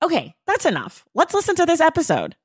Okay, 0.00 0.34
that's 0.46 0.64
enough. 0.64 1.04
Let's 1.12 1.34
listen 1.34 1.56
to 1.56 1.66
this 1.66 1.80
episode. 1.80 2.36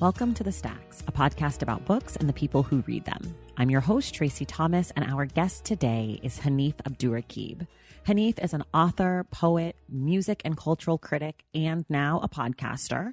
Welcome 0.00 0.32
to 0.34 0.44
The 0.44 0.52
Stacks, 0.52 1.02
a 1.08 1.12
podcast 1.12 1.60
about 1.60 1.84
books 1.84 2.16
and 2.16 2.28
the 2.28 2.32
people 2.32 2.62
who 2.62 2.82
read 2.86 3.04
them. 3.04 3.34
I'm 3.58 3.68
your 3.68 3.82
host, 3.82 4.14
Tracy 4.14 4.46
Thomas, 4.46 4.92
and 4.92 5.04
our 5.04 5.26
guest 5.26 5.64
today 5.64 6.20
is 6.22 6.38
Hanif 6.38 6.74
Abdurraqib. 6.76 7.66
Hanif 8.06 8.42
is 8.42 8.54
an 8.54 8.64
author, 8.72 9.26
poet, 9.30 9.76
music 9.88 10.40
and 10.44 10.56
cultural 10.56 10.96
critic, 10.96 11.44
and 11.52 11.84
now 11.90 12.20
a 12.22 12.28
podcaster. 12.28 13.12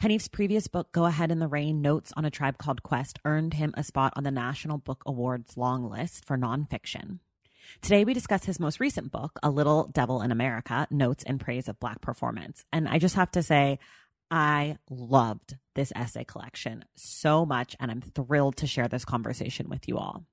Hanif's 0.00 0.28
previous 0.28 0.66
book, 0.66 0.92
Go 0.92 1.04
Ahead 1.04 1.30
in 1.30 1.38
the 1.38 1.48
Rain 1.48 1.82
Notes 1.82 2.12
on 2.16 2.24
a 2.24 2.30
Tribe 2.30 2.58
Called 2.58 2.82
Quest, 2.82 3.18
earned 3.24 3.54
him 3.54 3.74
a 3.76 3.84
spot 3.84 4.12
on 4.16 4.24
the 4.24 4.30
National 4.30 4.78
Book 4.78 5.02
Awards 5.06 5.56
long 5.56 5.88
list 5.88 6.24
for 6.24 6.36
nonfiction. 6.36 7.18
Today, 7.82 8.04
we 8.04 8.14
discuss 8.14 8.44
his 8.44 8.60
most 8.60 8.80
recent 8.80 9.12
book, 9.12 9.38
A 9.42 9.50
Little 9.50 9.88
Devil 9.88 10.22
in 10.22 10.32
America 10.32 10.86
Notes 10.90 11.22
in 11.24 11.38
Praise 11.38 11.68
of 11.68 11.78
Black 11.80 12.00
Performance. 12.00 12.64
And 12.72 12.88
I 12.88 12.98
just 12.98 13.16
have 13.16 13.30
to 13.32 13.42
say, 13.42 13.78
I 14.30 14.78
loved 14.90 15.56
this 15.74 15.92
essay 15.94 16.24
collection 16.24 16.84
so 16.96 17.46
much, 17.46 17.76
and 17.78 17.90
I'm 17.90 18.00
thrilled 18.00 18.56
to 18.56 18.66
share 18.66 18.88
this 18.88 19.04
conversation 19.04 19.68
with 19.68 19.88
you 19.88 19.98
all. 19.98 20.24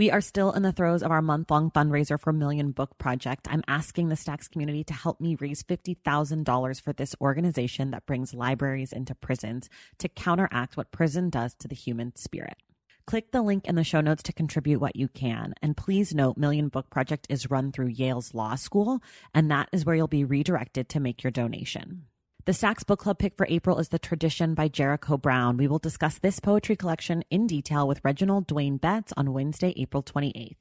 We 0.00 0.10
are 0.10 0.22
still 0.22 0.52
in 0.52 0.62
the 0.62 0.72
throes 0.72 1.02
of 1.02 1.10
our 1.10 1.20
month 1.20 1.50
long 1.50 1.70
fundraiser 1.70 2.18
for 2.18 2.32
Million 2.32 2.70
Book 2.70 2.96
Project. 2.96 3.46
I'm 3.50 3.62
asking 3.68 4.08
the 4.08 4.16
Stacks 4.16 4.48
community 4.48 4.82
to 4.84 4.94
help 4.94 5.20
me 5.20 5.36
raise 5.38 5.62
$50,000 5.62 6.80
for 6.80 6.94
this 6.94 7.14
organization 7.20 7.90
that 7.90 8.06
brings 8.06 8.32
libraries 8.32 8.94
into 8.94 9.14
prisons 9.14 9.68
to 9.98 10.08
counteract 10.08 10.78
what 10.78 10.90
prison 10.90 11.28
does 11.28 11.52
to 11.56 11.68
the 11.68 11.74
human 11.74 12.16
spirit. 12.16 12.56
Click 13.04 13.30
the 13.30 13.42
link 13.42 13.66
in 13.66 13.74
the 13.74 13.84
show 13.84 14.00
notes 14.00 14.22
to 14.22 14.32
contribute 14.32 14.80
what 14.80 14.96
you 14.96 15.06
can. 15.06 15.52
And 15.60 15.76
please 15.76 16.14
note, 16.14 16.38
Million 16.38 16.68
Book 16.68 16.88
Project 16.88 17.26
is 17.28 17.50
run 17.50 17.70
through 17.70 17.88
Yale's 17.88 18.32
Law 18.32 18.54
School, 18.54 19.02
and 19.34 19.50
that 19.50 19.68
is 19.70 19.84
where 19.84 19.96
you'll 19.96 20.08
be 20.08 20.24
redirected 20.24 20.88
to 20.88 21.00
make 21.00 21.22
your 21.22 21.30
donation. 21.30 22.06
The 22.50 22.54
Stacks 22.54 22.82
Book 22.82 22.98
Club 22.98 23.20
pick 23.20 23.36
for 23.36 23.46
April 23.48 23.78
is 23.78 23.90
The 23.90 23.98
Tradition 24.00 24.54
by 24.54 24.66
Jericho 24.66 25.16
Brown. 25.16 25.56
We 25.56 25.68
will 25.68 25.78
discuss 25.78 26.18
this 26.18 26.40
poetry 26.40 26.74
collection 26.74 27.22
in 27.30 27.46
detail 27.46 27.86
with 27.86 28.00
Reginald 28.02 28.48
Dwayne 28.48 28.80
Betts 28.80 29.12
on 29.16 29.32
Wednesday, 29.32 29.72
April 29.76 30.02
28th. 30.02 30.56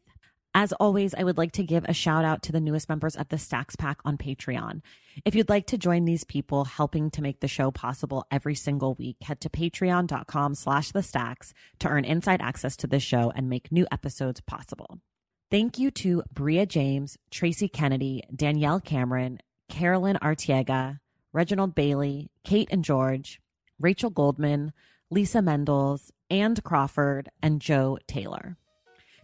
As 0.53 0.72
always, 0.73 1.16
I 1.16 1.23
would 1.23 1.39
like 1.39 1.51
to 1.53 1.63
give 1.63 1.85
a 1.85 1.94
shout 1.95 2.23
out 2.23 2.44
to 2.44 2.51
the 2.51 2.59
newest 2.59 2.89
members 2.89 3.16
of 3.16 3.29
the 3.29 3.39
Stacks 3.39 3.75
Pack 3.75 4.01
on 4.05 4.19
Patreon. 4.19 4.83
If 5.25 5.33
you'd 5.33 5.49
like 5.49 5.66
to 5.66 5.79
join 5.79 6.05
these 6.05 6.23
people 6.23 6.66
helping 6.66 7.09
to 7.09 7.23
make 7.23 7.39
the 7.39 7.47
show 7.47 7.72
possible 7.72 8.23
every 8.29 8.53
single 8.53 8.94
week, 8.94 9.17
head 9.23 9.41
to 9.41 9.49
patreon.com 9.49 10.53
slash 10.53 10.91
the 10.91 11.01
stacks 11.01 11.55
to 11.79 11.88
earn 11.88 12.05
inside 12.05 12.39
access 12.39 12.78
to 12.78 12.85
the 12.85 12.99
show 12.99 13.33
and 13.35 13.49
make 13.49 13.72
new 13.72 13.88
episodes 13.91 14.41
possible. 14.41 14.99
Thank 15.49 15.79
you 15.79 15.89
to 15.89 16.22
Bria 16.31 16.67
James, 16.67 17.17
Tracy 17.31 17.67
Kennedy, 17.67 18.22
Danielle 18.35 18.79
Cameron, 18.79 19.39
Carolyn 19.69 20.19
Artiega, 20.22 20.99
Reginald 21.34 21.75
Bailey, 21.75 22.29
Kate 22.44 22.67
and 22.72 22.84
George, 22.84 23.40
Rachel 23.79 24.09
Goldman, 24.09 24.73
Lisa 25.09 25.40
Mendels, 25.40 26.12
Anne 26.29 26.56
Crawford, 26.56 27.29
and 27.41 27.62
Joe 27.62 27.97
Taylor. 28.07 28.57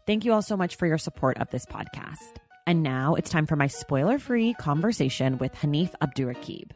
Thank 0.06 0.26
you 0.26 0.34
all 0.34 0.42
so 0.42 0.56
much 0.58 0.76
for 0.76 0.86
your 0.88 0.98
support 0.98 1.38
of 1.38 1.50
this 1.50 1.66
podcast. 1.66 2.38
And 2.68 2.84
now 2.84 3.16
it's 3.16 3.30
time 3.30 3.46
for 3.46 3.56
my 3.56 3.68
spoiler 3.68 4.20
free 4.20 4.54
conversation 4.56 5.38
with 5.38 5.54
Hanif 5.54 5.94
Abdurraqib. 6.02 6.72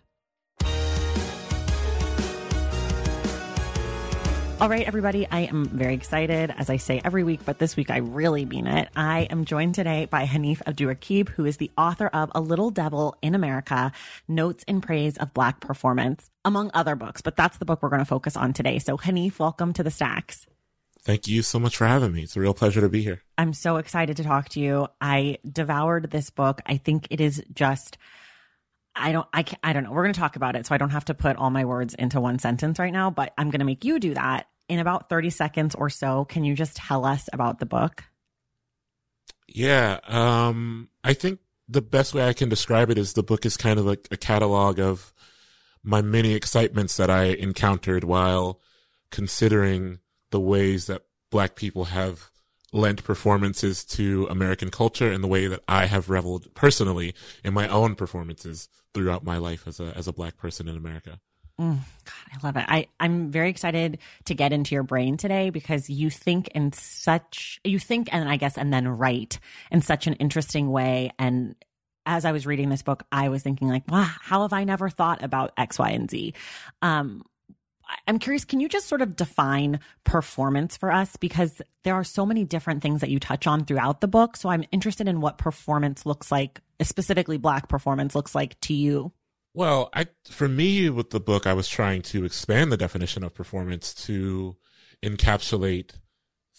All 4.62 4.68
right, 4.68 4.86
everybody, 4.86 5.26
I 5.26 5.44
am 5.44 5.64
very 5.70 5.94
excited, 5.94 6.54
as 6.58 6.70
I 6.70 6.76
say 6.76 7.00
every 7.02 7.24
week, 7.24 7.40
but 7.46 7.60
this 7.60 7.78
week 7.78 7.90
I 7.90 8.00
really 8.00 8.44
mean 8.44 8.68
it. 8.68 8.90
I 8.94 9.22
am 9.30 9.46
joined 9.46 9.74
today 9.74 10.04
by 10.04 10.26
Hanif 10.26 10.58
Abdurraqib, 10.64 11.30
who 11.30 11.46
is 11.46 11.56
the 11.56 11.72
author 11.78 12.08
of 12.08 12.30
A 12.36 12.42
Little 12.42 12.70
Devil 12.70 13.16
in 13.22 13.36
America 13.36 13.94
Notes 14.28 14.66
in 14.68 14.82
Praise 14.82 15.16
of 15.16 15.34
Black 15.34 15.62
Performance, 15.62 16.30
among 16.44 16.72
other 16.74 16.98
books, 16.98 17.22
but 17.22 17.38
that's 17.38 17.58
the 17.58 17.64
book 17.64 17.82
we're 17.82 17.88
going 17.88 18.00
to 18.02 18.06
focus 18.06 18.36
on 18.36 18.52
today. 18.52 18.80
So, 18.80 18.98
Hanif, 18.98 19.40
welcome 19.40 19.72
to 19.74 19.82
the 19.82 19.92
Stacks. 19.92 20.46
Thank 21.04 21.30
you 21.30 21.42
so 21.42 21.58
much 21.58 21.78
for 21.78 21.88
having 21.88 22.12
me. 22.12 22.24
It's 22.24 22.36
a 22.36 22.42
real 22.42 22.54
pleasure 22.54 22.82
to 22.82 22.90
be 22.90 23.02
here. 23.02 23.22
I'm 23.38 23.54
so 23.54 23.78
excited 23.78 24.18
to 24.18 24.26
talk 24.26 24.50
to 24.50 24.60
you. 24.60 24.88
I 25.00 25.38
devoured 25.50 26.12
this 26.12 26.32
book. 26.32 26.60
I 26.66 26.76
think 26.76 27.08
it 27.12 27.22
is 27.22 27.42
just. 27.54 27.98
I 28.96 29.12
don't, 29.12 29.28
I, 29.34 29.46
I 29.64 29.74
don't 29.74 29.84
know. 29.84 29.92
We're 29.92 30.04
going 30.04 30.14
to 30.14 30.20
talk 30.20 30.36
about 30.36 30.56
it. 30.56 30.66
So 30.66 30.76
I 30.76 30.78
don't 30.78 30.90
have 30.90 31.06
to 31.06 31.14
put 31.14 31.38
all 31.38 31.50
my 31.50 31.66
words 31.66 31.94
into 31.94 32.20
one 32.20 32.40
sentence 32.40 32.80
right 32.80 32.94
now, 32.94 33.10
but 33.10 33.34
I'm 33.38 33.50
going 33.50 33.60
to 33.60 33.66
make 33.66 33.86
you 33.86 34.00
do 34.00 34.14
that 34.14 34.48
in 34.68 34.80
about 34.80 35.10
30 35.10 35.30
seconds 35.30 35.76
or 35.76 35.90
so. 35.90 36.26
Can 36.26 36.44
you 36.44 36.56
just 36.56 36.76
tell 36.76 37.06
us 37.06 37.30
about 37.32 37.60
the 37.60 37.66
book? 37.66 38.04
Yeah. 39.48 40.00
Um, 40.08 40.90
I 41.04 41.14
think 41.14 41.40
the 41.68 41.82
best 41.82 42.14
way 42.14 42.28
I 42.28 42.34
can 42.34 42.50
describe 42.50 42.90
it 42.90 42.98
is 42.98 43.14
the 43.14 43.24
book 43.24 43.46
is 43.46 43.58
kind 43.58 43.80
of 43.80 43.86
like 43.86 44.08
a 44.12 44.18
catalog 44.18 44.80
of 44.80 45.14
my 45.84 46.02
many 46.02 46.34
excitements 46.34 46.98
that 46.98 47.10
I 47.10 47.26
encountered 47.26 48.04
while 48.04 48.60
considering 49.12 50.00
the 50.32 50.40
ways 50.40 50.88
that 50.88 51.04
black 51.32 51.56
people 51.56 51.86
have 51.86 52.30
lent 52.72 53.04
performances 53.04 53.84
to 53.84 54.28
American 54.30 54.70
culture 54.70 55.12
and 55.12 55.24
the 55.24 55.28
way 55.28 55.48
that 55.48 55.62
I 55.68 55.86
have 55.86 56.10
reveled 56.10 56.54
personally 56.54 57.14
in 57.44 57.54
my 57.54 57.68
own 57.68 57.96
performances 57.96 58.70
throughout 58.94 59.24
my 59.24 59.38
life 59.38 59.68
as 59.68 59.80
a 59.80 59.96
as 59.96 60.08
a 60.08 60.14
black 60.14 60.38
person 60.38 60.68
in 60.68 60.76
America. 60.76 61.20
Mm, 61.60 61.80
God, 62.06 62.14
I 62.32 62.48
love 62.48 62.56
it. 62.56 62.66
I, 62.70 62.88
I'm 63.02 63.32
very 63.32 63.50
excited 63.50 64.00
to 64.26 64.34
get 64.34 64.54
into 64.54 64.74
your 64.74 64.84
brain 64.84 65.18
today 65.18 65.50
because 65.50 65.90
you 65.90 66.10
think 66.10 66.48
in 66.50 66.72
such, 66.72 67.60
you 67.66 67.80
think 67.80 68.08
and 68.14 68.30
I 68.30 68.38
guess, 68.38 68.58
and 68.58 68.72
then 68.72 68.88
write 68.88 69.40
in 69.70 69.82
such 69.82 70.08
an 70.08 70.14
interesting 70.14 70.72
way. 70.72 71.12
And 71.20 71.56
as 72.06 72.24
I 72.24 72.32
was 72.32 72.48
reading 72.48 72.70
this 72.70 72.82
book, 72.82 73.04
I 73.12 73.28
was 73.28 73.44
thinking 73.44 73.68
like, 73.68 73.84
wow, 73.92 74.10
how 74.22 74.44
have 74.44 74.54
I 74.54 74.64
never 74.64 74.90
thought 74.90 75.22
about 75.22 75.52
X, 75.58 75.78
Y, 75.78 75.90
and 75.90 76.10
Z? 76.10 76.34
Um, 76.82 77.24
I'm 78.08 78.20
curious, 78.20 78.46
can 78.46 78.60
you 78.60 78.70
just 78.70 78.88
sort 78.88 79.02
of 79.02 79.16
define 79.16 79.80
performance 80.04 80.78
for 80.78 80.92
us? 80.92 81.16
Because 81.16 81.62
there 81.84 81.96
are 81.96 82.04
so 82.04 82.26
many 82.26 82.44
different 82.44 82.82
things 82.82 83.02
that 83.02 83.10
you 83.10 83.20
touch 83.20 83.48
on 83.48 83.66
throughout 83.66 84.02
the 84.02 84.08
book. 84.08 84.38
So 84.38 84.50
I'm 84.50 84.66
interested 84.72 85.08
in 85.08 85.22
what 85.22 85.38
performance 85.38 86.06
looks 86.06 86.32
like, 86.32 86.62
specifically 86.82 87.38
Black 87.38 87.68
performance 87.68 88.16
looks 88.16 88.36
like 88.36 88.60
to 88.62 88.74
you. 88.74 89.12
Well, 89.54 89.90
I 89.94 90.08
for 90.30 90.48
me 90.48 90.90
with 90.90 91.10
the 91.10 91.20
book, 91.20 91.48
I 91.48 91.54
was 91.54 91.68
trying 91.68 92.04
to 92.04 92.24
expand 92.24 92.72
the 92.72 92.78
definition 92.78 93.24
of 93.24 93.34
performance 93.34 93.94
to 94.06 94.56
encapsulate 95.04 95.94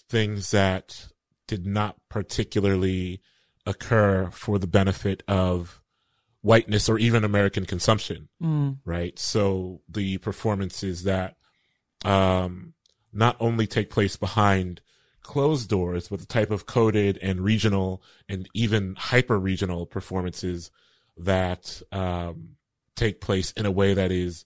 things 0.08 0.50
that 0.50 1.08
did 1.46 1.66
not 1.66 1.96
particularly 2.08 3.20
occur 3.66 4.28
for 4.32 4.58
the 4.58 4.66
benefit 4.66 5.22
of 5.28 5.79
whiteness 6.42 6.88
or 6.88 6.98
even 6.98 7.24
American 7.24 7.66
consumption, 7.66 8.28
mm. 8.42 8.78
right? 8.84 9.18
So 9.18 9.82
the 9.88 10.18
performances 10.18 11.04
that 11.04 11.36
um, 12.04 12.74
not 13.12 13.36
only 13.40 13.66
take 13.66 13.90
place 13.90 14.16
behind 14.16 14.80
closed 15.22 15.68
doors, 15.68 16.08
but 16.08 16.20
the 16.20 16.26
type 16.26 16.50
of 16.50 16.66
coded 16.66 17.18
and 17.22 17.40
regional 17.40 18.02
and 18.28 18.48
even 18.54 18.94
hyper 18.96 19.38
regional 19.38 19.86
performances 19.86 20.70
that 21.16 21.82
um, 21.92 22.56
take 22.96 23.20
place 23.20 23.52
in 23.52 23.66
a 23.66 23.70
way 23.70 23.94
that 23.94 24.10
is 24.10 24.44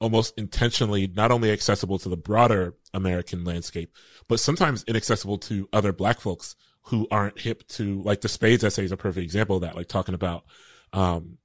almost 0.00 0.32
intentionally 0.38 1.06
not 1.06 1.30
only 1.30 1.50
accessible 1.50 1.98
to 1.98 2.08
the 2.08 2.16
broader 2.16 2.74
American 2.94 3.44
landscape, 3.44 3.94
but 4.28 4.40
sometimes 4.40 4.84
inaccessible 4.84 5.38
to 5.38 5.68
other 5.72 5.92
black 5.92 6.20
folks 6.20 6.54
who 6.84 7.06
aren't 7.10 7.40
hip 7.40 7.66
to 7.68 8.00
like 8.02 8.20
the 8.20 8.28
Spades 8.28 8.64
essay 8.64 8.84
is 8.84 8.92
a 8.92 8.96
perfect 8.96 9.24
example 9.24 9.56
of 9.56 9.62
that, 9.62 9.76
like 9.76 9.88
talking 9.88 10.14
about 10.14 10.44
um, 10.92 11.38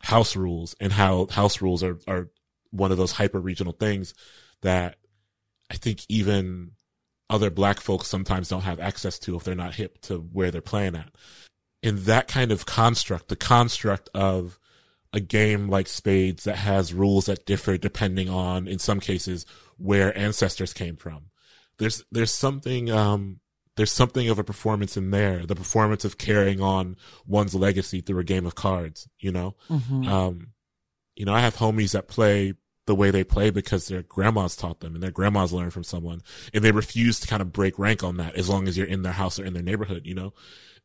house 0.00 0.36
rules 0.36 0.74
and 0.80 0.92
how 0.92 1.26
house 1.30 1.60
rules 1.60 1.82
are 1.82 1.98
are 2.06 2.28
one 2.70 2.90
of 2.90 2.98
those 2.98 3.12
hyper 3.12 3.40
regional 3.40 3.72
things 3.72 4.14
that 4.62 4.96
I 5.70 5.76
think 5.76 6.04
even 6.08 6.72
other 7.30 7.50
black 7.50 7.80
folks 7.80 8.08
sometimes 8.08 8.48
don't 8.48 8.62
have 8.62 8.80
access 8.80 9.18
to 9.20 9.36
if 9.36 9.44
they're 9.44 9.54
not 9.54 9.74
hip 9.74 10.00
to 10.02 10.18
where 10.18 10.50
they're 10.50 10.60
playing 10.60 10.96
at. 10.96 11.10
In 11.82 12.04
that 12.04 12.28
kind 12.28 12.52
of 12.52 12.66
construct, 12.66 13.28
the 13.28 13.36
construct 13.36 14.10
of 14.14 14.58
a 15.12 15.20
game 15.20 15.68
like 15.68 15.88
Spades 15.88 16.44
that 16.44 16.56
has 16.56 16.94
rules 16.94 17.26
that 17.26 17.46
differ 17.46 17.76
depending 17.76 18.28
on, 18.28 18.68
in 18.68 18.78
some 18.78 19.00
cases, 19.00 19.46
where 19.78 20.16
ancestors 20.16 20.72
came 20.72 20.96
from. 20.96 21.26
There's, 21.78 22.04
there's 22.12 22.32
something, 22.32 22.90
um, 22.90 23.40
there's 23.76 23.92
something 23.92 24.28
of 24.28 24.38
a 24.38 24.44
performance 24.44 24.96
in 24.96 25.10
there, 25.10 25.46
the 25.46 25.54
performance 25.54 26.04
of 26.04 26.18
carrying 26.18 26.60
on 26.60 26.96
one's 27.26 27.54
legacy 27.54 28.00
through 28.00 28.20
a 28.20 28.24
game 28.24 28.46
of 28.46 28.54
cards, 28.54 29.08
you 29.18 29.32
know? 29.32 29.56
Mm-hmm. 29.70 30.08
Um, 30.08 30.48
you 31.16 31.24
know, 31.24 31.34
I 31.34 31.40
have 31.40 31.56
homies 31.56 31.92
that 31.92 32.08
play 32.08 32.54
the 32.86 32.94
way 32.94 33.10
they 33.10 33.24
play 33.24 33.50
because 33.50 33.88
their 33.88 34.02
grandmas 34.02 34.56
taught 34.56 34.80
them 34.80 34.94
and 34.94 35.02
their 35.02 35.10
grandmas 35.10 35.52
learned 35.52 35.72
from 35.72 35.84
someone 35.84 36.20
and 36.52 36.64
they 36.64 36.72
refuse 36.72 37.20
to 37.20 37.28
kind 37.28 37.40
of 37.40 37.52
break 37.52 37.78
rank 37.78 38.02
on 38.02 38.16
that 38.16 38.34
as 38.34 38.48
long 38.48 38.66
as 38.66 38.76
you're 38.76 38.86
in 38.86 39.02
their 39.02 39.12
house 39.12 39.38
or 39.38 39.44
in 39.44 39.54
their 39.54 39.62
neighborhood, 39.62 40.02
you 40.04 40.14
know? 40.14 40.34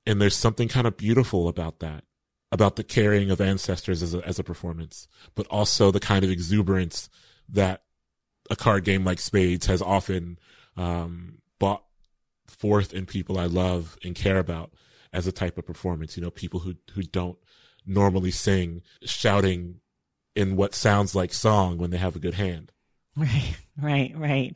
And 0.05 0.21
there's 0.21 0.35
something 0.35 0.69
kind 0.69 0.87
of 0.87 0.95
beautiful 0.95 1.49
about 1.49 1.79
that, 1.79 2.05
about 2.51 2.77
the 2.77 2.83
carrying 2.83 3.31
of 3.31 3.41
ancestors 3.41 4.01
as 4.01 4.13
a, 4.13 4.25
as 4.25 4.39
a 4.39 4.43
performance, 4.43 5.07
but 5.35 5.47
also 5.47 5.91
the 5.91 5.99
kind 5.99 6.23
of 6.23 6.31
exuberance 6.31 7.09
that 7.49 7.83
a 8.49 8.55
card 8.55 8.85
game 8.85 9.03
like 9.03 9.19
Spades 9.19 9.65
has 9.65 9.81
often, 9.81 10.39
um, 10.77 11.39
brought 11.59 11.83
forth 12.47 12.93
in 12.93 13.05
people 13.05 13.37
I 13.37 13.45
love 13.45 13.97
and 14.03 14.15
care 14.15 14.39
about 14.39 14.73
as 15.13 15.27
a 15.27 15.31
type 15.31 15.57
of 15.57 15.65
performance, 15.65 16.17
you 16.17 16.23
know, 16.23 16.31
people 16.31 16.61
who, 16.61 16.75
who 16.93 17.01
don't 17.01 17.37
normally 17.85 18.31
sing 18.31 18.81
shouting 19.03 19.79
in 20.35 20.55
what 20.55 20.75
sounds 20.75 21.15
like 21.15 21.33
song 21.33 21.77
when 21.77 21.89
they 21.89 21.97
have 21.97 22.15
a 22.15 22.19
good 22.19 22.35
hand. 22.35 22.71
Right, 23.15 23.57
right, 23.81 24.13
right. 24.15 24.55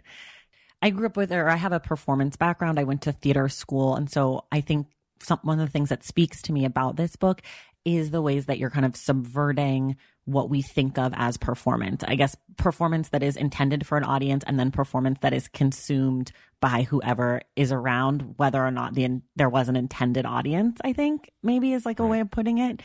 I 0.81 0.89
grew 0.91 1.07
up 1.07 1.17
with, 1.17 1.31
or 1.31 1.49
I 1.49 1.55
have 1.55 1.71
a 1.71 1.79
performance 1.79 2.35
background. 2.35 2.79
I 2.79 2.83
went 2.83 3.03
to 3.03 3.11
theater 3.11 3.49
school. 3.49 3.95
And 3.95 4.09
so 4.09 4.45
I 4.51 4.61
think 4.61 4.87
some, 5.19 5.39
one 5.43 5.59
of 5.59 5.65
the 5.65 5.71
things 5.71 5.89
that 5.89 6.03
speaks 6.03 6.41
to 6.43 6.53
me 6.53 6.65
about 6.65 6.95
this 6.95 7.15
book 7.15 7.41
is 7.85 8.11
the 8.11 8.21
ways 8.21 8.45
that 8.45 8.59
you're 8.59 8.69
kind 8.69 8.85
of 8.85 8.95
subverting 8.95 9.97
what 10.25 10.49
we 10.49 10.61
think 10.61 10.97
of 10.97 11.13
as 11.15 11.37
performance. 11.37 12.03
I 12.07 12.15
guess 12.15 12.35
performance 12.57 13.09
that 13.09 13.23
is 13.23 13.35
intended 13.35 13.85
for 13.85 13.97
an 13.97 14.03
audience 14.03 14.43
and 14.45 14.59
then 14.59 14.71
performance 14.71 15.19
that 15.21 15.33
is 15.33 15.47
consumed 15.47 16.31
by 16.59 16.83
whoever 16.83 17.41
is 17.55 17.71
around, 17.71 18.35
whether 18.37 18.63
or 18.63 18.71
not 18.71 18.93
the, 18.93 19.21
there 19.35 19.49
was 19.49 19.67
an 19.67 19.75
intended 19.75 20.25
audience, 20.25 20.79
I 20.83 20.93
think 20.93 21.31
maybe 21.41 21.73
is 21.73 21.85
like 21.85 21.99
a 21.99 22.05
way 22.05 22.19
of 22.19 22.29
putting 22.29 22.59
it. 22.59 22.81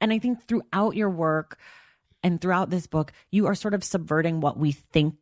And 0.00 0.12
I 0.12 0.20
think 0.20 0.46
throughout 0.46 0.94
your 0.94 1.10
work, 1.10 1.58
and 2.22 2.40
throughout 2.40 2.70
this 2.70 2.86
book, 2.86 3.12
you 3.30 3.46
are 3.46 3.54
sort 3.54 3.74
of 3.74 3.84
subverting 3.84 4.40
what 4.40 4.58
we 4.58 4.72
think 4.72 5.14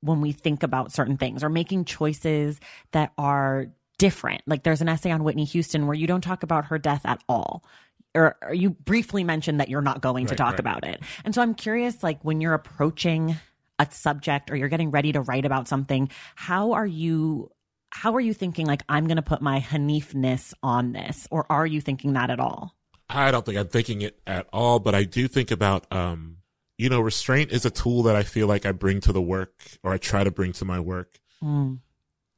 when 0.00 0.20
we 0.20 0.32
think 0.32 0.62
about 0.62 0.92
certain 0.92 1.16
things 1.16 1.42
or 1.44 1.48
making 1.48 1.84
choices 1.84 2.60
that 2.92 3.12
are 3.16 3.68
different. 3.98 4.42
Like 4.46 4.62
there's 4.62 4.80
an 4.80 4.88
essay 4.88 5.10
on 5.10 5.24
Whitney 5.24 5.44
Houston 5.44 5.86
where 5.86 5.94
you 5.94 6.06
don't 6.06 6.22
talk 6.22 6.42
about 6.42 6.66
her 6.66 6.78
death 6.78 7.02
at 7.04 7.22
all. 7.28 7.64
Or, 8.14 8.36
or 8.42 8.52
you 8.52 8.70
briefly 8.70 9.24
mentioned 9.24 9.60
that 9.60 9.68
you're 9.68 9.80
not 9.80 10.02
going 10.02 10.26
right, 10.26 10.30
to 10.30 10.36
talk 10.36 10.52
right. 10.52 10.60
about 10.60 10.86
it. 10.86 11.00
And 11.24 11.34
so 11.34 11.40
I'm 11.40 11.54
curious, 11.54 12.02
like 12.02 12.22
when 12.22 12.40
you're 12.40 12.54
approaching 12.54 13.36
a 13.78 13.88
subject 13.90 14.50
or 14.50 14.56
you're 14.56 14.68
getting 14.68 14.90
ready 14.90 15.12
to 15.12 15.22
write 15.22 15.46
about 15.46 15.66
something, 15.66 16.10
how 16.34 16.72
are 16.72 16.86
you 16.86 17.50
how 17.94 18.14
are 18.14 18.20
you 18.20 18.32
thinking 18.32 18.66
like 18.66 18.82
I'm 18.88 19.06
going 19.06 19.16
to 19.16 19.22
put 19.22 19.42
my 19.42 19.60
Hanifness 19.60 20.54
on 20.62 20.92
this 20.92 21.28
or 21.30 21.46
are 21.50 21.66
you 21.66 21.80
thinking 21.80 22.14
that 22.14 22.30
at 22.30 22.40
all? 22.40 22.74
I 23.08 23.30
don't 23.30 23.44
think 23.44 23.58
I'm 23.58 23.68
thinking 23.68 24.00
it 24.00 24.18
at 24.26 24.46
all, 24.52 24.78
but 24.78 24.94
I 24.94 25.04
do 25.04 25.28
think 25.28 25.50
about 25.50 25.90
um 25.92 26.38
you 26.78 26.88
know, 26.88 27.00
restraint 27.00 27.52
is 27.52 27.64
a 27.64 27.70
tool 27.70 28.04
that 28.04 28.16
I 28.16 28.24
feel 28.24 28.48
like 28.48 28.66
I 28.66 28.72
bring 28.72 29.00
to 29.02 29.12
the 29.12 29.22
work 29.22 29.52
or 29.84 29.92
I 29.92 29.98
try 29.98 30.24
to 30.24 30.32
bring 30.32 30.52
to 30.54 30.64
my 30.64 30.80
work 30.80 31.20
mm. 31.40 31.78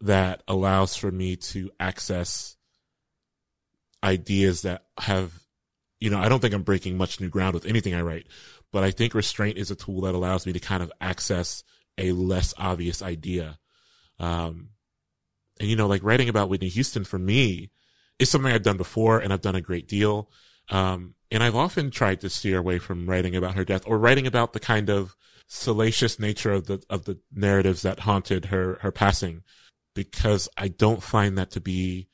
that 0.03 0.43
allows 0.47 0.97
for 0.97 1.11
me 1.11 1.37
to 1.37 1.71
access 1.81 2.57
ideas 4.03 4.61
that 4.63 4.85
have, 4.99 5.33
you 6.05 6.11
know, 6.11 6.19
I 6.19 6.29
don't 6.29 6.41
think 6.41 6.53
I'm 6.53 6.63
breaking 6.63 6.99
much 6.99 7.19
new 7.19 7.31
ground 7.31 7.55
with 7.55 7.65
anything 7.65 7.95
I 7.95 8.03
write, 8.03 8.27
but 8.71 8.85
I 8.85 8.91
think 8.91 9.15
restraint 9.15 9.57
is 9.57 9.71
a 9.71 9.75
tool 9.75 10.03
that 10.03 10.15
allows 10.15 10.45
me 10.45 10.53
to 10.53 10.61
kind 10.61 10.83
of 10.83 10.93
access 11.01 11.65
a 11.97 12.13
less 12.13 12.53
obvious 12.59 13.01
idea. 13.01 13.59
Um, 14.19 14.69
and 15.59 15.71
you 15.71 15.77
know, 15.77 15.87
like 15.87 16.05
writing 16.05 16.29
about 16.29 16.51
Whitney 16.51 16.69
Houston 16.69 17.05
for 17.05 17.19
me 17.19 17.71
is 18.19 18.29
something 18.29 18.53
I've 18.53 18.63
done 18.63 18.77
before 18.77 19.19
and 19.19 19.33
I've 19.33 19.41
done 19.41 19.55
a 19.55 19.63
great 19.63 19.89
deal. 19.89 20.31
Um, 20.69 21.15
and 21.31 21.43
I've 21.43 21.57
often 21.57 21.91
tried 21.91 22.21
to 22.21 22.29
steer 22.29 22.59
away 22.59 22.79
from 22.79 23.09
writing 23.09 23.35
about 23.35 23.55
her 23.55 23.65
death 23.65 23.85
or 23.87 23.99
writing 23.99 24.27
about 24.27 24.53
the 24.53 24.61
kind 24.61 24.91
of 24.91 25.17
salacious 25.47 26.21
nature 26.21 26.53
of 26.53 26.67
the, 26.67 26.85
of 26.91 27.07
the 27.07 27.19
narratives 27.33 27.81
that 27.81 28.01
haunted 28.01 28.47
her, 28.47 28.79
her 28.83 28.93
passing 28.93 29.43
because 29.95 30.51
I 30.59 30.69
don't 30.69 31.03
find 31.03 31.39
that 31.39 31.51
to 31.53 31.63
be 31.63 32.09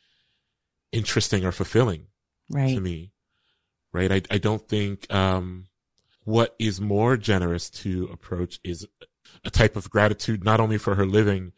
interesting 0.93 1.45
or 1.45 1.51
fulfilling 1.51 2.07
right. 2.49 2.73
to 2.73 2.81
me. 2.81 3.11
Right. 3.93 4.13
I, 4.13 4.23
I 4.31 4.39
don't 4.39 4.67
think, 4.69 5.13
um, 5.13 5.67
what 6.25 6.55
is 6.59 6.81
more 6.81 7.17
generous 7.17 7.71
to 7.71 8.09
approach 8.13 8.61
is 8.63 8.87
a 9.45 9.51
type 9.51 9.75
of 9.75 9.91
gratitude, 9.91 10.45
not 10.45 10.61
only 10.61 10.79
for 10.79 10.95
her 10.95 11.07
living, 11.07 11.53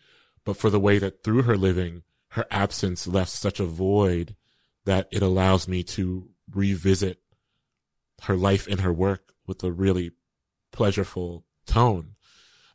but 0.44 0.56
for 0.56 0.70
the 0.70 0.81
way 0.81 0.99
that 0.99 1.23
through 1.23 1.43
her 1.43 1.56
living, 1.56 2.02
her 2.29 2.46
absence 2.50 3.06
left 3.06 3.31
such 3.31 3.61
a 3.61 3.64
void 3.64 4.37
that 4.84 5.08
it 5.11 5.23
allows 5.23 5.69
me 5.69 5.82
to 5.82 6.31
revisit 6.52 7.20
her 8.23 8.37
life 8.37 8.67
and 8.67 8.81
her 8.81 8.93
work 8.93 9.34
with 9.46 9.62
a 9.62 9.73
really 9.73 10.12
pleasureful 10.73 11.43
tone, 11.67 12.14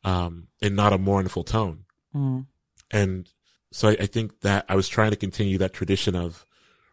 um, 0.04 0.48
and 0.62 0.75
not 0.75 0.94
a 0.94 0.98
mournful 0.98 1.44
tone. 1.44 1.86
Mm. 2.13 2.45
And 2.92 3.30
so 3.71 3.89
I, 3.89 3.98
I, 4.01 4.06
think 4.06 4.42
that 4.42 4.65
I 4.69 4.75
was 4.75 4.88
trying 4.88 5.12
to 5.12 5.18
continue 5.18 5.57
that 5.57 5.74
tradition 5.74 6.15
of 6.15 6.45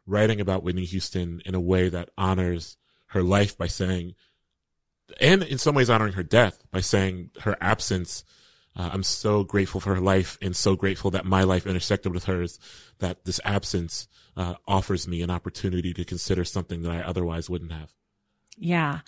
writing 0.06 0.40
about 0.40 0.62
Whitney 0.62 0.84
Houston 0.84 1.40
in 1.44 1.54
a 1.54 1.60
way 1.60 1.88
that 1.88 2.10
honors 2.16 2.76
her 3.08 3.22
life 3.22 3.56
by 3.56 3.66
saying, 3.66 4.14
and 5.20 5.42
in 5.42 5.58
some 5.58 5.74
ways 5.74 5.90
honoring 5.90 6.14
her 6.14 6.22
death 6.22 6.62
by 6.70 6.80
saying 6.80 7.30
her 7.40 7.56
absence. 7.60 8.24
Uh, 8.76 8.90
I'm 8.92 9.04
so 9.04 9.44
grateful 9.44 9.80
for 9.80 9.94
her 9.94 10.00
life 10.00 10.36
and 10.42 10.56
so 10.56 10.74
grateful 10.74 11.12
that 11.12 11.24
my 11.24 11.44
life 11.44 11.64
intersected 11.64 12.12
with 12.12 12.24
hers, 12.24 12.58
that 12.98 13.24
this 13.24 13.40
absence 13.44 14.08
uh, 14.36 14.54
offers 14.66 15.06
me 15.06 15.22
an 15.22 15.30
opportunity 15.30 15.92
to 15.94 16.04
consider 16.04 16.44
something 16.44 16.82
that 16.82 16.90
I 16.90 17.00
otherwise 17.00 17.48
wouldn't 17.48 17.70
have. 17.70 17.92
Yeah. 18.56 19.00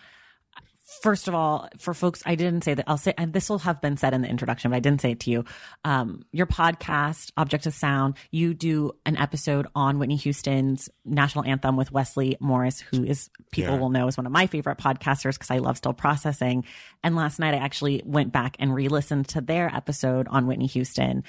First 1.03 1.29
of 1.29 1.35
all, 1.35 1.69
for 1.79 1.95
folks, 1.95 2.23
I 2.27 2.35
didn't 2.35 2.65
say 2.65 2.75
that. 2.75 2.85
I'll 2.89 2.97
say, 2.97 3.15
and 3.17 3.33
this 3.33 3.49
will 3.49 3.59
have 3.61 3.81
been 3.81 3.97
said 3.97 4.15
in 4.15 4.23
the 4.23 4.29
introduction, 4.29 4.71
but 4.71 4.77
I 4.77 4.81
didn't 4.81 5.01
say 5.01 5.13
it 5.13 5.21
to 5.21 5.31
you. 5.31 5.45
Um, 5.85 6.25
your 6.33 6.47
podcast, 6.47 7.33
Object 7.37 7.67
of 7.67 7.75
Sound, 7.75 8.15
you 8.31 8.55
do 8.55 8.93
an 9.05 9.17
episode 9.17 9.67
on 9.75 9.99
Whitney 9.99 10.17
Houston's 10.17 10.89
national 11.05 11.45
anthem 11.45 11.77
with 11.77 11.93
Wesley 11.93 12.37
Morris, 12.41 12.81
who 12.81 13.05
is 13.05 13.31
people 13.53 13.75
yeah. 13.75 13.81
will 13.81 13.91
know 13.91 14.09
is 14.09 14.17
one 14.17 14.27
of 14.27 14.33
my 14.33 14.47
favorite 14.47 14.79
podcasters 14.79 15.35
because 15.35 15.51
I 15.51 15.59
love 15.59 15.77
still 15.77 15.93
processing. 15.93 16.65
And 17.03 17.15
last 17.15 17.39
night 17.39 17.55
I 17.55 17.59
actually 17.59 18.03
went 18.05 18.33
back 18.33 18.57
and 18.59 18.75
re-listened 18.75 19.29
to 19.29 19.41
their 19.41 19.69
episode 19.75 20.29
on 20.29 20.47
Whitney 20.47 20.67
Houston. 20.67 21.25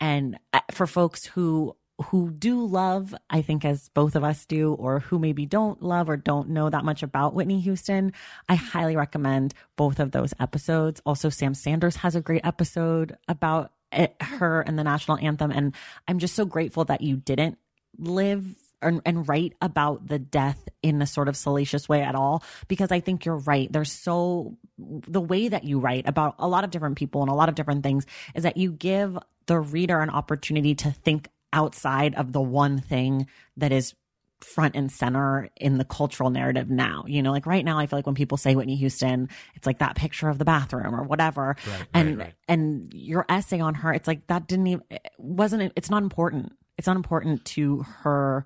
And 0.00 0.38
uh, 0.52 0.60
for 0.72 0.86
folks 0.86 1.24
who 1.24 1.76
who 2.06 2.30
do 2.30 2.64
love, 2.64 3.14
I 3.30 3.42
think 3.42 3.64
as 3.64 3.88
both 3.90 4.16
of 4.16 4.24
us 4.24 4.44
do, 4.46 4.72
or 4.74 5.00
who 5.00 5.18
maybe 5.18 5.46
don't 5.46 5.82
love 5.82 6.08
or 6.08 6.16
don't 6.16 6.50
know 6.50 6.70
that 6.70 6.84
much 6.84 7.02
about 7.02 7.34
Whitney 7.34 7.60
Houston, 7.60 8.12
I 8.48 8.54
highly 8.54 8.96
recommend 8.96 9.54
both 9.76 10.00
of 10.00 10.12
those 10.12 10.34
episodes. 10.40 11.00
Also, 11.04 11.28
Sam 11.28 11.54
Sanders 11.54 11.96
has 11.96 12.16
a 12.16 12.20
great 12.20 12.44
episode 12.44 13.16
about 13.28 13.72
it, 13.92 14.16
her 14.20 14.62
and 14.62 14.78
the 14.78 14.84
national 14.84 15.18
anthem. 15.18 15.50
And 15.50 15.74
I'm 16.08 16.18
just 16.18 16.34
so 16.34 16.44
grateful 16.44 16.84
that 16.86 17.02
you 17.02 17.16
didn't 17.16 17.58
live 17.98 18.44
and, 18.80 19.00
and, 19.04 19.28
write 19.28 19.52
about 19.60 20.08
the 20.08 20.18
death 20.18 20.68
in 20.82 21.00
a 21.02 21.06
sort 21.06 21.28
of 21.28 21.36
salacious 21.36 21.88
way 21.88 22.02
at 22.02 22.16
all 22.16 22.42
because 22.66 22.90
I 22.90 22.98
think 22.98 23.24
you're 23.24 23.36
right. 23.36 23.72
There's 23.72 23.92
so 23.92 24.56
the 24.76 25.20
way 25.20 25.46
that 25.48 25.62
you 25.62 25.78
write 25.78 26.08
about 26.08 26.34
a 26.40 26.48
lot 26.48 26.64
of 26.64 26.70
different 26.70 26.96
people 26.96 27.20
and 27.20 27.30
a 27.30 27.34
lot 27.34 27.48
of 27.48 27.54
different 27.54 27.84
things 27.84 28.06
is 28.34 28.42
that 28.42 28.56
you 28.56 28.72
give 28.72 29.16
the 29.46 29.60
reader 29.60 30.00
an 30.00 30.10
opportunity 30.10 30.74
to 30.76 30.90
think 30.90 31.28
outside 31.52 32.14
of 32.14 32.32
the 32.32 32.40
one 32.40 32.78
thing 32.80 33.26
that 33.56 33.72
is 33.72 33.94
front 34.40 34.74
and 34.74 34.90
center 34.90 35.48
in 35.56 35.78
the 35.78 35.84
cultural 35.84 36.28
narrative 36.30 36.68
now. 36.68 37.04
You 37.06 37.22
know, 37.22 37.30
like 37.30 37.46
right 37.46 37.64
now, 37.64 37.78
I 37.78 37.86
feel 37.86 37.98
like 37.98 38.06
when 38.06 38.16
people 38.16 38.36
say 38.36 38.56
Whitney 38.56 38.74
Houston, 38.76 39.28
it's 39.54 39.66
like 39.66 39.78
that 39.78 39.94
picture 39.94 40.28
of 40.28 40.38
the 40.38 40.44
bathroom 40.44 40.94
or 40.94 41.04
whatever. 41.04 41.54
Right, 41.64 41.86
and 41.94 42.18
right, 42.18 42.24
right. 42.26 42.34
and 42.48 42.92
your 42.92 43.24
essay 43.28 43.60
on 43.60 43.74
her, 43.76 43.92
it's 43.92 44.08
like 44.08 44.26
that 44.26 44.48
didn't 44.48 44.66
even 44.66 44.82
wasn't. 45.18 45.72
It's 45.76 45.90
not 45.90 46.02
important. 46.02 46.52
It's 46.76 46.86
not 46.88 46.96
important 46.96 47.44
to 47.46 47.82
her, 47.82 48.44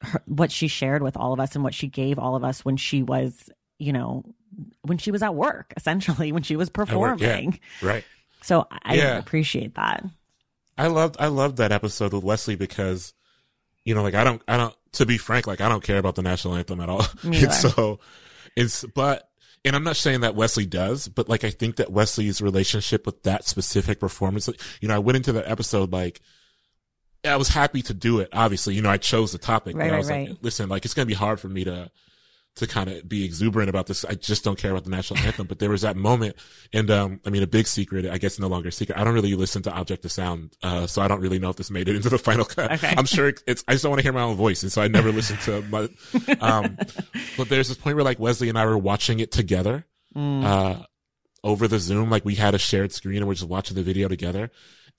her 0.00 0.22
what 0.26 0.50
she 0.50 0.68
shared 0.68 1.02
with 1.02 1.16
all 1.18 1.32
of 1.34 1.40
us 1.40 1.54
and 1.54 1.62
what 1.64 1.74
she 1.74 1.88
gave 1.88 2.18
all 2.18 2.34
of 2.36 2.44
us 2.44 2.64
when 2.64 2.76
she 2.78 3.02
was 3.02 3.50
you 3.78 3.92
know, 3.92 4.24
when 4.82 4.96
she 4.98 5.10
was 5.10 5.22
at 5.22 5.34
work, 5.34 5.74
essentially, 5.76 6.30
when 6.32 6.44
she 6.44 6.54
was 6.56 6.68
At 6.68 6.76
work, 6.78 6.88
performing. 7.18 7.58
yeah, 7.82 7.88
right. 7.88 8.04
So 8.42 8.66
I 8.70 8.94
Yeah. 8.94 9.18
appreciate 9.18 9.74
that. 9.74 10.04
I 10.76 10.88
loved 10.88 11.16
I 11.18 11.28
loved 11.28 11.58
that 11.58 11.72
episode 11.72 12.12
with 12.12 12.24
Wesley 12.24 12.56
because, 12.56 13.14
you 13.84 13.94
know, 13.94 14.02
like 14.02 14.14
I 14.14 14.24
don't 14.24 14.42
I 14.48 14.56
don't 14.56 14.74
to 14.92 15.06
be 15.06 15.18
frank, 15.18 15.46
like 15.46 15.60
I 15.60 15.68
don't 15.68 15.82
care 15.82 15.98
about 15.98 16.14
the 16.14 16.22
national 16.22 16.54
anthem 16.54 16.80
at 16.80 16.88
all. 16.88 17.04
And 17.22 17.52
so 17.52 18.00
it's 18.56 18.84
but 18.84 19.28
and 19.64 19.74
I'm 19.74 19.84
not 19.84 19.96
saying 19.96 20.20
that 20.20 20.34
Wesley 20.34 20.66
does, 20.66 21.08
but 21.08 21.28
like 21.28 21.44
I 21.44 21.50
think 21.50 21.76
that 21.76 21.90
Wesley's 21.90 22.42
relationship 22.42 23.06
with 23.06 23.22
that 23.22 23.46
specific 23.46 24.00
performance, 24.00 24.48
you 24.80 24.88
know, 24.88 24.94
I 24.94 24.98
went 24.98 25.16
into 25.16 25.32
that 25.32 25.48
episode 25.48 25.92
like 25.92 26.20
I 27.24 27.36
was 27.36 27.48
happy 27.48 27.80
to 27.82 27.94
do 27.94 28.20
it. 28.20 28.28
Obviously, 28.32 28.74
you 28.74 28.82
know, 28.82 28.90
I 28.90 28.98
chose 28.98 29.32
the 29.32 29.38
topic, 29.38 29.76
Right, 29.76 29.84
but 29.84 29.88
I 29.88 29.92
right, 29.92 29.98
was 29.98 30.10
right. 30.10 30.28
like, 30.30 30.38
listen, 30.42 30.68
like 30.68 30.84
it's 30.84 30.94
gonna 30.94 31.06
be 31.06 31.14
hard 31.14 31.40
for 31.40 31.48
me 31.48 31.64
to 31.64 31.90
to 32.56 32.66
kind 32.68 32.88
of 32.88 33.08
be 33.08 33.24
exuberant 33.24 33.68
about 33.68 33.86
this. 33.86 34.04
I 34.04 34.14
just 34.14 34.44
don't 34.44 34.56
care 34.56 34.70
about 34.70 34.84
the 34.84 34.90
national 34.90 35.18
anthem. 35.20 35.46
But 35.48 35.58
there 35.58 35.70
was 35.70 35.82
that 35.82 35.96
moment, 35.96 36.36
and 36.72 36.90
um, 36.90 37.20
I 37.26 37.30
mean, 37.30 37.42
a 37.42 37.46
big 37.48 37.66
secret. 37.66 38.06
I 38.06 38.18
guess 38.18 38.38
no 38.38 38.46
longer 38.46 38.68
a 38.68 38.72
secret. 38.72 38.96
I 38.98 39.02
don't 39.04 39.14
really 39.14 39.34
listen 39.34 39.62
to 39.62 39.72
Object 39.72 40.04
of 40.04 40.12
Sound, 40.12 40.56
uh, 40.62 40.86
so 40.86 41.02
I 41.02 41.08
don't 41.08 41.20
really 41.20 41.38
know 41.38 41.50
if 41.50 41.56
this 41.56 41.70
made 41.70 41.88
it 41.88 41.96
into 41.96 42.08
the 42.08 42.18
final 42.18 42.44
cut. 42.44 42.70
Okay. 42.72 42.94
I'm 42.96 43.06
sure 43.06 43.32
it's. 43.46 43.64
I 43.66 43.72
just 43.72 43.82
don't 43.82 43.90
want 43.90 44.00
to 44.00 44.04
hear 44.04 44.12
my 44.12 44.22
own 44.22 44.36
voice, 44.36 44.62
and 44.62 44.70
so 44.70 44.82
I 44.82 44.88
never 44.88 45.10
listened 45.12 45.40
to 45.40 45.62
my. 45.62 45.88
Um, 46.40 46.76
but 47.36 47.48
there's 47.48 47.68
this 47.68 47.76
point 47.76 47.96
where 47.96 48.04
like 48.04 48.18
Wesley 48.18 48.48
and 48.48 48.58
I 48.58 48.66
were 48.66 48.78
watching 48.78 49.20
it 49.20 49.30
together, 49.32 49.86
Mm. 50.16 50.44
uh, 50.44 50.82
over 51.42 51.66
the 51.66 51.78
Zoom. 51.80 52.08
Like 52.10 52.24
we 52.24 52.36
had 52.36 52.54
a 52.54 52.58
shared 52.58 52.92
screen 52.92 53.16
and 53.18 53.26
we're 53.26 53.34
just 53.34 53.48
watching 53.48 53.74
the 53.74 53.82
video 53.82 54.06
together, 54.08 54.50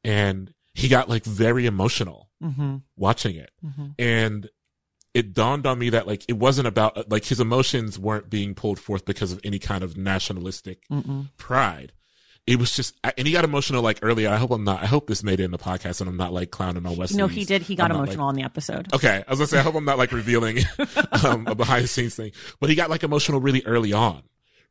and 0.03 0.53
he 0.73 0.87
got 0.89 1.07
like 1.07 1.23
very 1.23 1.65
emotional 1.65 2.29
hmm 2.41 2.75
watching 2.97 3.37
it 3.37 3.49
hmm 3.61 3.87
and 3.97 4.49
it 5.15 5.33
dawned 5.33 5.65
on 5.65 5.79
me 5.79 5.89
that 5.89 6.05
like 6.05 6.23
it 6.27 6.33
wasn't 6.37 6.67
about 6.67 7.09
like 7.09 7.25
his 7.25 7.39
emotions 7.39 7.97
weren't 7.97 8.29
being 8.29 8.53
pulled 8.53 8.77
forth 8.79 9.03
because 9.05 9.31
of 9.31 9.39
any 9.43 9.57
kind 9.57 9.83
of 9.83 9.97
nationalistic 9.97 10.87
Mm-mm. 10.91 11.29
pride. 11.37 11.93
It 12.45 12.59
was 12.59 12.75
just 12.75 12.95
and 13.17 13.25
he 13.25 13.33
got 13.33 13.43
emotional 13.43 13.81
like 13.81 13.97
earlier. 14.03 14.29
I 14.29 14.35
hope 14.37 14.51
i'm 14.51 14.63
not 14.63 14.83
i 14.83 14.85
hope 14.85 15.07
this 15.07 15.23
made 15.23 15.39
it 15.39 15.45
in 15.45 15.49
the 15.51 15.57
podcast 15.57 15.99
and 16.01 16.07
i'm 16.07 16.17
not 16.17 16.31
like 16.31 16.51
clowning 16.51 16.85
on 16.85 16.95
wesley 16.95 17.17
No, 17.17 17.25
he 17.27 17.43
did. 17.43 17.63
He 17.63 17.73
got 17.75 17.85
I'm 17.89 17.97
not, 17.97 18.01
like- 18.01 18.07
emotional 18.09 18.27
on 18.27 18.35
the 18.35 18.43
episode. 18.43 18.93
okay. 18.93 19.23
I 19.27 19.31
was 19.31 19.39
gonna 19.39 19.47
say 19.47 19.57
i 19.57 19.61
hope 19.63 19.73
i'm 19.73 19.83
not 19.85 19.97
like 19.97 20.11
revealing 20.11 20.59
um, 21.23 21.47
a 21.47 21.55
behind 21.55 21.83
the 21.85 21.87
scenes 21.87 22.13
thing. 22.15 22.33
But 22.59 22.69
he 22.69 22.75
got 22.75 22.91
like 22.91 23.01
emotional 23.03 23.39
really 23.41 23.63
early 23.65 23.93
on 23.93 24.21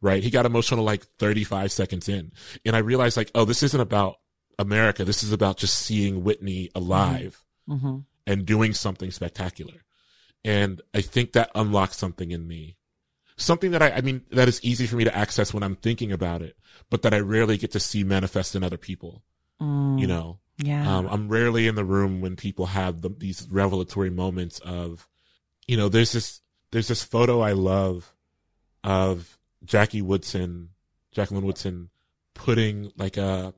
right? 0.00 0.22
He 0.22 0.28
got 0.30 0.44
emotional 0.44 0.84
like 0.84 1.02
35 1.18 1.72
seconds 1.72 2.08
in. 2.08 2.30
And 2.66 2.76
i 2.76 2.78
realized 2.78 3.16
like 3.16 3.30
oh 3.34 3.44
this 3.44 3.62
isn't 3.64 3.80
about 3.80 4.16
america. 4.58 5.04
This 5.04 5.22
is 5.24 5.32
about 5.32 5.56
just 5.56 5.74
seeing 5.76 6.22
whitney 6.22 6.68
alive 6.76 7.42
hmm 7.66 8.00
and 8.26 8.46
doing 8.46 8.72
something 8.72 9.10
spectacular. 9.10 9.83
And 10.44 10.82
I 10.92 11.00
think 11.00 11.32
that 11.32 11.50
unlocks 11.54 11.96
something 11.96 12.30
in 12.30 12.46
me. 12.46 12.76
Something 13.36 13.70
that 13.72 13.82
I, 13.82 13.90
I 13.92 14.00
mean, 14.02 14.22
that 14.30 14.46
is 14.48 14.62
easy 14.62 14.86
for 14.86 14.96
me 14.96 15.04
to 15.04 15.16
access 15.16 15.52
when 15.52 15.62
I'm 15.62 15.76
thinking 15.76 16.12
about 16.12 16.42
it, 16.42 16.56
but 16.90 17.02
that 17.02 17.14
I 17.14 17.18
rarely 17.20 17.56
get 17.56 17.72
to 17.72 17.80
see 17.80 18.04
manifest 18.04 18.54
in 18.54 18.62
other 18.62 18.76
people. 18.76 19.22
Mm, 19.60 19.98
You 19.98 20.06
know, 20.06 20.38
yeah. 20.58 20.96
um, 20.98 21.08
I'm 21.10 21.28
rarely 21.28 21.66
in 21.66 21.74
the 21.74 21.84
room 21.84 22.20
when 22.20 22.36
people 22.36 22.66
have 22.66 23.00
the, 23.00 23.08
these 23.08 23.48
revelatory 23.50 24.10
moments 24.10 24.60
of, 24.60 25.08
you 25.66 25.76
know, 25.76 25.88
there's 25.88 26.12
this, 26.12 26.42
there's 26.70 26.88
this 26.88 27.02
photo 27.02 27.40
I 27.40 27.52
love 27.52 28.12
of 28.84 29.38
Jackie 29.64 30.02
Woodson, 30.02 30.68
Jacqueline 31.10 31.44
Woodson 31.44 31.88
putting 32.34 32.92
like 32.96 33.16
a, 33.16 33.54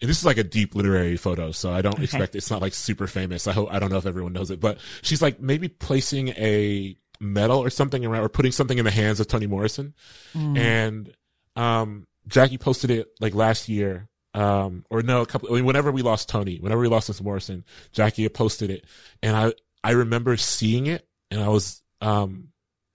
and 0.00 0.10
this 0.10 0.18
is 0.18 0.24
like 0.24 0.38
a 0.38 0.44
deep 0.44 0.74
literary 0.74 1.16
photo, 1.16 1.50
so 1.52 1.72
I 1.72 1.80
don't 1.82 1.94
Okay. 1.94 2.04
expect 2.04 2.34
it's 2.36 2.50
not 2.50 2.60
like 2.60 2.74
super 2.74 3.06
famous. 3.06 3.46
I 3.46 3.52
hope 3.52 3.68
I 3.72 3.78
don't 3.78 3.90
know 3.90 3.96
if 3.98 4.06
everyone 4.06 4.32
knows 4.32 4.50
it, 4.50 4.60
but 4.60 4.78
she's 5.02 5.22
like 5.22 5.40
maybe 5.40 5.68
placing 5.68 6.28
a 6.30 6.96
medal 7.20 7.58
or 7.58 7.70
something 7.70 8.04
around 8.04 8.22
or 8.22 8.28
putting 8.28 8.52
something 8.52 8.76
in 8.78 8.84
the 8.84 8.90
hands 8.90 9.20
of 9.20 9.26
Toni 9.28 9.46
Morrison. 9.46 9.94
Mm. 10.34 10.58
And 10.58 11.14
um 11.56 12.06
Jackie 12.28 12.58
posted 12.58 12.90
it 12.90 13.08
like 13.20 13.34
last 13.34 13.68
year. 13.68 14.08
Um 14.34 14.84
or 14.90 15.00
no, 15.02 15.22
a 15.22 15.26
couple 15.26 15.48
I 15.50 15.54
mean, 15.56 15.64
whenever 15.64 15.90
we 15.90 16.02
lost 16.02 16.28
Tony, 16.28 16.58
whenever 16.58 16.82
we 16.82 16.88
lost 16.88 17.08
Miss 17.08 17.22
Morrison, 17.22 17.64
Jackie 17.92 18.24
had 18.24 18.34
posted 18.34 18.70
it. 18.70 18.84
And 19.22 19.34
I 19.34 19.52
I 19.82 19.92
remember 19.92 20.36
seeing 20.36 20.86
it 20.88 21.08
and 21.30 21.40
I 21.42 21.48
was 21.48 21.82
um 22.02 22.48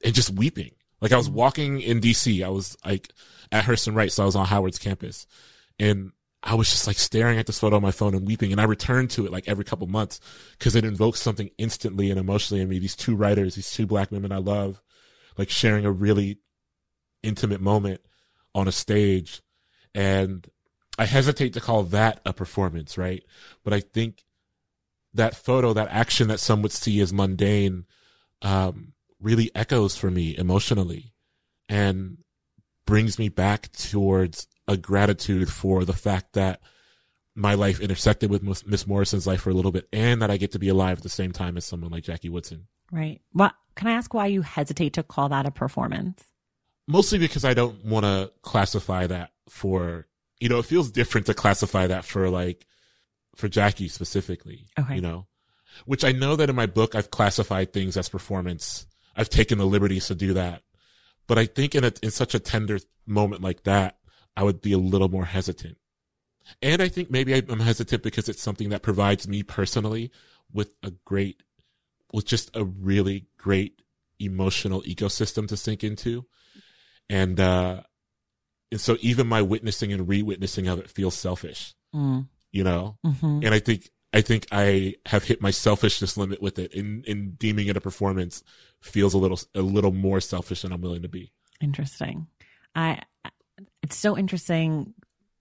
and 0.05 0.13
just 0.13 0.29
weeping. 0.29 0.72
Like 1.01 1.13
I 1.13 1.17
was 1.17 1.29
walking 1.31 1.81
in 1.81 2.00
DC. 2.00 2.46
I 2.46 2.50
was 2.50 2.77
like 2.86 3.10
at 3.51 3.63
Hurston 3.63 3.96
Wright, 3.96 4.12
so 4.12 4.22
I 4.22 4.25
was 4.27 4.36
on 4.36 4.46
Howard's 4.46 4.77
campus. 4.77 5.25
And 5.79 6.12
I 6.44 6.56
was 6.56 6.70
just 6.70 6.88
like 6.88 6.98
staring 6.98 7.38
at 7.38 7.46
this 7.46 7.60
photo 7.60 7.76
on 7.76 7.82
my 7.82 7.92
phone 7.92 8.16
and 8.16 8.26
weeping. 8.26 8.52
And 8.52 8.60
I 8.60 8.64
returned 8.64 9.12
to 9.12 9.26
it 9.26 9.32
like 9.32 9.48
every 9.48 9.64
couple 9.64 9.86
months 9.88 10.20
because 10.58 10.76
it 10.76 10.86
invokes 10.86 11.20
something 11.20 11.52
instantly 11.58 12.10
and 12.10 12.20
emotionally 12.20 12.62
in 12.62 12.70
me. 12.70 12.80
These 12.80 12.96
two 12.96 13.16
writers, 13.16 13.56
these 13.56 13.72
two 13.72 13.86
black 13.86 14.12
women 14.12 14.32
I 14.32 14.38
love, 14.38 14.82
like 15.38 15.50
sharing 15.50 15.86
a 15.86 15.92
really 15.92 16.40
intimate 17.22 17.62
moment 17.62 18.02
on 18.56 18.68
a 18.68 18.72
stage. 18.72 19.42
And 19.94 20.48
I 20.98 21.06
hesitate 21.06 21.54
to 21.54 21.62
call 21.62 21.84
that 21.84 22.22
a 22.26 22.34
performance, 22.34 22.98
right? 22.98 23.24
But 23.64 23.74
I 23.74 23.80
think 23.80 24.24
that 25.14 25.36
photo, 25.36 25.74
that 25.74 25.90
action 25.90 26.28
that 26.30 26.40
some 26.40 26.62
would 26.64 26.72
see 26.72 27.00
as 27.02 27.14
mundane, 27.14 27.86
um, 28.42 28.94
really 29.20 29.52
echoes 29.54 29.96
for 29.96 30.10
me 30.10 30.36
emotionally 30.36 31.14
and 31.70 32.18
brings 32.86 33.20
me 33.20 33.30
back 33.30 33.72
towards 33.72 34.48
a 34.72 34.78
gratitude 34.78 35.51
for 35.51 35.86
the 35.86 35.94
fact 35.94 36.34
that 36.34 36.62
my 37.36 37.54
life 37.54 37.80
intersected 37.80 38.30
with 38.30 38.44
Miss- 38.44 38.88
Morrison's 38.88 39.28
life 39.28 39.42
for 39.42 39.50
a 39.50 39.54
little 39.54 39.72
bit 39.72 39.88
and 39.94 40.22
that 40.22 40.32
I 40.32 40.38
get 40.38 40.51
to 40.51 40.60
be 40.60 40.70
alive 40.70 40.98
at 40.98 41.04
the 41.04 41.10
same 41.10 41.32
time 41.32 41.58
as 41.58 41.66
someone 41.66 41.92
like 41.92 42.04
Jackie 42.04 42.30
Woodson. 42.30 42.68
right. 42.92 43.22
What 43.32 43.54
can 43.75 43.88
I 43.88 43.94
ask 43.94 44.13
why 44.13 44.28
you 44.28 44.42
hesitate 44.42 44.94
to 44.94 45.04
call 45.04 45.30
that 45.30 45.46
a 45.46 45.51
performance? 45.51 46.24
Mostly 46.88 47.18
because 47.20 47.46
I 47.46 47.54
don't 47.54 47.86
want 47.86 48.06
to 48.06 48.32
classify 48.42 49.08
that 49.08 49.32
for, 49.48 50.08
you 50.40 50.50
know, 50.50 50.60
it 50.60 50.66
feels 50.66 50.92
different 50.92 51.28
to 51.28 51.34
classify 51.34 51.88
that 51.88 52.04
for 52.04 52.30
like, 52.30 52.66
for 53.36 53.48
Jackie 53.48 53.88
specifically. 53.88 54.68
Okay. 54.78 54.96
You 54.96 55.01
know, 55.01 55.28
which 55.86 56.04
I 56.04 56.12
know 56.12 56.36
that 56.36 56.50
in 56.50 56.56
my 56.56 56.66
book 56.66 56.96
I've 56.96 57.12
classified 57.12 57.72
things 57.72 57.96
as 57.96 58.10
performance. 58.10 58.88
I've 59.16 59.30
taken 59.30 59.58
the 59.58 59.66
liberties 59.66 60.08
to 60.08 60.16
do 60.16 60.34
that. 60.34 60.63
But 61.28 61.38
I 61.38 61.46
think 61.46 61.75
in 61.75 61.86
a, 61.86 61.94
in 62.01 62.12
such 62.12 62.36
a 62.36 62.40
tender 62.40 62.80
moment 63.06 63.42
like 63.42 63.63
that, 63.63 64.00
I 64.36 64.44
would 64.44 64.62
be 64.62 64.74
a 64.74 64.78
little 64.78 65.10
more 65.10 65.26
hesitant. 65.26 65.78
And 66.62 66.82
I 66.82 66.88
think 66.88 67.12
maybe 67.12 67.34
I'm 67.36 67.60
hesitant 67.60 68.04
because 68.04 68.28
it's 68.28 68.42
something 68.42 68.70
that 68.70 68.82
provides 68.82 69.28
me 69.28 69.44
personally 69.44 70.12
with 70.52 70.72
a 70.84 70.92
great, 71.06 71.44
with 72.14 72.26
just 72.26 72.50
a 72.56 72.64
really 72.64 73.28
great 73.38 73.82
emotional 74.20 74.82
ecosystem 74.84 75.48
to 75.48 75.58
sink 75.58 75.84
into. 75.84 76.26
And, 77.10 77.40
uh, 77.40 77.82
and 78.72 78.82
so 78.82 78.98
even 79.02 79.28
my 79.28 79.42
witnessing 79.42 79.92
and 79.94 80.08
re-witnessing 80.08 80.68
of 80.68 80.80
it 80.80 80.90
feels 80.90 81.16
selfish, 81.16 81.76
Mm. 81.94 82.28
you 82.52 82.64
know? 82.64 82.98
hmm 83.04 83.42
and 83.44 83.54
I 83.54 83.60
think 83.60 83.90
I 84.14 84.22
think 84.22 84.46
I 84.52 84.96
have 85.06 85.24
hit 85.24 85.42
my 85.42 85.52
selfishness 85.52 86.18
limit 86.18 86.42
with 86.42 86.60
it. 86.60 86.74
In 86.74 87.04
in 87.06 87.32
deeming 87.32 87.68
it 87.68 87.78
a 87.78 87.82
performance 87.82 88.44
feels 88.82 89.14
a 89.14 89.18
little 89.18 89.40
a 89.56 89.62
little 89.62 89.92
more 89.94 90.20
selfish 90.20 90.62
than 90.64 90.72
I'm 90.74 90.82
willing 90.82 91.02
to 91.04 91.10
be. 91.10 91.32
Interesting. 91.62 92.28
I. 92.76 93.02
It's 93.84 93.96
so 93.96 94.18
interesting 94.18 94.94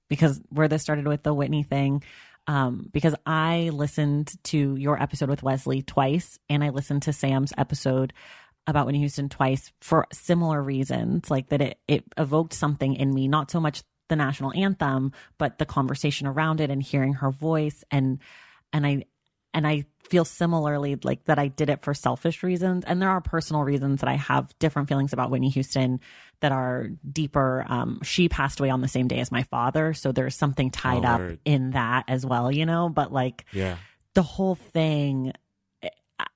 because 0.09 0.41
where 0.51 0.69
this 0.69 0.83
started 0.83 1.07
with 1.07 1.23
the 1.23 1.35
Whitney 1.35 1.63
thing. 1.63 2.03
Um, 2.47 2.89
because 2.91 3.15
I 3.27 3.71
listened 3.73 4.33
to 4.45 4.75
your 4.75 5.01
episode 5.01 5.29
with 5.29 5.43
Wesley 5.43 5.83
twice, 5.83 6.39
and 6.49 6.65
I 6.65 6.71
listened 6.71 7.03
to 7.03 7.13
Sam's 7.13 7.53
episode 7.57 8.13
about 8.67 8.87
Whitney 8.87 9.01
Houston 9.01 9.29
twice 9.29 9.73
for 9.81 10.07
similar 10.13 10.61
reasons, 10.61 11.31
like 11.31 11.49
that 11.51 11.61
it 11.61 11.79
it 11.87 12.05
evoked 12.17 12.55
something 12.55 12.95
in 12.95 13.15
me, 13.15 13.29
not 13.29 13.51
so 13.51 13.61
much 13.61 13.83
the 14.09 14.17
national 14.17 14.53
anthem, 14.53 15.13
but 15.39 15.59
the 15.59 15.67
conversation 15.67 16.27
around 16.27 16.61
it 16.61 16.71
and 16.71 16.83
hearing 16.83 17.15
her 17.15 17.31
voice 17.31 17.85
and 17.91 18.19
and 18.73 18.87
I 18.87 19.05
and 19.55 19.67
I 19.67 19.85
feel 20.09 20.25
similarly 20.25 20.97
like 21.03 21.25
that 21.25 21.39
I 21.39 21.49
did 21.49 21.71
it 21.71 21.83
for 21.83 21.95
selfish 21.95 22.43
reasons. 22.43 22.85
And 22.85 23.01
there 23.01 23.11
are 23.11 23.21
personal 23.21 23.63
reasons 23.63 24.01
that 24.01 24.09
I 24.09 24.15
have 24.17 24.53
different 24.59 24.89
feelings 24.89 25.13
about 25.13 25.31
Whitney 25.31 25.51
Houston 25.51 26.01
that 26.41 26.51
are 26.53 26.89
deeper. 27.13 27.65
Um, 27.69 28.01
she 28.03 28.29
passed 28.29 28.59
away 28.61 28.71
on 28.71 28.81
the 28.81 28.89
same 28.89 29.07
day 29.09 29.21
as 29.21 29.31
my 29.31 29.45
father. 29.45 29.93
So 29.95 30.11
there's 30.13 30.35
something 30.35 30.71
tied 30.71 31.05
Oh, 31.05 31.09
up 31.09 31.21
word. 31.21 31.39
in 31.45 31.71
that 31.71 32.05
as 32.09 32.27
well, 32.27 32.51
you 32.51 32.67
know, 32.67 32.89
but 32.89 33.13
like 33.13 33.45
Yeah. 33.53 33.77
the 34.15 34.23
whole 34.23 34.57
thing, 34.57 35.33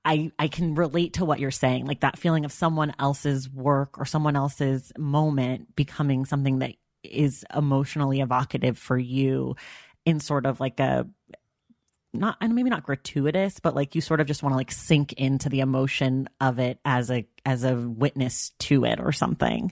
I, 0.03 0.31
I 0.39 0.47
can 0.47 0.75
relate 0.75 1.13
to 1.13 1.25
what 1.25 1.39
you're 1.39 1.51
saying, 1.51 1.85
like 1.85 1.99
that 2.01 2.17
feeling 2.17 2.45
of 2.45 2.51
someone 2.51 2.93
else's 2.97 3.49
work 3.49 3.99
or 3.99 4.05
someone 4.05 4.35
else's 4.35 4.91
moment 4.97 5.75
becoming 5.75 6.25
something 6.25 6.59
that 6.59 6.71
is 7.03 7.45
emotionally 7.55 8.19
evocative 8.21 8.77
for 8.77 8.97
you 8.97 9.55
in 10.05 10.19
sort 10.19 10.45
of 10.45 10.59
like 10.59 10.79
a 10.79 11.07
not 12.19 12.37
and 12.41 12.55
maybe 12.55 12.69
not 12.69 12.83
gratuitous 12.83 13.59
but 13.59 13.75
like 13.75 13.95
you 13.95 14.01
sort 14.01 14.19
of 14.19 14.27
just 14.27 14.43
want 14.43 14.53
to 14.53 14.57
like 14.57 14.71
sink 14.71 15.13
into 15.13 15.49
the 15.49 15.59
emotion 15.59 16.27
of 16.41 16.59
it 16.59 16.79
as 16.85 17.11
a 17.11 17.27
as 17.45 17.63
a 17.63 17.75
witness 17.75 18.51
to 18.59 18.85
it 18.85 18.99
or 18.99 19.11
something 19.11 19.71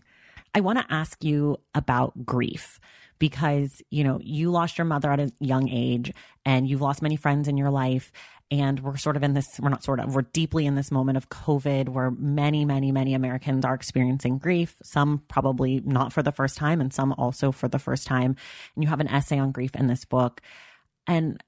i 0.54 0.60
want 0.60 0.80
to 0.80 0.94
ask 0.94 1.24
you 1.24 1.58
about 1.74 2.26
grief 2.26 2.80
because 3.20 3.82
you 3.90 4.04
know 4.04 4.20
you 4.22 4.52
lost 4.52 4.78
your 4.78 4.86
mother 4.86 5.12
at 5.12 5.20
a 5.20 5.32
young 5.40 5.70
age 5.70 6.14
and 6.46 6.68
you've 6.68 6.82
lost 6.82 7.02
many 7.02 7.16
friends 7.16 7.48
in 7.48 7.58
your 7.58 7.70
life 7.70 8.12
And 8.52 8.80
we're 8.82 8.98
sort 8.98 9.16
of 9.16 9.24
in 9.24 9.34
this, 9.34 9.60
we're 9.60 9.70
not 9.70 9.84
sort 9.84 10.00
of, 10.00 10.14
we're 10.14 10.22
deeply 10.22 10.68
in 10.68 10.76
this 10.76 10.92
moment 10.92 11.18
of 11.18 11.30
COVID 11.30 11.90
where 11.90 12.12
many, 12.12 12.66
many, 12.66 12.92
many 12.92 13.16
Americans 13.16 13.66
are 13.66 13.74
experiencing 13.74 14.38
grief, 14.38 14.76
some 14.84 15.24
probably 15.28 15.82
not 15.84 16.14
for 16.14 16.22
the 16.22 16.32
first 16.32 16.56
time, 16.56 16.80
and 16.80 16.94
some 16.94 17.14
also 17.14 17.52
for 17.52 17.68
the 17.68 17.80
first 17.80 18.06
time. 18.06 18.36
And 18.76 18.84
you 18.84 18.90
have 18.90 19.00
an 19.00 19.08
essay 19.08 19.40
on 19.40 19.54
grief 19.54 19.74
in 19.76 19.88
this 19.88 20.06
book. 20.06 20.40
And 21.08 21.42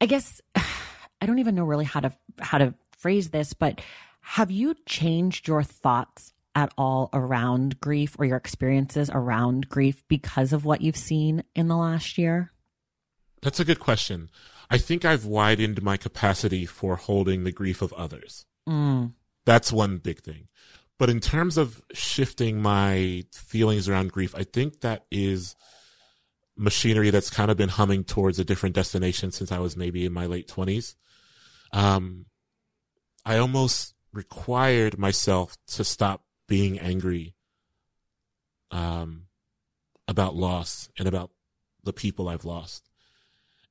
I 0.00 0.06
guess 0.06 0.40
I 0.54 1.26
don't 1.26 1.38
even 1.38 1.54
know 1.54 1.64
really 1.64 1.84
how 1.84 2.00
to 2.00 2.12
how 2.40 2.58
to 2.58 2.74
phrase 2.98 3.30
this, 3.30 3.52
but 3.52 3.80
have 4.20 4.50
you 4.50 4.74
changed 4.86 5.46
your 5.46 5.62
thoughts 5.62 6.32
at 6.54 6.72
all 6.78 7.10
around 7.12 7.80
grief 7.80 8.16
or 8.18 8.24
your 8.24 8.36
experiences 8.36 9.10
around 9.12 9.68
grief 9.68 10.02
because 10.08 10.52
of 10.52 10.64
what 10.64 10.80
you've 10.80 10.96
seen 10.96 11.42
in 11.54 11.68
the 11.68 11.76
last 11.76 12.16
year? 12.16 12.52
That's 13.42 13.60
a 13.60 13.64
good 13.64 13.80
question. 13.80 14.30
I 14.70 14.78
think 14.78 15.04
I've 15.04 15.26
widened 15.26 15.82
my 15.82 15.96
capacity 15.96 16.64
for 16.64 16.96
holding 16.96 17.44
the 17.44 17.52
grief 17.52 17.82
of 17.82 17.92
others. 17.92 18.46
Mm. 18.68 19.12
That's 19.44 19.72
one 19.72 19.98
big 19.98 20.20
thing. 20.20 20.48
But 20.98 21.10
in 21.10 21.20
terms 21.20 21.58
of 21.58 21.82
shifting 21.92 22.62
my 22.62 23.24
feelings 23.32 23.88
around 23.88 24.12
grief, 24.12 24.34
I 24.34 24.44
think 24.44 24.80
that 24.80 25.04
is 25.10 25.54
machinery 26.56 27.10
that's 27.10 27.30
kind 27.30 27.50
of 27.50 27.56
been 27.56 27.68
humming 27.68 28.04
towards 28.04 28.38
a 28.38 28.44
different 28.44 28.74
destination 28.74 29.32
since 29.32 29.50
I 29.50 29.58
was 29.58 29.76
maybe 29.76 30.04
in 30.04 30.12
my 30.12 30.26
late 30.26 30.48
twenties. 30.48 30.96
Um, 31.72 32.26
I 33.24 33.38
almost 33.38 33.94
required 34.12 34.98
myself 34.98 35.56
to 35.68 35.84
stop 35.84 36.22
being 36.46 36.78
angry, 36.78 37.34
um, 38.70 39.22
about 40.06 40.36
loss 40.36 40.90
and 40.98 41.08
about 41.08 41.30
the 41.82 41.92
people 41.92 42.28
I've 42.28 42.44
lost. 42.44 42.88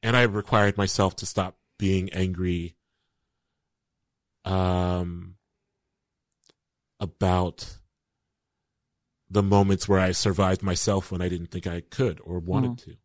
And 0.01 0.17
I 0.17 0.23
required 0.23 0.77
myself 0.77 1.15
to 1.17 1.25
stop 1.25 1.55
being 1.77 2.11
angry, 2.11 2.75
um, 4.43 5.35
about 6.99 7.77
the 9.33 9.43
moments 9.43 9.89
where 9.89 9.99
I 9.99 10.11
survived 10.11 10.63
myself 10.63 11.11
when 11.11 11.21
I 11.21 11.29
didn't 11.29 11.47
think 11.47 11.67
I 11.67 11.81
could 11.81 12.21
or 12.23 12.39
wanted 12.39 12.71
mm. 12.71 12.83
to. 12.85 12.95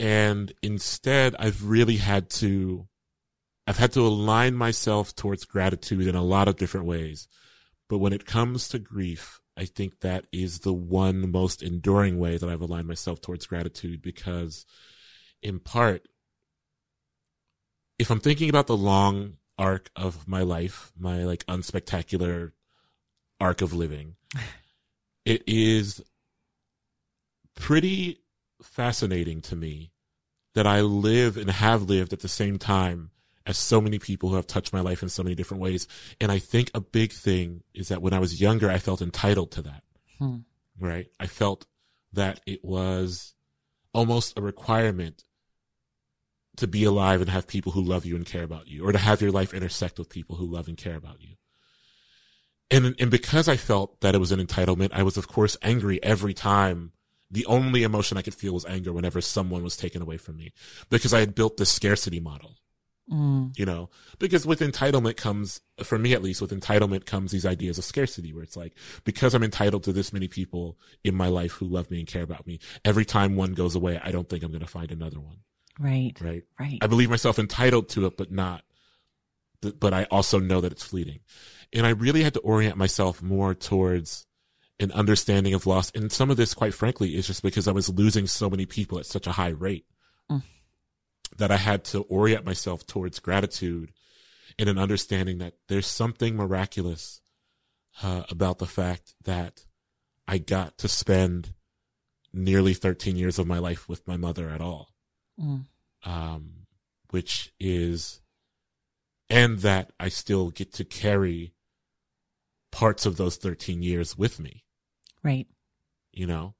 And 0.00 0.52
instead, 0.62 1.36
I've 1.38 1.64
really 1.64 1.96
had 1.96 2.30
to, 2.30 2.88
I've 3.66 3.78
had 3.78 3.92
to 3.92 4.00
align 4.00 4.54
myself 4.54 5.14
towards 5.14 5.44
gratitude 5.44 6.06
in 6.06 6.16
a 6.16 6.24
lot 6.24 6.48
of 6.48 6.56
different 6.56 6.86
ways. 6.86 7.28
But 7.88 7.98
when 7.98 8.12
it 8.12 8.26
comes 8.26 8.68
to 8.68 8.78
grief, 8.78 9.40
I 9.56 9.64
think 9.64 10.00
that 10.00 10.26
is 10.32 10.60
the 10.60 10.72
one 10.72 11.30
most 11.30 11.62
enduring 11.62 12.18
way 12.18 12.36
that 12.36 12.48
I've 12.48 12.62
aligned 12.62 12.88
myself 12.88 13.20
towards 13.20 13.46
gratitude 13.46 14.00
because 14.00 14.64
in 15.42 15.60
part, 15.60 16.08
if 17.98 18.10
I'm 18.10 18.20
thinking 18.20 18.48
about 18.48 18.66
the 18.66 18.76
long 18.76 19.34
arc 19.58 19.90
of 19.94 20.26
my 20.26 20.42
life, 20.42 20.92
my 20.98 21.24
like 21.24 21.44
unspectacular 21.46 22.52
arc 23.38 23.60
of 23.60 23.74
living, 23.74 24.16
it 25.24 25.42
is 25.46 26.02
pretty 27.54 28.20
fascinating 28.62 29.40
to 29.42 29.56
me 29.56 29.92
that 30.54 30.66
I 30.66 30.80
live 30.80 31.36
and 31.36 31.50
have 31.50 31.82
lived 31.82 32.12
at 32.12 32.20
the 32.20 32.28
same 32.28 32.58
time 32.58 33.10
as 33.46 33.56
so 33.56 33.80
many 33.80 33.98
people 33.98 34.28
who 34.28 34.36
have 34.36 34.46
touched 34.46 34.72
my 34.72 34.80
life 34.80 35.02
in 35.02 35.08
so 35.08 35.22
many 35.22 35.34
different 35.34 35.62
ways. 35.62 35.86
And 36.20 36.30
I 36.30 36.38
think 36.38 36.70
a 36.74 36.80
big 36.80 37.12
thing 37.12 37.62
is 37.74 37.88
that 37.88 38.02
when 38.02 38.12
I 38.12 38.18
was 38.18 38.40
younger, 38.40 38.70
I 38.70 38.78
felt 38.78 39.02
entitled 39.02 39.52
to 39.52 39.62
that. 39.62 39.82
Hmm. 40.18 40.36
Right. 40.78 41.08
I 41.18 41.26
felt 41.26 41.66
that 42.12 42.40
it 42.46 42.64
was 42.64 43.34
almost 43.92 44.38
a 44.38 44.42
requirement 44.42 45.24
to 46.56 46.66
be 46.66 46.84
alive 46.84 47.20
and 47.20 47.30
have 47.30 47.46
people 47.46 47.72
who 47.72 47.82
love 47.82 48.04
you 48.04 48.16
and 48.16 48.26
care 48.26 48.42
about 48.42 48.68
you, 48.68 48.86
or 48.86 48.92
to 48.92 48.98
have 48.98 49.22
your 49.22 49.30
life 49.30 49.54
intersect 49.54 49.98
with 49.98 50.10
people 50.10 50.36
who 50.36 50.46
love 50.46 50.68
and 50.68 50.76
care 50.76 50.96
about 50.96 51.20
you 51.20 51.36
and 52.70 52.94
and 52.98 53.10
because 53.10 53.48
I 53.48 53.56
felt 53.56 54.00
that 54.00 54.14
it 54.14 54.18
was 54.18 54.32
an 54.32 54.44
entitlement, 54.44 54.90
I 54.92 55.02
was 55.02 55.16
of 55.16 55.28
course 55.28 55.56
angry 55.62 56.02
every 56.02 56.34
time. 56.34 56.92
The 57.32 57.46
only 57.46 57.84
emotion 57.84 58.18
I 58.18 58.22
could 58.22 58.34
feel 58.34 58.54
was 58.54 58.66
anger 58.66 58.92
whenever 58.92 59.20
someone 59.20 59.62
was 59.62 59.76
taken 59.76 60.02
away 60.02 60.16
from 60.16 60.36
me, 60.36 60.52
because 60.88 61.14
I 61.14 61.20
had 61.20 61.36
built 61.36 61.58
this 61.58 61.70
scarcity 61.70 62.18
model. 62.18 62.56
Mm. 63.10 63.58
You 63.58 63.66
know, 63.66 63.90
because 64.18 64.46
with 64.46 64.60
entitlement 64.60 65.16
comes, 65.16 65.60
for 65.82 65.98
me 65.98 66.12
at 66.12 66.22
least, 66.22 66.40
with 66.40 66.52
entitlement 66.52 67.06
comes 67.06 67.32
these 67.32 67.46
ideas 67.46 67.76
of 67.76 67.84
scarcity 67.84 68.32
where 68.32 68.44
it's 68.44 68.56
like, 68.56 68.74
because 69.04 69.34
I'm 69.34 69.42
entitled 69.42 69.82
to 69.84 69.92
this 69.92 70.12
many 70.12 70.28
people 70.28 70.78
in 71.02 71.16
my 71.16 71.26
life 71.26 71.52
who 71.52 71.66
love 71.66 71.90
me 71.90 71.98
and 71.98 72.06
care 72.06 72.22
about 72.22 72.46
me, 72.46 72.60
every 72.84 73.04
time 73.04 73.34
one 73.34 73.54
goes 73.54 73.74
away, 73.74 74.00
I 74.02 74.12
don't 74.12 74.28
think 74.28 74.44
I'm 74.44 74.52
going 74.52 74.60
to 74.60 74.66
find 74.66 74.92
another 74.92 75.18
one. 75.18 75.38
Right. 75.78 76.12
Right. 76.20 76.44
Right. 76.58 76.78
I 76.80 76.86
believe 76.86 77.10
myself 77.10 77.38
entitled 77.40 77.88
to 77.90 78.06
it, 78.06 78.16
but 78.16 78.30
not, 78.30 78.62
but 79.60 79.92
I 79.92 80.04
also 80.04 80.38
know 80.38 80.60
that 80.60 80.72
it's 80.72 80.84
fleeting. 80.84 81.20
And 81.72 81.86
I 81.86 81.90
really 81.90 82.22
had 82.22 82.34
to 82.34 82.40
orient 82.40 82.76
myself 82.76 83.22
more 83.22 83.54
towards 83.54 84.26
an 84.80 84.90
understanding 84.92 85.54
of 85.54 85.66
loss. 85.66 85.92
And 85.94 86.10
some 86.10 86.30
of 86.30 86.36
this, 86.36 86.54
quite 86.54 86.74
frankly, 86.74 87.14
is 87.14 87.26
just 87.26 87.42
because 87.42 87.68
I 87.68 87.72
was 87.72 87.88
losing 87.88 88.26
so 88.26 88.48
many 88.48 88.66
people 88.66 88.98
at 88.98 89.06
such 89.06 89.26
a 89.26 89.32
high 89.32 89.48
rate 89.48 89.84
mm. 90.30 90.42
that 91.36 91.50
I 91.50 91.58
had 91.58 91.84
to 91.86 92.00
orient 92.02 92.44
myself 92.44 92.86
towards 92.86 93.18
gratitude 93.18 93.92
and 94.58 94.68
an 94.68 94.78
understanding 94.78 95.38
that 95.38 95.54
there's 95.68 95.86
something 95.86 96.36
miraculous 96.36 97.20
uh, 98.02 98.24
about 98.30 98.58
the 98.58 98.66
fact 98.66 99.14
that 99.24 99.66
I 100.26 100.38
got 100.38 100.78
to 100.78 100.88
spend 100.88 101.54
nearly 102.32 102.74
13 102.74 103.16
years 103.16 103.38
of 103.38 103.46
my 103.46 103.58
life 103.58 103.88
with 103.88 104.06
my 104.08 104.16
mother 104.16 104.48
at 104.48 104.60
all. 104.60 104.90
Mm. 105.40 105.66
Um, 106.04 106.52
which 107.10 107.52
is, 107.58 108.19
and 109.30 109.60
that 109.60 109.92
I 109.98 110.08
still 110.08 110.50
get 110.50 110.72
to 110.74 110.84
carry 110.84 111.54
parts 112.72 113.06
of 113.06 113.16
those 113.16 113.36
13 113.36 113.82
years 113.82 114.18
with 114.18 114.40
me. 114.40 114.64
Right. 115.22 115.46
You 116.12 116.26
know, 116.26 116.54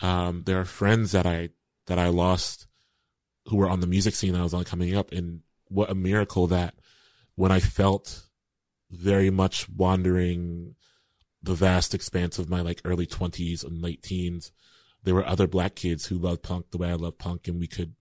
um, 0.00 0.42
there 0.46 0.58
are 0.58 0.64
friends 0.64 1.12
that 1.12 1.26
I, 1.26 1.50
that 1.86 1.98
I 1.98 2.08
lost 2.08 2.66
who 3.46 3.56
were 3.56 3.68
on 3.68 3.80
the 3.80 3.86
music 3.86 4.14
scene 4.14 4.32
that 4.32 4.40
I 4.40 4.44
was 4.44 4.54
on 4.54 4.64
coming 4.64 4.96
up. 4.96 5.12
And 5.12 5.40
what 5.68 5.90
a 5.90 5.94
miracle 5.94 6.46
that 6.46 6.74
when 7.34 7.52
I 7.52 7.60
felt 7.60 8.22
very 8.90 9.30
much 9.30 9.68
wandering 9.68 10.76
the 11.42 11.54
vast 11.54 11.94
expanse 11.94 12.38
of 12.38 12.48
my 12.48 12.62
like 12.62 12.80
early 12.84 13.06
twenties 13.06 13.62
and 13.62 13.82
late 13.82 14.02
teens, 14.02 14.50
there 15.02 15.14
were 15.14 15.26
other 15.26 15.46
black 15.46 15.74
kids 15.74 16.06
who 16.06 16.16
loved 16.16 16.42
punk 16.42 16.70
the 16.70 16.78
way 16.78 16.88
I 16.88 16.94
love 16.94 17.18
punk 17.18 17.48
and 17.48 17.60
we 17.60 17.66
could 17.66 17.94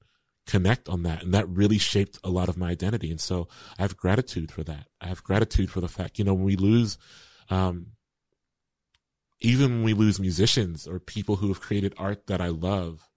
connect 0.45 0.89
on 0.89 1.03
that. 1.03 1.23
And 1.23 1.33
that 1.33 1.47
really 1.47 1.77
shaped 1.77 2.19
a 2.23 2.29
lot 2.29 2.49
of 2.49 2.57
my 2.57 2.69
identity. 2.69 3.09
And 3.09 3.21
so 3.21 3.47
I 3.77 3.83
have 3.83 3.97
gratitude 3.97 4.51
for 4.51 4.63
that. 4.63 4.87
I 4.99 5.07
have 5.07 5.23
gratitude 5.23 5.71
for 5.71 5.81
the 5.81 5.87
fact, 5.87 6.19
you 6.19 6.25
know, 6.25 6.33
when 6.33 6.45
we 6.45 6.55
lose 6.55 6.97
um, 7.49 7.87
even 9.43 9.71
when 9.71 9.83
we 9.83 9.93
lose 9.93 10.19
musicians 10.19 10.87
or 10.87 10.99
people 10.99 11.35
who 11.35 11.49
have 11.49 11.59
created 11.59 11.93
art 11.97 12.27
that 12.27 12.41
I 12.41 12.47
love, 12.47 13.09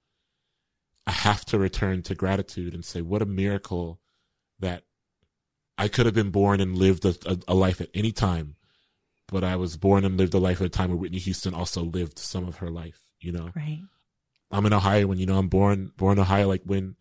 I 1.06 1.12
have 1.12 1.44
to 1.46 1.58
return 1.58 2.02
to 2.02 2.16
gratitude 2.16 2.74
and 2.74 2.84
say, 2.84 3.00
what 3.00 3.22
a 3.22 3.26
miracle 3.26 4.00
that 4.58 4.82
I 5.78 5.86
could 5.88 6.06
have 6.06 6.14
been 6.14 6.30
born 6.30 6.60
and 6.60 6.76
lived 6.76 7.04
a, 7.04 7.14
a, 7.26 7.38
a, 7.48 7.54
life 7.54 7.80
at 7.80 7.90
any 7.94 8.10
time, 8.10 8.56
but 9.28 9.44
I 9.44 9.54
was 9.54 9.76
born 9.76 10.04
and 10.04 10.16
lived 10.16 10.34
a 10.34 10.38
life 10.38 10.60
at 10.60 10.66
a 10.66 10.70
time 10.70 10.90
where 10.90 10.98
Whitney 10.98 11.18
Houston 11.18 11.54
also 11.54 11.82
lived 11.82 12.18
some 12.18 12.48
of 12.48 12.56
her 12.56 12.70
life, 12.70 12.98
you 13.20 13.30
know? 13.30 13.50
Right. 13.54 13.82
I'm 14.50 14.66
in 14.66 14.72
Ohio 14.72 15.06
when, 15.06 15.18
you 15.18 15.26
know, 15.26 15.38
I'm 15.38 15.48
born, 15.48 15.92
born 15.96 16.18
in 16.18 16.22
Ohio, 16.22 16.48
like 16.48 16.62
when 16.64 16.96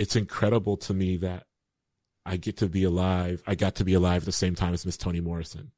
it's 0.00 0.16
incredible 0.16 0.78
to 0.78 0.94
me 0.94 1.18
that 1.18 1.44
I 2.24 2.38
get 2.38 2.56
to 2.58 2.68
be 2.68 2.84
alive. 2.84 3.42
I 3.46 3.54
got 3.54 3.76
to 3.76 3.84
be 3.84 3.92
alive 3.92 4.22
at 4.22 4.26
the 4.26 4.32
same 4.32 4.54
time 4.54 4.72
as 4.72 4.86
Miss 4.86 4.96
Toni 4.96 5.20
Morrison. 5.20 5.72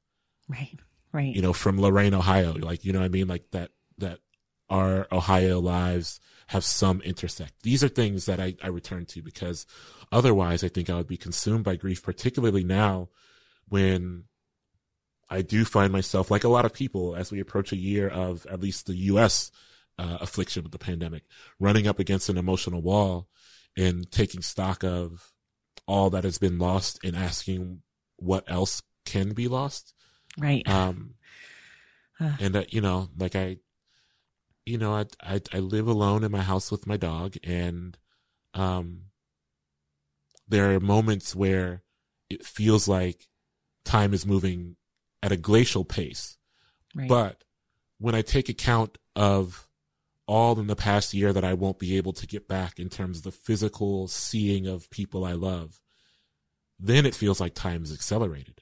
Right. 0.48 0.78
Right. 1.12 1.34
You 1.34 1.42
know, 1.42 1.52
from 1.52 1.78
Lorain, 1.78 2.14
Ohio. 2.14 2.52
Like, 2.52 2.84
you 2.84 2.92
know 2.92 3.00
what 3.00 3.06
I 3.06 3.08
mean? 3.08 3.26
Like 3.26 3.50
that, 3.50 3.72
that 3.98 4.20
our 4.70 5.08
Ohio 5.10 5.58
lives 5.58 6.20
have 6.46 6.64
some 6.64 7.00
intersect. 7.02 7.62
These 7.64 7.82
are 7.82 7.88
things 7.88 8.26
that 8.26 8.40
I, 8.40 8.54
I 8.62 8.68
return 8.68 9.06
to 9.06 9.22
because 9.22 9.66
otherwise 10.12 10.62
I 10.62 10.68
think 10.68 10.88
I 10.88 10.94
would 10.94 11.08
be 11.08 11.16
consumed 11.16 11.64
by 11.64 11.74
grief, 11.74 12.00
particularly 12.00 12.62
now 12.62 13.08
when 13.68 14.24
I 15.28 15.42
do 15.42 15.64
find 15.64 15.92
myself, 15.92 16.30
like 16.30 16.44
a 16.44 16.48
lot 16.48 16.64
of 16.64 16.72
people, 16.72 17.16
as 17.16 17.32
we 17.32 17.40
approach 17.40 17.72
a 17.72 17.76
year 17.76 18.08
of 18.08 18.46
at 18.46 18.60
least 18.60 18.86
the 18.86 18.94
U.S. 18.94 19.50
Uh, 19.98 20.18
affliction 20.20 20.62
with 20.62 20.72
the 20.72 20.78
pandemic, 20.78 21.24
running 21.58 21.88
up 21.88 21.98
against 21.98 22.28
an 22.28 22.38
emotional 22.38 22.82
wall 22.82 23.28
and 23.76 24.10
taking 24.10 24.42
stock 24.42 24.84
of 24.84 25.32
all 25.86 26.10
that 26.10 26.24
has 26.24 26.38
been 26.38 26.58
lost 26.58 26.98
and 27.04 27.16
asking 27.16 27.82
what 28.16 28.44
else 28.50 28.82
can 29.04 29.32
be 29.32 29.48
lost. 29.48 29.94
Right. 30.38 30.66
Um, 30.68 31.14
and 32.18 32.56
uh, 32.56 32.64
you 32.68 32.80
know, 32.80 33.08
like 33.16 33.36
I, 33.36 33.58
you 34.64 34.78
know, 34.78 34.94
I, 34.94 35.06
I, 35.22 35.40
I 35.52 35.58
live 35.58 35.88
alone 35.88 36.22
in 36.24 36.30
my 36.30 36.42
house 36.42 36.70
with 36.70 36.86
my 36.86 36.96
dog 36.96 37.34
and, 37.42 37.96
um, 38.54 39.02
there 40.48 40.74
are 40.74 40.80
moments 40.80 41.34
where 41.34 41.82
it 42.28 42.44
feels 42.44 42.86
like 42.86 43.26
time 43.84 44.12
is 44.12 44.26
moving 44.26 44.76
at 45.22 45.32
a 45.32 45.36
glacial 45.36 45.84
pace. 45.84 46.36
Right. 46.94 47.08
But 47.08 47.44
when 47.98 48.14
I 48.14 48.22
take 48.22 48.48
account 48.48 48.98
of 49.16 49.66
all 50.26 50.58
in 50.58 50.66
the 50.66 50.76
past 50.76 51.12
year 51.14 51.32
that 51.32 51.44
I 51.44 51.54
won't 51.54 51.78
be 51.78 51.96
able 51.96 52.12
to 52.14 52.26
get 52.26 52.48
back 52.48 52.78
in 52.78 52.88
terms 52.88 53.18
of 53.18 53.24
the 53.24 53.32
physical 53.32 54.08
seeing 54.08 54.66
of 54.66 54.88
people 54.90 55.24
I 55.24 55.32
love, 55.32 55.80
then 56.78 57.06
it 57.06 57.14
feels 57.14 57.40
like 57.40 57.54
time 57.54 57.82
is 57.82 57.92
accelerated. 57.92 58.60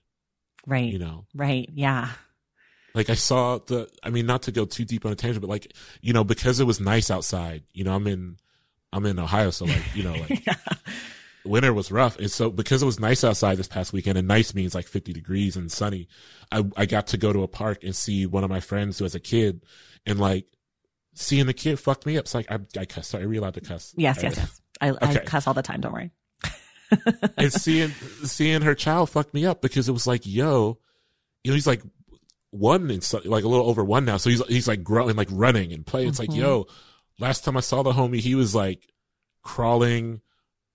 Right. 0.66 0.92
You 0.92 0.98
know, 0.98 1.26
Right. 1.34 1.68
Yeah. 1.72 2.10
like 2.94 3.08
I 3.10 3.14
saw 3.14 3.58
the, 3.58 3.88
I 4.02 4.10
mean, 4.10 4.26
not 4.26 4.42
to 4.42 4.52
go 4.52 4.64
too 4.64 4.84
deep 4.84 5.04
on 5.06 5.12
a 5.12 5.14
tangent, 5.16 5.40
but 5.40 5.50
like, 5.50 5.72
you 6.00 6.12
know, 6.12 6.24
because 6.24 6.60
it 6.60 6.64
was 6.66 6.80
nice 6.80 7.10
outside, 7.10 7.62
you 7.72 7.84
know, 7.84 7.94
I'm 7.94 8.06
in, 8.06 8.36
I'm 8.92 9.06
in 9.06 9.18
Ohio. 9.18 9.50
So 9.50 9.64
like, 9.66 9.94
you 9.94 10.02
know, 10.02 10.12
like 10.14 10.46
yeah. 10.46 10.54
winter 11.44 11.72
was 11.72 11.90
rough. 11.92 12.18
And 12.18 12.30
so 12.30 12.50
because 12.50 12.82
it 12.82 12.86
was 12.86 13.00
nice 13.00 13.22
outside 13.24 13.56
this 13.56 13.68
past 13.68 13.92
weekend 13.92 14.18
and 14.18 14.26
nice 14.28 14.54
means 14.54 14.74
like 14.74 14.86
50 14.88 15.12
degrees 15.12 15.56
and 15.56 15.70
sunny, 15.70 16.08
I, 16.50 16.64
I 16.76 16.86
got 16.86 17.06
to 17.08 17.16
go 17.18 17.32
to 17.32 17.42
a 17.42 17.48
park 17.48 17.84
and 17.84 17.94
see 17.94 18.26
one 18.26 18.44
of 18.44 18.50
my 18.50 18.60
friends 18.60 18.98
who 18.98 19.04
has 19.04 19.14
a 19.14 19.20
kid 19.20 19.62
and 20.04 20.18
like 20.18 20.46
seeing 21.14 21.46
the 21.46 21.52
kid 21.54 21.78
fucked 21.78 22.06
me 22.06 22.16
up. 22.16 22.24
It's 22.24 22.34
like, 22.34 22.50
I, 22.50 22.58
I 22.78 22.84
cuss. 22.84 23.08
Sorry, 23.08 23.24
are 23.24 23.28
we 23.28 23.36
allowed 23.38 23.54
to 23.54 23.60
cuss? 23.60 23.94
Yes. 23.96 24.18
I- 24.18 24.22
Yes. 24.28 24.36
Yes. 24.36 24.60
I, 24.82 24.94
I 25.02 25.14
cuss 25.18 25.46
all 25.46 25.52
the 25.54 25.60
time. 25.62 25.80
Don't 25.82 25.92
worry. 25.92 26.10
and 27.36 27.52
seeing 27.52 27.90
seeing 28.24 28.62
her 28.62 28.74
child 28.74 29.10
fucked 29.10 29.34
me 29.34 29.44
up 29.46 29.60
because 29.60 29.88
it 29.88 29.92
was 29.92 30.06
like, 30.06 30.22
yo, 30.24 30.78
you 31.44 31.50
know, 31.50 31.54
he's 31.54 31.66
like 31.66 31.82
one 32.50 32.90
and 32.90 33.02
so, 33.04 33.20
like 33.26 33.44
a 33.44 33.48
little 33.48 33.66
over 33.68 33.84
one 33.84 34.04
now, 34.06 34.16
so 34.16 34.30
he's 34.30 34.44
he's 34.46 34.66
like 34.68 34.82
growing, 34.82 35.16
like 35.16 35.28
running 35.30 35.72
and 35.72 35.84
playing. 35.86 36.08
It's 36.08 36.18
like, 36.18 36.30
Mhm. 36.30 36.36
yo, 36.38 36.66
last 37.18 37.44
time 37.44 37.56
I 37.58 37.60
saw 37.60 37.82
the 37.82 37.92
homie, 37.92 38.20
he 38.20 38.34
was 38.34 38.54
like 38.54 38.88
crawling, 39.42 40.22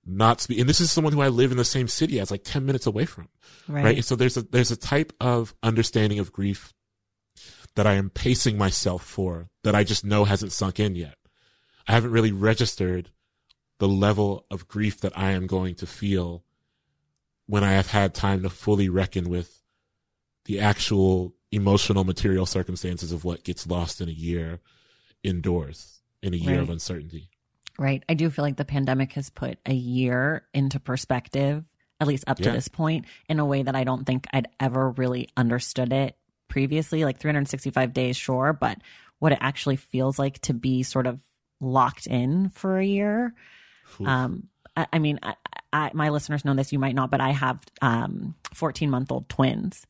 not 0.05 0.39
speak. 0.39 0.59
And 0.59 0.69
this 0.69 0.79
is 0.79 0.91
someone 0.91 1.11
who 1.13 1.21
I 1.21 1.29
live 1.29 1.49
in 1.51 1.57
the 1.57 1.65
same 1.65 1.87
city 1.87 2.19
as, 2.19 2.29
like 2.29 2.43
ten 2.43 2.63
minutes 2.65 2.85
away 2.85 3.05
from, 3.05 3.27
Right. 3.67 3.83
right? 3.85 3.95
And 3.95 4.05
so 4.05 4.15
there's 4.15 4.37
a 4.37 4.43
there's 4.43 4.69
a 4.71 4.77
type 4.77 5.13
of 5.19 5.55
understanding 5.63 6.19
of 6.19 6.31
grief 6.31 6.74
that 7.75 7.87
I 7.87 7.93
am 7.93 8.09
pacing 8.09 8.57
myself 8.57 9.03
for 9.03 9.49
that 9.63 9.75
I 9.75 9.83
just 9.83 10.05
know 10.05 10.25
hasn't 10.25 10.51
sunk 10.51 10.79
in 10.79 10.95
yet. 10.95 11.15
I 11.87 11.91
haven't 11.91 12.11
really 12.11 12.31
registered 12.31 13.11
the 13.77 13.87
level 13.87 14.45
of 14.49 14.67
grief 14.67 15.01
that 15.01 15.17
I 15.17 15.31
am 15.31 15.47
going 15.47 15.75
to 15.75 15.85
feel 15.85 16.43
when 17.47 17.63
I 17.63 17.73
have 17.73 17.87
had 17.87 18.13
time 18.13 18.41
to 18.43 18.49
fully 18.49 18.89
reckon 18.89 19.29
with 19.29 19.61
the 20.45 20.59
actual 20.59 21.35
emotional 21.51 22.03
material 22.03 22.45
circumstances 22.45 23.11
of 23.11 23.23
what 23.23 23.43
gets 23.43 23.67
lost 23.67 24.01
in 24.01 24.09
a 24.09 24.13
year 24.13 24.61
indoors, 25.23 26.01
in 26.21 26.33
a 26.33 26.37
year 26.37 26.61
of 26.61 26.69
uncertainty. 26.69 27.29
Right. 27.77 28.03
I 28.07 28.13
do 28.13 28.29
feel 28.29 28.43
like 28.43 28.55
the 28.55 28.65
pandemic 28.65 29.13
has 29.13 29.29
put 29.29 29.59
a 29.65 29.73
year 29.73 30.45
into 30.53 30.79
perspective, 30.79 31.65
at 31.99 32.07
least 32.07 32.23
up 32.27 32.37
to 32.37 32.51
this 32.51 32.67
point, 32.67 33.05
in 33.27 33.39
a 33.39 33.45
way 33.45 33.63
that 33.63 33.75
I 33.75 33.83
don't 33.83 34.05
think 34.05 34.27
I'd 34.31 34.47
ever 34.59 34.91
really 34.91 35.29
understood 35.35 35.91
it 35.91 36.15
previously. 36.47 37.05
Like 37.05 37.19
365 37.19 37.93
days, 37.93 38.17
sure, 38.17 38.53
but 38.53 38.77
what 39.19 39.31
it 39.31 39.39
actually 39.41 39.77
feels 39.77 40.19
like 40.19 40.39
to 40.41 40.53
be 40.53 40.83
sort 40.83 41.07
of 41.07 41.19
locked 41.59 42.07
in 42.07 42.49
for 42.49 42.77
a 42.77 42.85
year. 42.85 43.33
Oof. 43.99 44.07
Um, 44.07 44.49
I, 44.75 44.87
I 44.93 44.99
mean, 44.99 45.19
I, 45.23 45.35
I, 45.71 45.91
my 45.93 46.09
listeners 46.09 46.45
know 46.45 46.53
this, 46.53 46.73
you 46.73 46.79
might 46.79 46.95
not, 46.95 47.11
but 47.11 47.21
I 47.21 47.31
have 47.31 47.59
um 47.81 48.35
14 48.53 48.89
month 48.89 49.11
old 49.11 49.29
twins. 49.29 49.85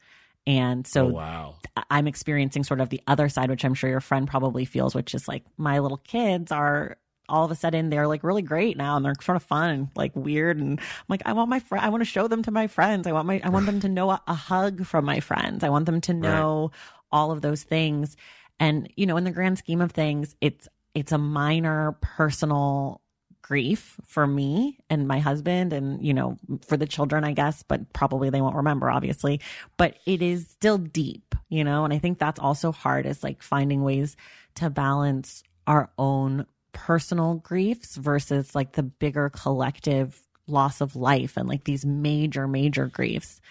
And 0.47 0.85
so 0.85 1.07
oh, 1.07 1.09
wow. 1.09 1.55
I'm 1.89 2.07
experiencing 2.07 2.63
sort 2.63 2.79
of 2.79 2.89
the 2.89 3.01
other 3.07 3.29
side, 3.29 3.49
which 3.49 3.65
I'm 3.65 3.73
sure 3.73 3.89
your 3.89 3.99
friend 3.99 4.27
probably 4.27 4.65
feels, 4.65 4.93
which 4.93 5.15
is 5.15 5.27
like 5.27 5.43
my 5.57 5.79
little 5.79 5.97
kids 5.97 6.51
are 6.51 6.97
all 7.29 7.45
of 7.45 7.51
a 7.51 7.55
sudden 7.55 7.89
they're 7.89 8.07
like 8.07 8.23
really 8.23 8.41
great 8.41 8.77
now 8.77 8.95
and 8.95 9.05
they're 9.05 9.13
sort 9.21 9.35
of 9.35 9.43
fun 9.43 9.69
and 9.69 9.87
like 9.95 10.15
weird 10.15 10.57
and 10.57 10.79
I'm 10.79 11.05
like 11.07 11.21
I 11.25 11.33
want 11.33 11.49
my 11.49 11.59
friend 11.59 11.83
I 11.85 11.89
want 11.89 12.01
to 12.01 12.09
show 12.09 12.27
them 12.27 12.43
to 12.43 12.51
my 12.51 12.67
friends. 12.67 13.07
I 13.07 13.11
want 13.11 13.27
my 13.27 13.41
I 13.43 13.49
want 13.49 13.65
them 13.65 13.79
to 13.81 13.89
know 13.89 14.11
a, 14.11 14.21
a 14.27 14.33
hug 14.33 14.85
from 14.85 15.05
my 15.05 15.19
friends. 15.19 15.63
I 15.63 15.69
want 15.69 15.85
them 15.85 16.01
to 16.01 16.13
know 16.13 16.71
all 17.11 17.31
of 17.31 17.41
those 17.41 17.63
things. 17.63 18.15
And 18.59 18.91
you 18.95 19.05
know 19.05 19.17
in 19.17 19.23
the 19.23 19.31
grand 19.31 19.57
scheme 19.57 19.81
of 19.81 19.91
things 19.91 20.35
it's 20.41 20.67
it's 20.93 21.11
a 21.11 21.17
minor 21.17 21.97
personal 22.01 23.01
grief 23.41 23.99
for 24.07 24.25
me 24.25 24.79
and 24.89 25.07
my 25.07 25.19
husband 25.19 25.71
and 25.71 26.03
you 26.03 26.15
know 26.15 26.35
for 26.65 26.77
the 26.77 26.87
children 26.87 27.23
I 27.23 27.33
guess 27.33 27.61
but 27.61 27.93
probably 27.93 28.31
they 28.31 28.41
won't 28.41 28.55
remember 28.55 28.89
obviously. 28.89 29.41
But 29.77 29.97
it 30.05 30.21
is 30.21 30.47
still 30.47 30.77
deep 30.77 31.35
you 31.49 31.63
know 31.63 31.83
and 31.85 31.93
I 31.93 31.99
think 31.99 32.19
that's 32.19 32.39
also 32.39 32.71
hard 32.71 33.05
is 33.05 33.23
like 33.23 33.41
finding 33.41 33.83
ways 33.83 34.15
to 34.55 34.69
balance 34.69 35.43
our 35.67 35.89
own 35.97 36.45
personal 36.75 37.35
griefs 37.35 37.95
versus 37.95 38.53
like 38.53 38.73
the 38.73 38.83
bigger 38.83 39.31
collective 39.31 40.21
loss 40.45 40.81
of 40.81 40.95
life 40.95 41.37
and 41.37 41.49
like 41.49 41.63
these 41.63 41.85
major 41.85 42.47
major 42.47 42.85
griefs 42.85 43.41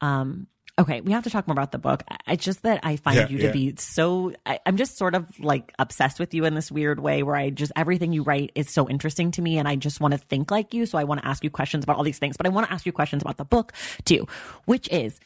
um 0.00 0.46
okay 0.78 1.00
we 1.02 1.12
have 1.12 1.24
to 1.24 1.28
talk 1.30 1.46
more 1.46 1.52
about 1.52 1.72
the 1.72 1.78
book 1.78 2.04
it's 2.26 2.44
just 2.44 2.62
that 2.62 2.80
i 2.84 2.96
find 2.96 3.16
Yeah, 3.16 3.28
you 3.28 3.38
yeah. 3.38 3.46
to 3.48 3.52
be 3.52 3.74
so 3.76 4.32
I, 4.46 4.60
i'm 4.64 4.76
just 4.78 4.96
sort 4.96 5.14
of 5.14 5.26
like 5.40 5.74
obsessed 5.78 6.18
with 6.18 6.32
you 6.32 6.44
in 6.46 6.54
this 6.54 6.72
weird 6.72 7.00
way 7.00 7.22
where 7.22 7.36
i 7.36 7.50
just 7.50 7.72
everything 7.76 8.12
you 8.14 8.22
write 8.22 8.52
is 8.54 8.70
so 8.70 8.88
interesting 8.88 9.32
to 9.32 9.42
me 9.42 9.58
and 9.58 9.68
i 9.68 9.76
just 9.76 10.00
want 10.00 10.12
to 10.12 10.18
think 10.18 10.50
like 10.50 10.72
you 10.72 10.86
so 10.86 10.96
i 10.96 11.04
want 11.04 11.20
to 11.20 11.26
ask 11.26 11.44
you 11.44 11.50
questions 11.50 11.84
about 11.84 11.96
all 11.96 12.04
these 12.04 12.18
things 12.20 12.36
but 12.38 12.46
i 12.46 12.48
want 12.48 12.66
to 12.66 12.72
ask 12.72 12.86
you 12.86 12.92
questions 12.92 13.20
about 13.22 13.36
the 13.36 13.44
book 13.44 13.72
too 14.04 14.26
which 14.64 14.88
is 14.90 15.18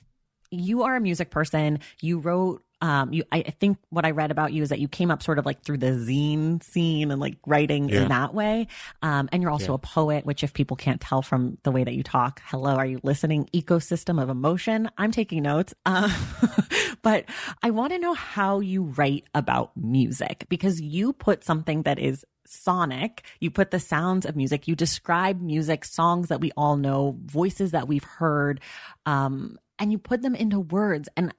you 0.54 0.82
are 0.82 0.94
a 0.96 1.00
music 1.00 1.30
person. 1.30 1.78
You 2.02 2.18
wrote, 2.18 2.62
um, 2.82 3.12
you, 3.12 3.22
I 3.32 3.42
think 3.60 3.78
what 3.90 4.04
I 4.04 4.10
read 4.10 4.30
about 4.30 4.52
you 4.52 4.62
is 4.62 4.68
that 4.68 4.80
you 4.80 4.88
came 4.88 5.10
up 5.10 5.22
sort 5.22 5.38
of 5.38 5.46
like 5.46 5.62
through 5.62 5.78
the 5.78 5.92
zine 5.92 6.62
scene 6.62 7.10
and 7.10 7.20
like 7.20 7.38
writing 7.46 7.88
Yeah. 7.88 8.02
in 8.02 8.08
that 8.08 8.34
way. 8.34 8.66
Um, 9.00 9.28
and 9.32 9.40
you're 9.40 9.52
also 9.52 9.72
Yeah. 9.72 9.76
a 9.76 9.78
poet, 9.78 10.26
which 10.26 10.42
if 10.44 10.52
people 10.52 10.76
can't 10.76 11.00
tell 11.00 11.22
from 11.22 11.56
the 11.62 11.70
way 11.70 11.84
that 11.84 11.94
you 11.94 12.02
talk, 12.02 12.42
hello, 12.44 12.74
are 12.74 12.84
you 12.84 13.00
listening? 13.02 13.48
Ecosystem 13.54 14.20
of 14.22 14.28
emotion. 14.28 14.90
I'm 14.98 15.12
taking 15.12 15.44
notes. 15.44 15.72
Uh, 15.86 16.10
but 17.02 17.24
I 17.62 17.70
want 17.70 17.92
to 17.92 17.98
know 17.98 18.14
how 18.14 18.60
you 18.60 18.82
write 18.82 19.24
about 19.34 19.76
music 19.76 20.46
because 20.48 20.80
you 20.80 21.12
put 21.12 21.44
something 21.44 21.82
that 21.84 21.98
is 21.98 22.24
sonic. 22.46 23.22
You 23.40 23.50
put 23.50 23.70
the 23.70 23.78
sounds 23.80 24.26
of 24.26 24.36
music. 24.36 24.66
You 24.68 24.74
describe 24.76 25.40
music, 25.40 25.84
songs 25.84 26.28
that 26.28 26.40
we 26.40 26.50
all 26.56 26.76
know, 26.76 27.16
voices 27.24 27.70
that 27.70 27.86
we've 27.88 28.04
heard, 28.04 28.60
um, 29.06 29.56
and 29.78 29.90
you 29.90 29.98
put 29.98 30.22
them 30.22 30.34
into 30.34 30.60
words. 30.60 31.08
And 31.16 31.32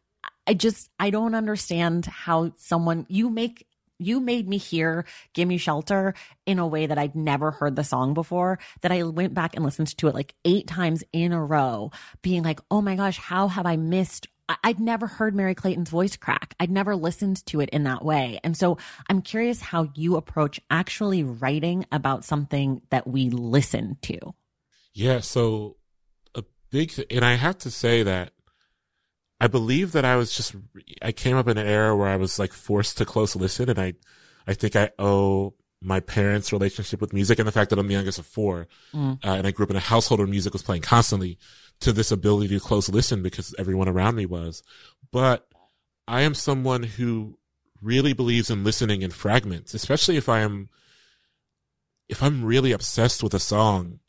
I 0.48 0.54
just, 0.54 0.90
I 1.00 1.10
don't 1.10 1.36
understand 1.36 2.06
how 2.06 2.54
someone, 2.58 3.06
you 3.10 3.30
make, 3.30 3.68
you 4.00 4.20
made 4.20 4.48
me 4.48 4.58
hear 4.58 5.06
Gimme 5.34 5.58
Shelter 5.58 6.14
in 6.46 6.60
a 6.60 6.68
way 6.68 6.86
that 6.86 6.98
I'd 6.98 7.16
never 7.16 7.52
heard 7.52 7.76
the 7.76 7.84
song 7.84 8.14
before, 8.14 8.60
that 8.82 8.92
I 8.92 9.04
went 9.04 9.34
back 9.34 9.56
and 9.56 9.64
listened 9.64 9.96
to 9.98 10.08
it 10.08 10.16
like 10.16 10.36
eight 10.44 10.68
times 10.68 11.04
in 11.14 11.32
a 11.32 11.44
row, 11.44 11.92
being 12.22 12.44
like, 12.44 12.60
oh 12.70 12.82
my 12.82 12.96
gosh, 12.96 13.18
how 13.18 13.48
have 13.48 13.66
I 13.66 13.78
missed 13.78 14.28
I'd 14.64 14.80
never 14.80 15.08
heard 15.08 15.36
Merry 15.36 15.56
Clayton's 15.56 15.90
voice 15.90 16.18
crack. 16.18 16.54
I'd 16.60 16.70
never 16.70 16.96
listened 16.96 17.46
to 17.48 17.62
it 17.62 17.70
in 17.70 17.84
that 17.84 18.04
way. 18.04 18.40
And 18.44 18.58
so 18.58 18.78
I'm 19.10 19.22
curious 19.22 19.62
how 19.62 19.90
you 19.96 20.18
approach 20.18 20.60
actually 20.70 21.24
writing 21.24 21.86
about 21.92 22.26
something 22.26 22.82
that 22.90 23.08
we 23.08 23.30
listen 23.30 23.98
to. 24.04 24.18
Yeah, 24.94 25.22
so 25.22 25.78
a 26.36 26.44
big, 26.70 26.94
and 27.10 27.24
I 27.24 27.36
have 27.36 27.58
to 27.60 27.72
say 27.72 28.04
that 28.04 28.32
I 29.44 29.48
believe 29.48 29.92
that 29.92 30.06
I 30.06 30.16
was 30.16 30.34
just, 30.34 30.56
I 31.02 31.12
came 31.12 31.36
up 31.36 31.50
in 31.50 31.58
an 31.58 31.68
era 31.68 31.96
where 31.98 32.08
I 32.08 32.16
was 32.16 32.40
like 32.40 32.54
forced 32.54 32.98
to 32.98 33.06
close 33.06 33.36
listen, 33.36 33.70
and 33.70 33.80
I, 33.80 33.94
I 34.48 34.54
think 34.54 34.76
I 34.76 34.92
owe 34.98 35.54
my 35.82 36.00
parents' 36.00 36.54
relationship 36.54 37.02
with 37.02 37.12
music 37.12 37.40
and 37.40 37.48
the 37.48 37.52
fact 37.52 37.70
that 37.70 37.78
I'm 37.78 37.88
the 37.88 37.94
youngest 37.94 38.20
of 38.20 38.26
four, 38.26 38.68
Mm. 38.94 39.16
uh, 39.26 39.32
and 39.38 39.46
I 39.46 39.52
grew 39.52 39.66
up 39.66 39.70
in 39.70 39.76
a 39.76 39.82
household 39.82 40.20
where 40.22 40.28
music 40.28 40.54
was 40.54 40.64
playing 40.64 40.84
constantly, 40.84 41.38
to 41.82 41.92
this 41.92 42.12
ability 42.12 42.48
to 42.56 42.60
close 42.62 42.88
listen 42.88 43.22
because 43.22 43.54
everyone 43.60 43.90
around 43.90 44.16
me 44.16 44.26
was. 44.26 44.64
But 45.12 45.46
I 46.08 46.22
am 46.22 46.36
someone 46.36 46.84
who 46.84 47.38
really 47.82 48.14
believes 48.14 48.50
in 48.50 48.64
listening 48.64 49.02
in 49.02 49.12
fragments, 49.12 49.74
especially 49.74 50.16
if 50.16 50.30
I 50.30 50.40
am, 50.40 50.70
if 52.08 52.24
I'm 52.24 52.46
really 52.46 52.72
obsessed 52.72 53.22
with 53.22 53.34
a 53.34 53.40
song, 53.40 54.00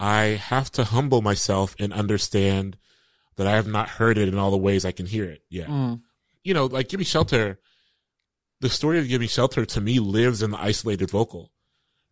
I 0.00 0.40
have 0.40 0.72
to 0.72 0.84
humble 0.84 1.20
myself 1.20 1.76
and 1.78 1.92
understand 1.92 2.78
that 3.36 3.46
I 3.46 3.52
have 3.52 3.66
not 3.66 3.88
heard 3.88 4.18
it 4.18 4.28
in 4.28 4.38
all 4.38 4.50
the 4.50 4.56
ways 4.56 4.84
I 4.84 4.92
can 4.92 5.06
hear 5.06 5.24
it 5.24 5.42
yet. 5.48 5.68
Mm. 5.68 6.02
You 6.44 6.54
know, 6.54 6.66
like 6.66 6.88
Gimme 6.88 7.04
Shelter, 7.04 7.58
the 8.60 8.68
story 8.70 8.98
of 8.98 9.08
Gimme 9.08 9.26
Shelter 9.26 9.64
to 9.64 9.80
me 9.80 9.98
lives 10.00 10.42
in 10.42 10.50
the 10.50 10.58
isolated 10.60 11.10
vocal, 11.10 11.52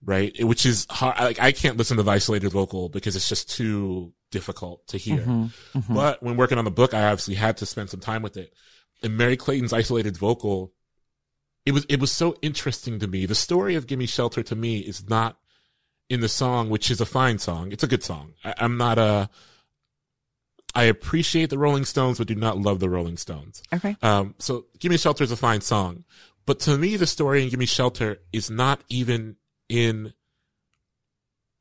right? 0.05 0.33
It- 0.39 0.45
Which 0.45 0.65
is 0.67 0.87
hard. 0.91 1.19
Like 1.19 1.41
I 1.41 1.53
can't 1.53 1.77
listen 1.77 1.97
to 1.99 2.03
the 2.03 2.11
isolated 2.11 2.51
vocal 2.51 2.89
because 2.89 3.17
it's 3.17 3.29
just 3.29 3.51
too 3.51 4.13
difficult 4.31 4.87
to 4.89 4.97
hear. 4.97 5.19
Mhm. 5.25 5.53
Mhm. 5.75 5.95
But 5.95 6.23
when 6.23 6.37
working 6.37 6.59
on 6.59 6.65
the 6.65 6.71
book, 6.71 6.95
I 6.95 7.05
obviously 7.11 7.35
had 7.35 7.57
to 7.59 7.67
spend 7.67 7.91
some 7.91 8.01
time 8.01 8.23
with 8.23 8.37
it. 8.37 8.53
And 9.03 9.17
Merry 9.17 9.37
Clayton's 9.37 9.73
isolated 9.73 10.17
vocal, 10.17 10.73
it 11.67 11.73
was 11.73 11.85
it 11.89 12.01
was 12.01 12.13
so 12.13 12.37
interesting 12.43 12.99
to 13.01 13.07
me. 13.07 13.27
The 13.27 13.35
story 13.35 13.75
of 13.75 13.87
"Gimme 13.87 14.07
Shelter" 14.07 14.43
to 14.45 14.57
me 14.57 14.79
is 14.79 15.09
not 15.09 15.39
in 16.09 16.21
the 16.21 16.29
song, 16.29 16.71
which 16.71 16.91
is 16.91 17.01
a 17.01 17.07
fine 17.07 17.39
song. 17.39 17.71
It's 17.73 17.83
a 17.85 17.87
good 17.89 18.03
song. 18.03 18.35
I, 18.45 18.55
I'm 18.59 18.77
not 18.77 18.99
a. 18.99 19.29
I 20.75 20.85
appreciate 20.85 21.51
the 21.51 21.59
Rolling 21.59 21.85
Stones, 21.85 22.19
but 22.19 22.27
do 22.29 22.35
not 22.35 22.59
love 22.59 22.79
the 22.81 22.89
Rolling 22.89 23.17
Stones. 23.17 23.63
Okay. 23.73 23.97
Um, 24.03 24.35
so 24.39 24.67
"Gimme 24.79 24.97
Shelter" 24.99 25.25
is 25.25 25.33
a 25.33 25.37
fine 25.37 25.61
song, 25.61 26.05
but 26.47 26.61
to 26.61 26.79
me, 26.79 26.97
the 26.97 27.07
story 27.07 27.43
in 27.43 27.49
"Gimme 27.51 27.67
Shelter" 27.67 28.19
is 28.33 28.51
not 28.51 28.83
even 28.89 29.37
in 29.69 30.13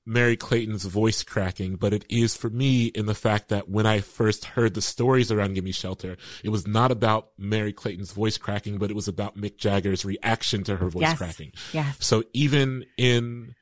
Merry 0.05 0.35
Clayton's 0.37 0.85
voice 0.85 1.21
cracking, 1.23 1.75
but 1.75 1.93
it 1.93 2.03
is 2.09 2.35
for 2.35 2.49
me 2.49 2.85
in 2.87 3.05
the 3.05 3.13
fact 3.13 3.49
that 3.49 3.69
when 3.69 3.85
I 3.85 3.99
first 4.01 4.43
heard 4.45 4.73
the 4.73 4.81
stories 4.81 5.31
around 5.31 5.53
Gimme 5.53 5.71
Shelter, 5.71 6.17
it 6.43 6.49
was 6.49 6.65
not 6.65 6.91
about 6.91 7.29
Merry 7.37 7.73
Clayton's 7.73 8.11
voice 8.11 8.37
cracking, 8.37 8.79
but 8.79 8.89
it 8.89 8.95
was 8.95 9.07
about 9.07 9.37
Mick 9.37 9.57
Jagger's 9.57 10.05
reaction 10.05 10.63
to 10.63 10.77
her 10.77 10.89
voice 10.89 11.01
Yes. 11.01 11.17
cracking. 11.17 11.51
Yes. 11.73 11.97
So 11.99 12.23
even 12.33 12.85
in 12.97 13.53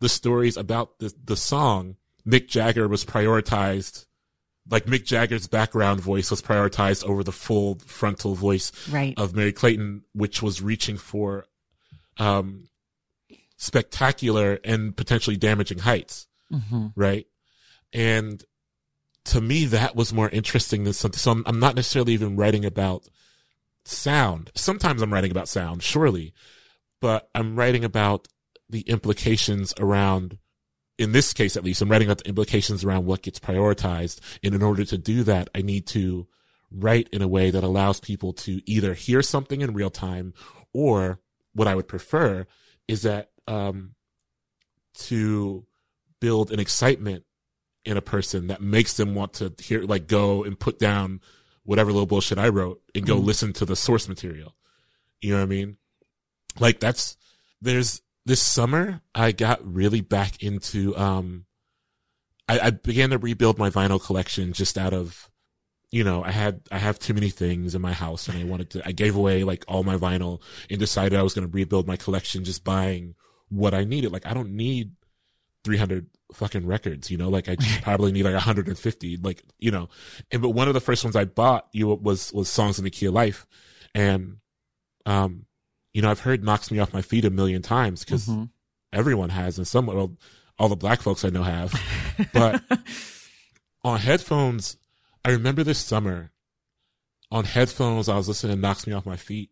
the 0.00 0.08
stories 0.08 0.56
about 0.56 0.98
the, 0.98 1.14
the 1.24 1.36
song, 1.36 1.96
Mick 2.26 2.48
Jagger 2.48 2.88
was 2.88 3.04
prioritized 3.04 4.06
like 4.68 4.86
Mick 4.86 5.04
Jagger's 5.04 5.48
background 5.48 6.00
voice 6.00 6.30
was 6.30 6.40
prioritized 6.40 7.04
over 7.04 7.24
the 7.24 7.32
full 7.32 7.78
frontal 7.86 8.34
voice 8.34 8.72
right. 8.90 9.14
of 9.16 9.34
Merry 9.34 9.52
Clayton, 9.52 10.04
which 10.12 10.42
was 10.42 10.62
reaching 10.62 10.96
for 10.96 11.46
um, 12.18 12.68
spectacular 13.56 14.58
and 14.64 14.96
potentially 14.96 15.36
damaging 15.36 15.78
heights, 15.78 16.26
mm-hmm. 16.52 16.88
right? 16.94 17.26
And 17.92 18.42
to 19.26 19.40
me, 19.40 19.66
that 19.66 19.96
was 19.96 20.12
more 20.12 20.28
interesting 20.28 20.84
than 20.84 20.92
something. 20.92 21.18
So 21.18 21.32
I'm, 21.32 21.42
I'm 21.46 21.60
not 21.60 21.74
necessarily 21.74 22.12
even 22.12 22.36
writing 22.36 22.64
about 22.64 23.08
sound. 23.84 24.50
Sometimes 24.54 25.02
I'm 25.02 25.12
writing 25.12 25.30
about 25.30 25.48
sound, 25.48 25.82
surely, 25.82 26.34
but 27.00 27.28
I'm 27.34 27.56
writing 27.56 27.84
about 27.84 28.28
the 28.68 28.82
implications 28.82 29.74
around 29.78 30.38
in 31.02 31.10
this 31.10 31.32
case 31.32 31.56
at 31.56 31.64
least, 31.64 31.82
I'm 31.82 31.90
writing 31.90 32.06
about 32.06 32.18
the 32.18 32.28
implications 32.28 32.84
around 32.84 33.06
what 33.06 33.22
gets 33.22 33.40
prioritized. 33.40 34.20
And 34.44 34.54
in 34.54 34.62
order 34.62 34.84
to 34.84 34.96
do 34.96 35.24
that, 35.24 35.50
I 35.52 35.60
need 35.60 35.86
to 35.88 36.28
write 36.70 37.08
in 37.12 37.22
a 37.22 37.28
way 37.28 37.50
that 37.50 37.64
allows 37.64 37.98
people 37.98 38.32
to 38.32 38.62
either 38.70 38.94
hear 38.94 39.20
something 39.20 39.60
in 39.60 39.74
real 39.74 39.90
time 39.90 40.32
or 40.72 41.18
what 41.54 41.66
I 41.66 41.74
would 41.74 41.88
prefer 41.88 42.46
is 42.86 43.02
that, 43.02 43.30
um, 43.48 43.94
to 44.94 45.66
build 46.20 46.52
an 46.52 46.60
excitement 46.60 47.24
in 47.84 47.96
a 47.96 48.02
person 48.02 48.46
that 48.46 48.62
makes 48.62 48.96
them 48.96 49.16
want 49.16 49.34
to 49.34 49.52
hear, 49.58 49.82
like 49.82 50.06
go 50.06 50.44
and 50.44 50.58
put 50.58 50.78
down 50.78 51.20
whatever 51.64 51.90
little 51.90 52.06
bullshit 52.06 52.38
I 52.38 52.48
wrote 52.48 52.80
and 52.94 53.04
go 53.04 53.18
mm. 53.18 53.24
listen 53.24 53.52
to 53.54 53.64
the 53.64 53.74
source 53.74 54.08
material. 54.08 54.54
You 55.20 55.32
know 55.32 55.38
what 55.38 55.42
I 55.42 55.46
mean? 55.46 55.76
Like 56.60 56.78
that's, 56.78 57.16
there's, 57.60 58.02
this 58.24 58.42
summer 58.42 59.00
I 59.14 59.32
got 59.32 59.60
really 59.64 60.00
back 60.00 60.42
into 60.42 60.96
um 60.96 61.46
I, 62.48 62.58
I, 62.58 62.70
began 62.70 63.10
to 63.10 63.18
rebuild 63.18 63.58
my 63.58 63.70
vinyl 63.70 64.02
collection 64.02 64.52
just 64.52 64.76
out 64.76 64.92
of 64.92 65.30
you 65.90 66.04
know, 66.04 66.24
I 66.24 66.30
had 66.30 66.62
I 66.70 66.78
have 66.78 66.98
too 66.98 67.12
many 67.12 67.28
things 67.28 67.74
in 67.74 67.82
my 67.82 67.92
house 67.92 68.26
and 68.28 68.38
I 68.38 68.44
wanted 68.44 68.70
to 68.70 68.82
I 68.86 68.92
gave 68.92 69.14
away 69.14 69.44
like 69.44 69.64
all 69.68 69.84
my 69.84 69.96
vinyl 69.96 70.40
and 70.70 70.78
decided 70.78 71.18
I 71.18 71.22
was 71.22 71.34
gonna 71.34 71.48
rebuild 71.48 71.86
my 71.86 71.96
collection 71.96 72.44
just 72.44 72.64
buying 72.64 73.14
what 73.50 73.74
I 73.74 73.84
needed. 73.84 74.10
Like 74.10 74.26
I 74.26 74.32
don't 74.32 74.56
need 74.56 74.92
three 75.64 75.76
hundred 75.76 76.06
fucking 76.32 76.66
records, 76.66 77.10
you 77.10 77.16
know, 77.16 77.28
like 77.28 77.48
I 77.48 77.56
probably 77.82 78.12
need 78.12 78.24
like 78.24 78.34
150, 78.34 79.16
like, 79.18 79.42
you 79.58 79.70
know, 79.70 79.88
and, 80.30 80.42
but 80.42 80.50
one 80.50 80.68
of 80.68 80.74
the 80.74 80.80
first 80.80 81.04
ones 81.04 81.16
I 81.16 81.24
bought 81.24 81.68
you 81.72 81.88
was, 81.88 82.32
was 82.32 82.48
songs 82.48 82.78
in 82.78 82.84
the 82.84 82.90
key 82.90 83.06
of 83.06 83.14
life. 83.14 83.46
And, 83.94 84.38
um, 85.06 85.46
you 85.92 86.02
know, 86.02 86.10
I've 86.10 86.20
heard 86.20 86.44
knocks 86.44 86.70
me 86.70 86.78
off 86.78 86.94
my 86.94 87.02
feet 87.02 87.24
a 87.24 87.30
million 87.30 87.62
times 87.62 88.04
because 88.04 88.26
mm-hmm. 88.26 88.44
everyone 88.92 89.30
has, 89.30 89.58
and 89.58 89.66
some, 89.66 89.86
well, 89.86 90.16
all 90.58 90.68
the 90.68 90.76
black 90.76 91.02
folks 91.02 91.24
I 91.24 91.30
know 91.30 91.42
have. 91.42 91.74
But 92.32 92.62
on 93.82 93.98
headphones, 93.98 94.76
I 95.24 95.30
remember 95.30 95.64
this 95.64 95.78
summer 95.78 96.30
on 97.32 97.44
headphones, 97.44 98.10
I 98.10 98.16
was 98.16 98.28
listening 98.28 98.56
to 98.56 98.60
Knocks 98.60 98.86
Me 98.86 98.92
Off 98.92 99.06
My 99.06 99.16
Feet, 99.16 99.50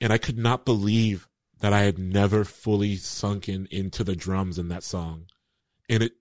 and 0.00 0.12
I 0.12 0.18
could 0.18 0.36
not 0.36 0.64
believe 0.64 1.28
that 1.60 1.72
I 1.72 1.82
had 1.82 1.98
never 1.98 2.44
fully 2.44 2.96
sunken 2.96 3.68
into 3.70 4.02
the 4.02 4.16
drums 4.16 4.58
in 4.58 4.68
that 4.68 4.82
song. 4.82 5.26
And 5.88 6.02
it, 6.02 6.12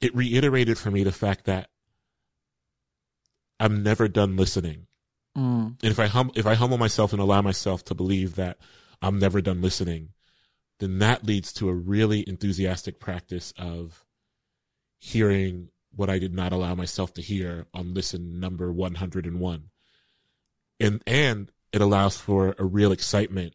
it 0.00 0.14
reiterated 0.14 0.78
for 0.78 0.92
me 0.92 1.02
the 1.02 1.10
fact 1.10 1.46
that 1.46 1.68
I'm 3.58 3.82
never 3.82 4.06
done 4.06 4.36
listening. 4.36 4.86
Mm. 5.36 5.76
And 5.82 5.90
if 5.90 5.98
I 5.98 6.06
hum, 6.06 6.30
if 6.34 6.46
I 6.46 6.54
humble 6.54 6.78
myself 6.78 7.12
and 7.12 7.20
allow 7.20 7.42
myself 7.42 7.84
to 7.86 7.94
believe 7.94 8.36
that 8.36 8.58
I'm 9.00 9.18
never 9.18 9.40
done 9.40 9.62
listening, 9.62 10.10
then 10.78 10.98
that 10.98 11.24
leads 11.24 11.52
to 11.54 11.68
a 11.68 11.74
really 11.74 12.28
enthusiastic 12.28 12.98
practice 12.98 13.52
of 13.56 14.04
hearing 14.98 15.68
what 15.94 16.10
I 16.10 16.18
did 16.18 16.34
not 16.34 16.52
allow 16.52 16.74
myself 16.74 17.12
to 17.14 17.22
hear 17.22 17.66
on 17.74 17.94
listen 17.94 18.40
number 18.40 18.72
101. 18.72 19.64
And, 20.80 21.02
and 21.06 21.52
it 21.72 21.80
allows 21.80 22.16
for 22.16 22.54
a 22.58 22.64
real 22.64 22.92
excitement, 22.92 23.54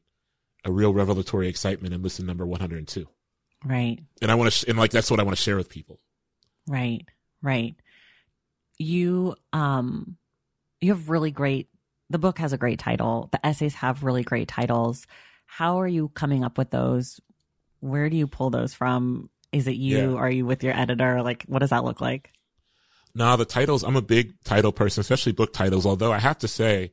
a 0.63 0.71
real 0.71 0.93
revelatory 0.93 1.47
excitement 1.47 1.93
in 1.93 2.01
listen 2.01 2.25
number 2.25 2.45
102. 2.45 3.07
Right. 3.65 3.99
And 4.21 4.31
I 4.31 4.35
want 4.35 4.51
to, 4.51 4.51
sh- 4.51 4.65
and 4.67 4.77
like, 4.77 4.91
that's 4.91 5.09
what 5.09 5.19
I 5.19 5.23
want 5.23 5.35
to 5.35 5.41
share 5.41 5.57
with 5.57 5.69
people. 5.69 5.99
Right. 6.67 7.05
Right. 7.41 7.75
You, 8.77 9.35
um, 9.51 10.17
you 10.81 10.91
have 10.93 11.09
really 11.09 11.31
great 11.31 11.69
the 12.09 12.17
book 12.17 12.37
has 12.39 12.53
a 12.53 12.57
great 12.57 12.79
title. 12.79 13.27
The 13.33 13.45
essays 13.45 13.75
have 13.75 14.03
really 14.03 14.23
great 14.23 14.47
titles. 14.47 15.05
How 15.45 15.81
are 15.81 15.87
you 15.87 16.07
coming 16.09 16.43
up 16.45 16.57
with 16.57 16.69
those? 16.69 17.19
Where 17.81 18.09
do 18.09 18.15
you 18.15 18.27
pull 18.27 18.49
those 18.49 18.73
from? 18.73 19.29
Is 19.51 19.67
it 19.67 19.75
you? 19.75 20.13
Yeah. 20.13 20.17
are 20.17 20.31
you 20.31 20.45
with 20.45 20.63
your 20.63 20.73
editor? 20.73 21.21
Like 21.21 21.43
what 21.47 21.59
does 21.59 21.71
that 21.71 21.83
look 21.83 22.01
like? 22.01 22.31
Nah 23.15 23.35
the 23.35 23.45
titles 23.45 23.83
i'm 23.83 23.95
a 23.95 24.01
big 24.01 24.33
title 24.43 24.71
person 24.71 25.01
especially 25.01 25.31
book 25.31 25.51
titles. 25.53 25.85
Although 25.85 26.11
i 26.13 26.19
have 26.19 26.37
to 26.39 26.47
say 26.47 26.91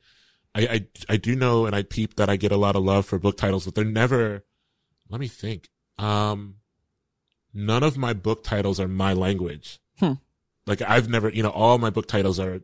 I, 0.54 0.60
I 0.62 0.86
i 1.10 1.16
do 1.16 1.36
know 1.36 1.66
and 1.66 1.76
i 1.76 1.82
peep 1.82 2.16
that 2.16 2.30
i 2.30 2.36
get 2.36 2.52
a 2.52 2.56
lot 2.56 2.76
of 2.76 2.82
love 2.82 3.04
for 3.04 3.18
book 3.18 3.36
titles 3.36 3.64
but 3.66 3.74
they're 3.74 3.84
never 3.84 4.44
let 5.10 5.20
me 5.20 5.28
think 5.28 5.68
um 5.98 6.56
none 7.52 7.82
of 7.82 7.98
my 7.98 8.14
book 8.14 8.42
titles 8.42 8.80
are 8.80 8.88
my 8.88 9.12
language. 9.12 9.80
Hmm. 9.98 10.14
like 10.66 10.80
i've 10.82 11.08
never 11.10 11.28
you 11.28 11.42
know 11.42 11.50
all 11.50 11.76
my 11.78 11.90
book 11.90 12.08
titles 12.08 12.40
are 12.40 12.60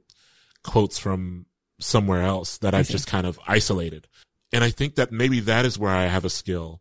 quotes 0.63 0.99
from 0.99 1.47
somewhere 1.79 2.23
else 2.23 2.59
that 2.59 2.75
I've 2.75 2.89
just 2.89 3.07
kind 3.07 3.27
of 3.27 3.39
isolated. 3.47 4.07
And 4.53 4.65
I 4.65 4.71
think 4.71 4.97
that 4.97 5.13
maybe 5.13 5.41
that 5.41 5.65
is 5.65 5.79
where 5.79 5.93
I 5.93 6.07
have 6.07 6.25
a 6.25 6.31
skill, 6.31 6.81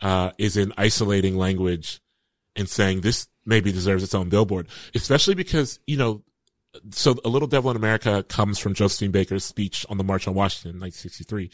uh, 0.00 0.32
is 0.38 0.56
in 0.56 0.72
isolating 0.76 1.36
language 1.36 2.00
and 2.56 2.68
saying 2.68 3.00
this 3.00 3.28
maybe 3.44 3.72
deserves 3.72 4.02
its 4.02 4.14
own 4.14 4.28
billboard, 4.28 4.68
especially 4.94 5.34
because, 5.34 5.78
you 5.86 5.96
know, 5.96 6.22
so 6.90 7.14
A 7.24 7.28
Little 7.28 7.48
Devil 7.48 7.70
in 7.70 7.76
America 7.76 8.24
comes 8.28 8.58
from 8.58 8.74
Josephine 8.74 9.10
Baker's 9.10 9.44
speech 9.44 9.84
on 9.90 9.98
the 9.98 10.04
March 10.04 10.26
on 10.26 10.34
Washington 10.34 10.76
in 10.76 10.80
1963. 10.80 11.50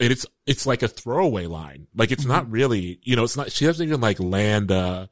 And 0.00 0.12
it's, 0.12 0.26
it's 0.44 0.66
like 0.66 0.82
a 0.82 0.88
throwaway 0.88 1.46
line. 1.46 1.86
Like 1.94 2.10
it's 2.10 2.22
mm-hmm. 2.22 2.32
not 2.32 2.50
really, 2.50 2.98
you 3.02 3.16
know, 3.16 3.24
it's 3.24 3.36
not, 3.36 3.52
she 3.52 3.64
doesn't 3.64 3.86
even 3.86 4.00
like 4.00 4.18
land, 4.18 4.70
uh, 4.72 5.06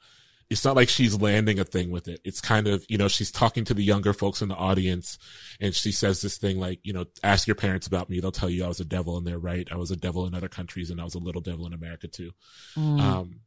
it's 0.50 0.64
not 0.64 0.76
like 0.76 0.88
she's 0.88 1.20
landing 1.20 1.58
a 1.58 1.64
thing 1.64 1.90
with 1.90 2.08
it. 2.08 2.20
It's 2.24 2.40
kind 2.40 2.68
of, 2.68 2.84
you 2.88 2.98
know, 2.98 3.08
she's 3.08 3.30
talking 3.30 3.64
to 3.64 3.74
the 3.74 3.82
younger 3.82 4.12
folks 4.12 4.42
in 4.42 4.48
the 4.48 4.54
audience 4.54 5.18
and 5.60 5.74
she 5.74 5.90
says 5.90 6.20
this 6.20 6.36
thing 6.36 6.60
like, 6.60 6.80
you 6.82 6.92
know, 6.92 7.06
ask 7.22 7.46
your 7.46 7.54
parents 7.54 7.86
about 7.86 8.10
me. 8.10 8.20
They'll 8.20 8.32
tell 8.32 8.50
you 8.50 8.64
I 8.64 8.68
was 8.68 8.80
a 8.80 8.84
devil 8.84 9.16
and 9.16 9.26
they're 9.26 9.38
right. 9.38 9.66
I 9.70 9.76
was 9.76 9.90
a 9.90 9.96
devil 9.96 10.26
in 10.26 10.34
other 10.34 10.48
countries 10.48 10.90
and 10.90 11.00
I 11.00 11.04
was 11.04 11.14
a 11.14 11.18
little 11.18 11.40
devil 11.40 11.66
in 11.66 11.72
America 11.72 12.08
too. 12.08 12.32
Mm. 12.76 13.00
Um, 13.00 13.40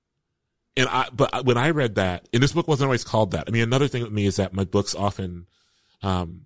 and 0.76 0.88
I, 0.90 1.08
but 1.14 1.46
when 1.46 1.58
I 1.58 1.70
read 1.70 1.96
that, 1.96 2.28
and 2.34 2.42
this 2.42 2.54
book 2.54 2.68
wasn't 2.68 2.88
always 2.88 3.04
called 3.04 3.32
that. 3.32 3.46
I 3.48 3.52
mean, 3.52 3.64
another 3.64 3.88
thing 3.88 4.04
with 4.04 4.12
me 4.12 4.26
is 4.26 4.36
that 4.38 4.54
my 4.54 4.64
books 4.64 4.94
often, 4.96 5.48
um, 6.02 6.46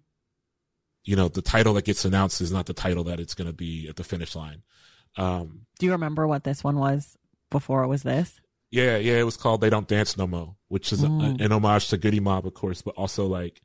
you 1.04 1.16
know, 1.16 1.28
the 1.28 1.42
title 1.42 1.74
that 1.76 1.86
gets 1.86 2.06
announced 2.06 2.42
is 2.42 2.52
not 2.52 2.66
the 2.66 2.74
title 2.74 3.04
that 3.06 3.20
it's 3.20 3.34
going 3.34 3.48
to 3.48 3.54
be 3.54 3.88
at 3.90 3.96
the 3.96 4.04
finish 4.04 4.36
line. 4.36 4.64
Um, 5.18 5.66
do 5.80 5.86
you 5.86 5.92
remember 5.94 6.28
what 6.28 6.44
this 6.44 6.64
one 6.64 6.78
was 6.78 7.18
before 7.50 7.84
it 7.84 7.88
was 7.88 8.04
this? 8.04 8.41
Yeah, 8.72 8.98
yeah, 8.98 9.20
it 9.20 9.24
was 9.24 9.38
called 9.38 9.62
"They 9.62 9.70
Don't 9.70 9.88
Dance 9.88 10.18
No 10.18 10.26
More," 10.26 10.56
which 10.70 10.94
is 10.94 11.02
mm. 11.04 11.40
a, 11.40 11.44
an 11.44 11.52
homage 11.52 11.90
to 11.90 11.98
Goodie 11.98 12.22
Mob, 12.22 12.48
of 12.48 12.54
course, 12.54 12.82
but 12.82 12.96
also 12.96 13.28
like 13.28 13.62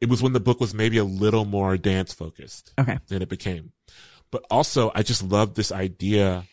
it 0.00 0.08
was 0.08 0.22
when 0.22 0.32
the 0.32 0.40
book 0.40 0.60
was 0.60 0.74
maybe 0.74 0.98
a 0.98 1.04
little 1.04 1.44
more 1.44 1.76
dance 1.76 2.12
focused 2.12 2.72
okay. 2.78 2.98
than 3.08 3.22
it 3.22 3.28
became. 3.28 3.72
But 4.30 4.44
also, 4.50 4.90
I 4.94 5.02
just 5.02 5.22
love 5.22 5.54
this 5.54 5.72
idea. 5.72 6.44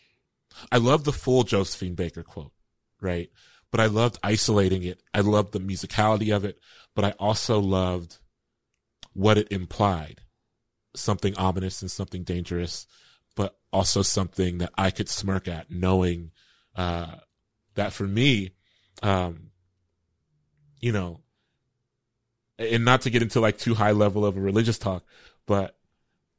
I 0.70 0.78
love 0.78 1.04
the 1.04 1.12
full 1.12 1.42
Josephine 1.42 1.94
Baker 1.94 2.22
quote, 2.22 2.52
right? 3.00 3.30
But 3.70 3.80
I 3.80 3.86
loved 3.86 4.18
isolating 4.22 4.84
it. 4.84 5.02
I 5.12 5.20
loved 5.20 5.52
the 5.52 5.60
musicality 5.60 6.34
of 6.34 6.44
it, 6.44 6.58
but 6.94 7.04
I 7.04 7.10
also 7.18 7.58
loved 7.58 8.18
what 9.12 9.36
it 9.36 9.50
implied. 9.50 10.20
Something 10.94 11.36
ominous 11.36 11.82
and 11.82 11.90
something 11.90 12.22
dangerous, 12.22 12.86
but 13.34 13.56
also 13.72 14.02
something 14.02 14.58
that 14.58 14.70
I 14.78 14.90
could 14.90 15.08
smirk 15.08 15.48
at 15.48 15.70
knowing, 15.70 16.30
uh, 16.76 17.16
that 17.74 17.92
for 17.92 18.04
me, 18.04 18.52
um, 19.02 19.50
you 20.80 20.92
know, 20.92 21.20
and 22.58 22.84
not 22.84 23.02
to 23.02 23.10
get 23.10 23.22
into 23.22 23.40
like 23.40 23.58
too 23.58 23.74
high 23.74 23.92
level 23.92 24.24
of 24.24 24.36
a 24.36 24.40
religious 24.40 24.78
talk, 24.78 25.04
but 25.46 25.76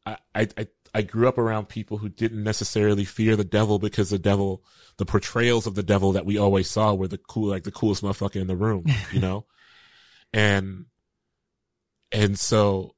I, 0.05 0.17
I, 0.35 0.67
I 0.93 1.01
grew 1.01 1.27
up 1.27 1.37
around 1.37 1.67
people 1.67 1.97
who 1.97 2.09
didn't 2.09 2.43
necessarily 2.43 3.05
fear 3.05 3.35
the 3.35 3.43
devil 3.43 3.79
because 3.79 4.11
the 4.11 4.19
devil, 4.19 4.63
the 4.97 5.05
portrayals 5.05 5.67
of 5.67 5.75
the 5.75 5.83
devil 5.83 6.13
that 6.13 6.25
we 6.25 6.37
always 6.37 6.69
saw 6.69 6.93
were 6.93 7.07
the 7.07 7.17
cool, 7.17 7.49
like 7.49 7.63
the 7.63 7.71
coolest 7.71 8.03
motherfucker 8.03 8.39
in 8.39 8.47
the 8.47 8.55
room, 8.55 8.85
you 9.11 9.19
know? 9.19 9.45
and, 10.33 10.85
and 12.11 12.39
so 12.39 12.95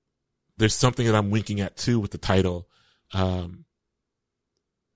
there's 0.58 0.76
something 0.76 1.06
that 1.08 1.16
I'm 1.16 1.32
winking 1.32 1.60
at 1.60 1.76
too 1.76 2.00
with 2.00 2.12
the 2.12 2.18
title, 2.18 2.68
um, 3.14 3.66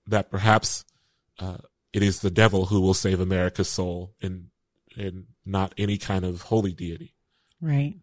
that 0.07 0.29
perhaps, 0.29 0.85
uh, 1.39 1.57
it 1.93 2.03
is 2.03 2.19
the 2.19 2.31
devil 2.31 2.67
who 2.67 2.81
will 2.81 2.93
save 2.93 3.19
America's 3.19 3.69
soul 3.69 4.13
and 4.21 4.47
and 4.97 5.25
not 5.45 5.73
any 5.77 5.97
kind 5.97 6.25
of 6.25 6.43
holy 6.43 6.73
deity. 6.73 7.15
Right. 7.61 7.95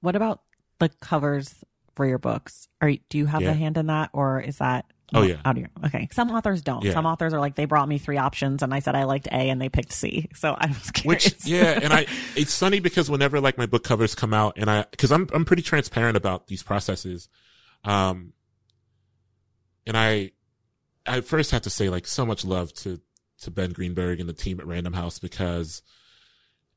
What 0.00 0.16
about 0.16 0.42
the 0.78 0.88
covers 0.88 1.54
for 1.94 2.06
your 2.06 2.18
books? 2.18 2.68
Are 2.80 2.90
do 3.08 3.18
you 3.18 3.26
have 3.26 3.42
yeah. 3.42 3.50
a 3.50 3.54
hand 3.54 3.76
in 3.76 3.86
that 3.86 4.10
or 4.12 4.40
is 4.40 4.58
that 4.58 4.86
Oh 5.14 5.22
yeah. 5.22 5.36
Out 5.44 5.56
of 5.56 5.58
your, 5.58 5.70
okay. 5.84 6.08
Some 6.10 6.30
authors 6.30 6.62
don't. 6.62 6.84
Yeah. 6.84 6.92
Some 6.92 7.04
authors 7.04 7.34
are 7.34 7.40
like 7.40 7.54
they 7.54 7.66
brought 7.66 7.86
me 7.86 7.98
three 7.98 8.16
options 8.16 8.62
and 8.62 8.72
I 8.72 8.78
said 8.78 8.94
I 8.94 9.04
liked 9.04 9.26
A 9.26 9.50
and 9.50 9.60
they 9.60 9.68
picked 9.68 9.92
C. 9.92 10.28
So 10.34 10.56
I 10.58 10.68
was 10.68 10.90
curious. 10.90 11.24
Which 11.24 11.46
yeah, 11.46 11.78
and 11.82 11.92
I 11.92 12.06
it's 12.36 12.58
funny 12.58 12.80
because 12.80 13.10
whenever 13.10 13.40
like 13.40 13.58
my 13.58 13.66
book 13.66 13.84
covers 13.84 14.14
come 14.14 14.32
out 14.32 14.54
and 14.56 14.70
I 14.70 14.86
because 14.90 15.12
I'm 15.12 15.28
I'm 15.34 15.44
pretty 15.44 15.62
transparent 15.62 16.16
about 16.16 16.46
these 16.46 16.62
processes, 16.62 17.28
um, 17.84 18.32
and 19.86 19.96
I 19.96 20.32
I 21.06 21.20
first 21.20 21.50
have 21.50 21.62
to 21.62 21.70
say 21.70 21.90
like 21.90 22.06
so 22.06 22.24
much 22.24 22.44
love 22.44 22.72
to 22.74 22.98
to 23.42 23.50
Ben 23.50 23.70
Greenberg 23.72 24.18
and 24.20 24.28
the 24.28 24.32
team 24.34 24.58
at 24.60 24.66
Random 24.66 24.92
House 24.94 25.18
because 25.18 25.82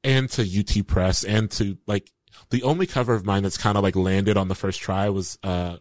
and 0.03 0.29
to 0.31 0.41
UT 0.43 0.85
Press 0.87 1.23
and 1.23 1.49
to 1.51 1.77
like 1.87 2.11
the 2.49 2.63
only 2.63 2.85
cover 2.85 3.13
of 3.13 3.25
mine 3.25 3.43
that's 3.43 3.57
kind 3.57 3.77
of 3.77 3.83
like 3.83 3.95
landed 3.95 4.37
on 4.37 4.47
the 4.49 4.55
first 4.55 4.79
try 4.81 5.09
was 5.09 5.37
uh 5.43 5.77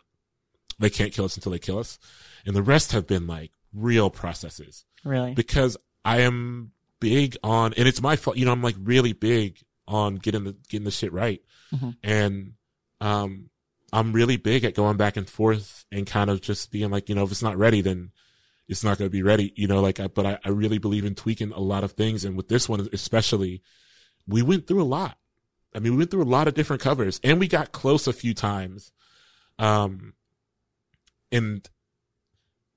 they 0.78 0.90
can't 0.90 1.12
kill 1.12 1.24
us 1.24 1.36
until 1.36 1.52
they 1.52 1.58
kill 1.58 1.78
us 1.78 1.98
and 2.46 2.54
the 2.56 2.62
rest 2.62 2.92
have 2.92 3.06
been 3.06 3.26
like 3.26 3.50
real 3.72 4.10
processes 4.10 4.84
really 5.04 5.34
because 5.34 5.76
I 6.04 6.20
am 6.20 6.70
big 7.00 7.36
on, 7.42 7.72
and 7.78 7.88
it's 7.88 8.00
my 8.02 8.16
fault. 8.16 8.36
You 8.36 8.44
know, 8.44 8.52
I'm 8.52 8.62
like 8.62 8.76
really 8.78 9.12
big 9.14 9.58
on 9.88 10.16
getting 10.16 10.44
the 10.44 10.54
getting 10.68 10.84
the 10.84 10.90
shit 10.90 11.12
right, 11.12 11.40
Mhm. 11.74 11.96
and 12.02 12.52
um, 13.00 13.48
I'm 13.92 14.12
really 14.12 14.36
big 14.36 14.64
at 14.64 14.74
going 14.74 14.96
back 14.96 15.16
and 15.16 15.28
forth 15.28 15.84
and 15.90 16.06
kind 16.06 16.28
of 16.30 16.40
just 16.40 16.70
being 16.70 16.90
like, 16.90 17.08
you 17.08 17.14
know, 17.14 17.24
if 17.24 17.30
it's 17.30 17.42
not 17.42 17.56
ready, 17.58 17.80
then 17.80 18.10
it's 18.68 18.84
not 18.84 18.98
going 18.98 19.08
to 19.08 19.12
be 19.12 19.22
ready. 19.22 19.52
You 19.56 19.66
know, 19.66 19.80
like, 19.80 20.00
I, 20.00 20.06
but 20.08 20.26
I, 20.26 20.38
I 20.44 20.48
really 20.50 20.78
believe 20.78 21.04
in 21.04 21.14
tweaking 21.14 21.52
a 21.52 21.60
lot 21.60 21.84
of 21.84 21.92
things, 21.92 22.24
and 22.24 22.36
with 22.36 22.48
this 22.48 22.68
one 22.68 22.88
especially, 22.92 23.62
we 24.26 24.42
went 24.42 24.66
through 24.66 24.82
a 24.82 24.84
lot. 24.84 25.18
I 25.74 25.80
mean, 25.80 25.92
we 25.92 25.98
went 25.98 26.10
through 26.10 26.22
a 26.22 26.24
lot 26.24 26.48
of 26.48 26.54
different 26.54 26.82
covers, 26.82 27.20
and 27.24 27.40
we 27.40 27.48
got 27.48 27.72
close 27.72 28.06
a 28.06 28.12
few 28.12 28.34
times. 28.34 28.92
Um, 29.58 30.14
and 31.30 31.68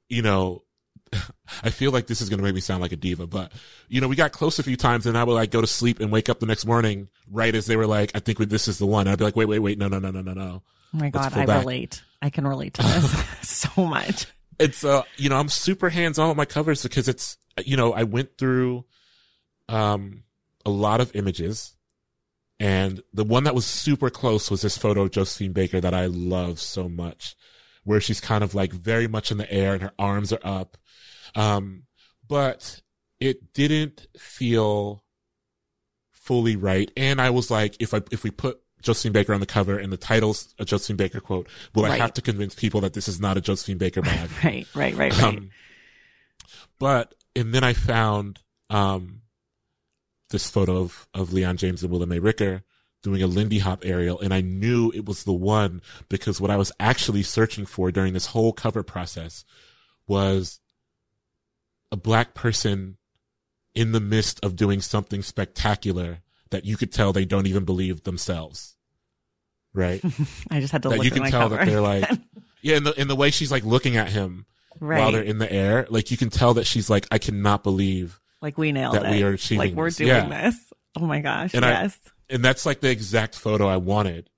you 0.10 0.22
know, 0.22 0.64
I 1.64 1.70
feel 1.70 1.92
like 1.92 2.08
this 2.08 2.22
is 2.22 2.30
going 2.30 2.40
to 2.40 2.44
make 2.44 2.56
me 2.56 2.62
sound 2.62 2.82
like 2.82 2.92
a 2.92 2.98
diva, 2.98 3.28
but 3.28 3.52
you 3.88 4.02
know, 4.02 4.08
we 4.08 4.16
got 4.16 4.32
close 4.32 4.60
a 4.60 4.64
few 4.64 4.78
times 4.78 5.06
and 5.06 5.18
I 5.18 5.24
would 5.24 5.34
like 5.34 5.52
go 5.52 5.62
to 5.62 5.68
sleep 5.68 6.00
and 6.00 6.12
wake 6.12 6.30
up 6.30 6.40
the 6.40 6.46
next 6.46 6.66
morning 6.66 7.10
right 7.30 7.54
as 7.54 7.66
they 7.66 7.76
were 7.76 7.88
like, 7.88 8.12
I 8.16 8.20
think 8.20 8.38
this 8.38 8.68
is 8.68 8.78
the 8.80 8.86
one. 8.86 9.08
And 9.08 9.14
I'd 9.14 9.20
be 9.20 9.26
like, 9.26 9.36
wait, 9.36 9.48
wait, 9.48 9.60
wait. 9.60 9.78
No, 9.78 9.88
no, 9.88 10.00
no, 10.00 10.12
no, 10.12 10.22
no, 10.22 10.34
no. 10.34 10.64
Oh 10.94 10.98
my 10.98 11.10
God. 11.10 11.34
I 11.34 11.46
back. 11.46 11.62
relate. 11.62 12.04
I 12.22 12.30
can 12.30 12.48
relate 12.48 12.74
to 12.76 12.84
this 12.84 13.26
so 13.42 13.86
much. 13.86 14.28
It's, 14.60 14.84
uh, 14.84 15.04
you 15.18 15.30
know, 15.30 15.38
I'm 15.38 15.50
super 15.50 15.90
hands 15.90 16.18
on 16.18 16.30
with 16.30 16.38
my 16.38 16.46
covers 16.46 16.84
because 16.84 17.08
it's, 17.08 17.38
you 17.66 17.78
know, 17.78 17.94
I 17.94 18.04
went 18.04 18.38
through, 18.38 18.86
um, 19.70 20.24
a 20.66 20.70
lot 20.70 21.00
of 21.00 21.16
images 21.16 21.78
and 22.60 23.02
the 23.14 23.24
one 23.24 23.44
that 23.44 23.56
was 23.56 23.66
super 23.66 24.10
close 24.10 24.50
was 24.50 24.62
this 24.62 24.78
photo 24.78 25.04
of 25.04 25.12
Josephine 25.12 25.54
Baker 25.54 25.80
that 25.80 25.94
I 25.94 26.08
love 26.08 26.60
so 26.60 26.90
much 26.90 27.36
where 27.84 28.02
she's 28.02 28.20
kind 28.20 28.44
of 28.44 28.56
like 28.56 28.74
very 28.74 29.08
much 29.08 29.32
in 29.32 29.38
the 29.38 29.52
air 29.52 29.74
and 29.74 29.84
her 29.84 29.94
arms 30.00 30.34
are 30.34 30.40
up. 30.44 30.78
Um, 31.36 31.84
but 32.28 32.82
it 33.20 33.54
didn't 33.54 34.08
feel 34.18 35.04
fully 36.12 36.56
right. 36.56 36.92
And 36.98 37.22
I 37.22 37.30
was 37.30 37.52
like, 37.52 37.78
if 37.80 37.94
I, 37.94 38.02
if 38.12 38.24
we 38.24 38.32
put 38.32 38.60
Josephine 38.82 39.12
Baker 39.12 39.34
on 39.34 39.40
the 39.40 39.46
cover 39.46 39.78
and 39.78 39.92
the 39.92 39.98
title's 39.98 40.54
a 40.60 40.66
Josephine 40.66 40.98
Baker 40.98 41.20
quote, 41.20 41.48
will 41.74 41.86
I 41.86 41.98
have 41.98 42.14
to 42.14 42.22
convince 42.22 42.56
people 42.56 42.82
that 42.82 42.94
this 42.94 43.08
is 43.08 43.20
not 43.20 43.38
a 43.38 43.42
Josephine 43.42 43.78
Baker 43.78 44.02
bag? 44.04 44.30
Right, 44.44 44.68
right, 44.76 44.96
right, 44.96 45.12
right. 45.14 45.24
Um, 45.24 45.50
but 46.80 47.14
and 47.36 47.54
then 47.54 47.64
I 47.64 47.74
found 47.74 48.40
um 48.70 49.22
this 50.30 50.50
photo 50.50 50.78
of 50.78 51.08
of 51.14 51.34
Leon 51.34 51.58
James 51.58 51.84
and 51.84 51.92
Willa 51.92 52.06
Mae 52.06 52.20
Ricker 52.20 52.64
doing 53.04 53.22
a 53.22 53.28
Lindy 53.28 53.60
Hop 53.60 53.84
aerial, 53.86 54.20
and 54.20 54.34
I 54.34 54.42
knew 54.42 54.92
it 54.94 55.06
was 55.06 55.24
the 55.24 55.34
one 55.34 55.82
because 56.10 56.42
what 56.42 56.52
I 56.52 56.58
was 56.58 56.72
actually 56.80 57.24
searching 57.24 57.66
for 57.66 57.92
during 57.92 58.14
this 58.14 58.28
whole 58.28 58.54
cover 58.54 58.84
process 58.84 59.46
was 60.08 60.60
a 61.92 61.96
black 61.96 62.34
person 62.34 62.98
in 63.74 63.92
the 63.92 64.00
midst 64.00 64.44
of 64.44 64.56
doing 64.56 64.82
something 64.82 65.22
spectacular 65.22 66.20
that 66.52 66.66
you 66.66 66.78
could 66.78 66.92
tell 66.92 67.14
they 67.14 67.26
don't 67.26 67.48
even 67.48 67.66
believe 67.66 68.04
themselves. 68.04 68.76
Right? 69.74 70.02
I 70.50 70.60
just 70.60 70.72
had 70.72 70.84
to 70.84 70.90
that 70.90 70.96
look 70.98 71.06
you 71.06 71.12
at 71.12 71.18
can 71.22 71.32
tell 71.32 71.50
that 71.50 71.66
they're 71.66 71.82
like 71.82 72.10
yeah, 72.62 72.78
in 72.78 72.84
the 72.84 73.00
in 73.00 73.08
the 73.08 73.16
way 73.16 73.30
she's 73.32 73.52
like 73.52 73.64
looking 73.64 73.96
at 73.98 74.10
him 74.10 74.46
right. 74.80 75.00
while 75.00 75.12
they're 75.12 75.22
in 75.22 75.38
the 75.38 75.52
air. 75.52 75.86
Like 75.90 76.10
you 76.12 76.18
can 76.18 76.30
tell 76.30 76.56
that 76.56 76.66
she's 76.66 76.90
like, 76.90 77.08
I 77.12 77.18
cannot 77.20 77.64
believe. 77.64 78.20
like 78.42 78.58
we 78.58 78.72
nailed 78.72 78.96
that 78.96 79.06
it. 79.06 79.12
we 79.12 79.24
are 79.24 79.32
achieving 79.32 79.60
like 79.70 79.74
we're 79.76 79.90
doing 79.92 80.08
Yeah. 80.10 80.28
this. 80.50 80.74
Oh 80.98 81.06
my 81.06 81.20
gosh. 81.20 81.54
And 81.54 81.64
I- 81.66 81.84
yes. 81.84 82.00
And 82.30 82.44
that's 82.44 82.66
like 82.66 82.82
the 82.82 82.90
exact 82.90 83.36
photo 83.36 83.68
I 83.68 83.78
wanted. 83.78 84.30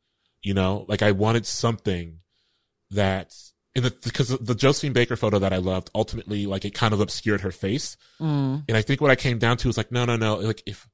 You 0.41 0.53
know, 0.53 0.85
like 0.87 1.01
I 1.01 1.11
wanted 1.11 1.45
something 1.45 2.19
that 2.91 3.33
in 3.75 3.83
the, 3.83 3.91
because 4.03 4.29
the 4.29 4.55
Josephine 4.55 4.93
Baker 4.93 5.15
photo 5.15 5.37
that 5.39 5.53
I 5.53 5.57
loved, 5.57 5.89
ultimately, 5.93 6.45
like 6.47 6.65
it 6.65 6.73
kind 6.73 6.93
of 6.93 6.99
obscured 7.01 7.41
her 7.41 7.51
face. 7.51 7.97
Mm, 8.19 8.63
And 8.67 8.75
I 8.75 8.81
think 8.81 8.99
what 8.99 9.11
I 9.11 9.15
came 9.15 9.37
down 9.37 9.57
to 9.57 9.67
was 9.67 9.77
like, 9.77 9.91
no, 9.91 10.05
no, 10.05 10.15
no. 10.15 10.37
Like 10.37 10.63
if, 10.65 10.88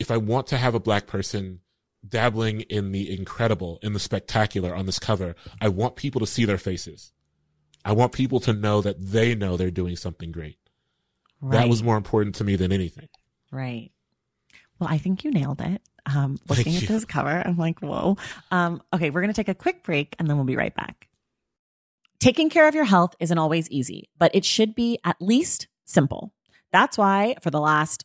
if 0.00 0.10
I 0.10 0.16
want 0.16 0.48
to 0.48 0.56
have 0.56 0.74
a 0.74 0.80
black 0.80 1.06
person 1.06 1.60
dabbling 2.06 2.62
in 2.62 2.90
the 2.90 3.14
incredible, 3.14 3.78
in 3.82 3.92
the 3.92 4.00
spectacular 4.00 4.74
on 4.74 4.86
this 4.86 4.98
cover, 4.98 5.36
I 5.60 5.68
want 5.68 5.94
people 5.94 6.20
to 6.20 6.26
see 6.26 6.46
their 6.46 6.58
faces. 6.58 7.12
I 7.84 7.92
want 7.92 8.12
people 8.12 8.40
to 8.40 8.52
know 8.52 8.80
that 8.80 8.96
they 8.98 9.34
know 9.34 9.56
they're 9.56 9.70
doing 9.70 9.96
something 9.96 10.32
great. 10.32 10.58
right. 11.40 11.60
That 11.60 11.68
was 11.68 11.82
more 11.82 11.96
important 11.96 12.34
to 12.36 12.44
me 12.44 12.56
than 12.56 12.72
anything. 12.72 13.08
Right. 13.52 13.92
Well, 14.78 14.88
I 14.90 14.98
think 14.98 15.24
you 15.24 15.30
nailed 15.30 15.60
it. 15.60 15.82
Um, 16.06 16.38
looking 16.48 16.64
Thank 16.64 16.76
at 16.76 16.82
you. 16.82 16.88
this 16.88 17.04
cover, 17.04 17.42
I'm 17.44 17.58
like, 17.58 17.80
whoa. 17.80 18.16
Um, 18.50 18.82
okay, 18.92 19.10
we're 19.10 19.20
going 19.20 19.32
to 19.32 19.38
take 19.38 19.48
a 19.48 19.54
quick 19.54 19.84
break 19.84 20.16
and 20.18 20.28
then 20.28 20.36
we'll 20.36 20.46
be 20.46 20.56
right 20.56 20.74
back. 20.74 21.08
Taking 22.18 22.48
care 22.48 22.66
of 22.66 22.74
your 22.74 22.84
health 22.84 23.14
isn't 23.20 23.36
always 23.36 23.70
easy, 23.70 24.08
but 24.18 24.34
it 24.34 24.44
should 24.44 24.74
be 24.74 24.98
at 25.04 25.20
least 25.20 25.68
simple. 25.84 26.32
That's 26.72 26.96
why 26.96 27.36
for 27.42 27.50
the 27.50 27.60
last 27.60 28.04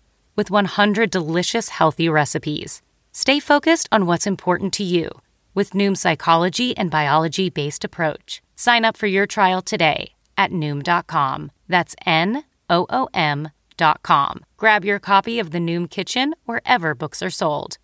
with 0.35 0.51
100 0.51 1.09
delicious 1.09 1.69
healthy 1.69 2.09
recipes. 2.09 2.81
Stay 3.11 3.39
focused 3.39 3.87
on 3.91 4.05
what's 4.05 4.27
important 4.27 4.73
to 4.73 4.83
you 4.83 5.09
with 5.53 5.71
Noom's 5.71 5.99
psychology 5.99 6.75
and 6.77 6.89
biology 6.89 7.49
based 7.49 7.83
approach. 7.83 8.41
Sign 8.55 8.85
up 8.85 8.97
for 8.97 9.07
your 9.07 9.25
trial 9.25 9.61
today 9.61 10.13
at 10.37 10.51
Noom.com. 10.51 11.51
That's 11.67 11.95
N 12.05 12.43
O 12.69 12.85
O 12.89 13.09
M.com. 13.13 14.45
Grab 14.57 14.85
your 14.85 14.99
copy 14.99 15.39
of 15.39 15.51
The 15.51 15.59
Noom 15.59 15.89
Kitchen 15.89 16.35
wherever 16.45 16.95
books 16.95 17.21
are 17.21 17.29
sold. 17.29 17.77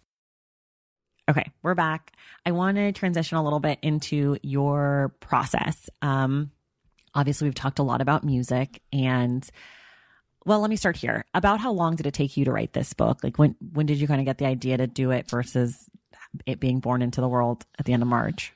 Okay, 1.29 1.51
we're 1.61 1.75
back. 1.75 2.13
I 2.45 2.51
want 2.51 2.77
to 2.77 2.93
transition 2.93 3.37
a 3.37 3.43
little 3.43 3.59
bit 3.59 3.79
into 3.81 4.37
your 4.41 5.13
process. 5.19 5.89
Um, 6.01 6.51
obviously, 7.13 7.47
we've 7.47 7.55
talked 7.55 7.79
a 7.79 7.83
lot 7.83 7.99
about 7.99 8.23
music 8.23 8.81
and 8.93 9.47
well, 10.47 10.61
let 10.61 10.69
me 10.69 10.77
start 10.77 10.95
here. 10.95 11.25
About 11.33 11.59
how 11.59 11.73
long 11.73 11.97
did 11.97 12.07
it 12.07 12.13
take 12.13 12.37
you 12.37 12.45
to 12.45 12.51
write 12.51 12.71
this 12.71 12.93
book? 12.93 13.19
Like 13.21 13.37
when 13.37 13.55
when 13.73 13.85
did 13.85 13.99
you 13.99 14.07
kind 14.07 14.21
of 14.21 14.25
get 14.25 14.37
the 14.37 14.45
idea 14.45 14.77
to 14.77 14.87
do 14.87 15.11
it 15.11 15.29
versus 15.29 15.89
it 16.45 16.59
being 16.59 16.79
born 16.79 17.01
into 17.01 17.21
the 17.21 17.27
world 17.27 17.65
at 17.77 17.85
the 17.85 17.93
end 17.93 18.01
of 18.01 18.07
March? 18.07 18.53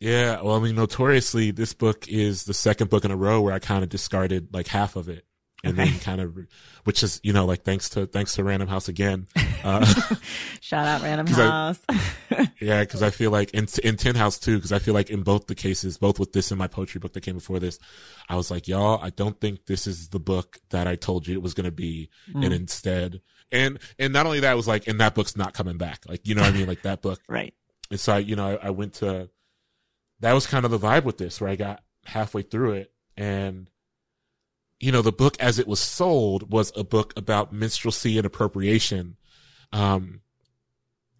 Yeah, 0.00 0.40
well, 0.42 0.54
I 0.54 0.60
mean, 0.60 0.76
notoriously, 0.76 1.50
this 1.50 1.74
book 1.74 2.06
is 2.06 2.44
the 2.44 2.54
second 2.54 2.88
book 2.88 3.04
in 3.04 3.10
a 3.10 3.16
row 3.16 3.40
where 3.40 3.52
I 3.52 3.58
kind 3.58 3.82
of 3.82 3.90
discarded 3.90 4.54
like 4.54 4.68
half 4.68 4.94
of 4.94 5.08
it, 5.08 5.24
and 5.64 5.78
okay. 5.78 5.90
then 5.90 6.00
kind 6.00 6.20
of, 6.20 6.36
which 6.84 7.02
is 7.02 7.20
you 7.22 7.32
know 7.32 7.44
like 7.44 7.62
thanks 7.62 7.90
to 7.90 8.06
thanks 8.06 8.34
to 8.34 8.44
Random 8.44 8.68
House 8.68 8.88
again. 8.88 9.26
Uh, 9.64 9.84
Shout 10.60 10.86
out 10.86 11.02
Random 11.02 11.26
House. 11.34 11.80
I, 11.90 12.52
yeah, 12.60 12.80
because 12.84 13.02
I 13.02 13.10
feel 13.10 13.32
like 13.32 13.50
in 13.50 13.66
in 13.82 13.96
Tin 13.96 14.14
House 14.14 14.38
too, 14.38 14.54
because 14.54 14.70
I 14.70 14.78
feel 14.78 14.94
like 14.94 15.10
in 15.10 15.24
both 15.24 15.48
the 15.48 15.56
cases, 15.56 15.98
both 15.98 16.20
with 16.20 16.32
this 16.32 16.52
and 16.52 16.58
my 16.60 16.68
poetry 16.68 17.00
book 17.00 17.12
that 17.14 17.22
came 17.22 17.34
before 17.34 17.58
this, 17.58 17.80
I 18.28 18.36
was 18.36 18.52
like, 18.52 18.68
y'all, 18.68 19.00
I 19.02 19.10
don't 19.10 19.40
think 19.40 19.66
this 19.66 19.88
is 19.88 20.10
the 20.10 20.20
book 20.20 20.60
that 20.70 20.86
I 20.86 20.94
told 20.94 21.26
you 21.26 21.34
it 21.34 21.42
was 21.42 21.54
going 21.54 21.64
to 21.64 21.72
be, 21.72 22.08
mm. 22.32 22.44
and 22.44 22.54
instead, 22.54 23.20
and 23.50 23.80
and 23.98 24.12
not 24.12 24.26
only 24.26 24.38
that, 24.40 24.54
was 24.54 24.68
like, 24.68 24.86
and 24.86 25.00
that 25.00 25.16
book's 25.16 25.36
not 25.36 25.54
coming 25.54 25.76
back. 25.76 26.04
Like 26.06 26.24
you 26.24 26.36
know 26.36 26.42
what 26.42 26.54
I 26.54 26.56
mean? 26.56 26.68
Like 26.68 26.82
that 26.82 27.02
book, 27.02 27.20
right? 27.28 27.52
And 27.90 27.98
so 27.98 28.12
I, 28.12 28.18
you 28.18 28.36
know, 28.36 28.58
I, 28.62 28.68
I 28.68 28.70
went 28.70 28.94
to. 28.94 29.28
That 30.20 30.34
was 30.34 30.46
kind 30.46 30.64
of 30.64 30.70
the 30.70 30.78
vibe 30.78 31.02
with 31.02 31.18
this, 31.18 31.40
where 31.40 31.50
I 31.50 31.56
got 31.56 31.82
halfway 32.04 32.42
through 32.42 32.74
it 32.74 32.92
and 33.16 33.68
you 34.80 34.92
know, 34.92 35.02
the 35.02 35.12
book 35.12 35.36
as 35.40 35.58
it 35.58 35.66
was 35.66 35.80
sold 35.80 36.52
was 36.52 36.72
a 36.76 36.84
book 36.84 37.12
about 37.16 37.52
minstrelsy 37.52 38.16
and 38.16 38.26
appropriation. 38.26 39.16
Um, 39.72 40.20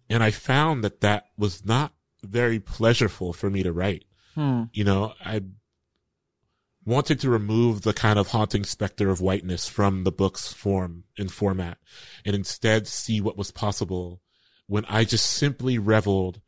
and 0.09 0.23
I 0.23 0.31
found 0.31 0.83
that 0.83 1.01
that 1.01 1.27
was 1.37 1.65
not 1.65 1.93
very 2.23 2.59
pleasurable 2.59 3.33
for 3.33 3.49
me 3.49 3.63
to 3.63 3.71
write. 3.71 4.05
Hmm. 4.35 4.63
You 4.73 4.83
know, 4.83 5.13
I 5.23 5.41
wanted 6.85 7.19
to 7.19 7.29
remove 7.29 7.81
the 7.81 7.93
kind 7.93 8.17
of 8.17 8.29
haunting 8.29 8.63
specter 8.63 9.09
of 9.09 9.21
whiteness 9.21 9.67
from 9.67 10.03
the 10.03 10.11
book's 10.11 10.51
form 10.51 11.03
and 11.17 11.31
format 11.31 11.77
and 12.25 12.35
instead 12.35 12.87
see 12.87 13.21
what 13.21 13.37
was 13.37 13.51
possible 13.51 14.21
when 14.67 14.85
I 14.85 15.03
just 15.03 15.25
simply 15.25 15.77
reveled 15.77 16.41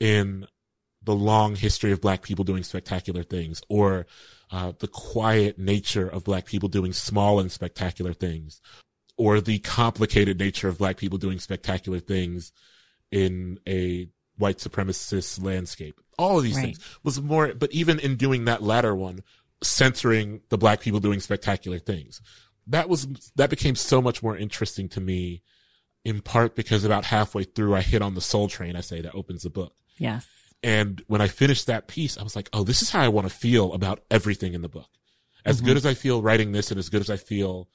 in 0.00 0.46
the 1.04 1.14
long 1.14 1.56
history 1.56 1.92
of 1.92 2.00
black 2.00 2.22
people 2.22 2.44
doing 2.44 2.62
spectacular 2.62 3.22
things 3.22 3.60
or 3.68 4.06
uh, 4.52 4.72
the 4.78 4.86
quiet 4.86 5.58
nature 5.58 6.06
of 6.06 6.24
black 6.24 6.44
people 6.44 6.68
doing 6.68 6.92
small 6.92 7.40
and 7.40 7.50
spectacular 7.50 8.12
things, 8.12 8.60
or 9.16 9.40
the 9.40 9.58
complicated 9.60 10.38
nature 10.38 10.68
of 10.68 10.78
black 10.78 10.98
people 10.98 11.18
doing 11.18 11.38
spectacular 11.38 11.98
things 11.98 12.52
in 13.10 13.58
a 13.66 14.08
white 14.36 14.58
supremacist 14.58 15.42
landscape. 15.42 15.98
All 16.18 16.36
of 16.36 16.44
these 16.44 16.56
right. 16.56 16.66
things 16.66 16.98
was 17.02 17.20
more, 17.20 17.54
but 17.54 17.72
even 17.72 17.98
in 17.98 18.16
doing 18.16 18.44
that 18.44 18.62
latter 18.62 18.94
one, 18.94 19.20
censoring 19.62 20.42
the 20.50 20.58
black 20.58 20.80
people 20.80 21.00
doing 21.00 21.20
spectacular 21.20 21.78
things, 21.78 22.20
that 22.66 22.88
was, 22.88 23.06
that 23.36 23.50
became 23.50 23.74
so 23.74 24.02
much 24.02 24.22
more 24.22 24.36
interesting 24.36 24.88
to 24.90 25.00
me 25.00 25.42
in 26.04 26.20
part 26.20 26.54
because 26.54 26.84
about 26.84 27.06
halfway 27.06 27.44
through 27.44 27.74
I 27.74 27.80
hit 27.80 28.02
on 28.02 28.14
the 28.14 28.20
soul 28.20 28.48
train, 28.48 28.76
I 28.76 28.80
say 28.80 29.00
that 29.00 29.14
opens 29.14 29.44
the 29.44 29.50
book. 29.50 29.74
Yes. 29.98 30.26
And 30.62 31.02
when 31.08 31.20
I 31.20 31.28
finished 31.28 31.66
that 31.66 31.88
piece, 31.88 32.16
I 32.16 32.22
was 32.22 32.36
like, 32.36 32.48
oh, 32.52 32.62
this 32.62 32.82
is 32.82 32.90
how 32.90 33.00
I 33.00 33.08
want 33.08 33.28
to 33.28 33.34
feel 33.34 33.72
about 33.72 34.00
everything 34.10 34.54
in 34.54 34.62
the 34.62 34.68
book. 34.68 34.88
As 35.44 35.56
mm-hmm. 35.56 35.66
good 35.66 35.76
as 35.76 35.86
I 35.86 35.94
feel 35.94 36.22
writing 36.22 36.52
this 36.52 36.70
and 36.70 36.78
as 36.78 36.88
good 36.88 37.00
as 37.00 37.10
I 37.10 37.16
feel, 37.16 37.68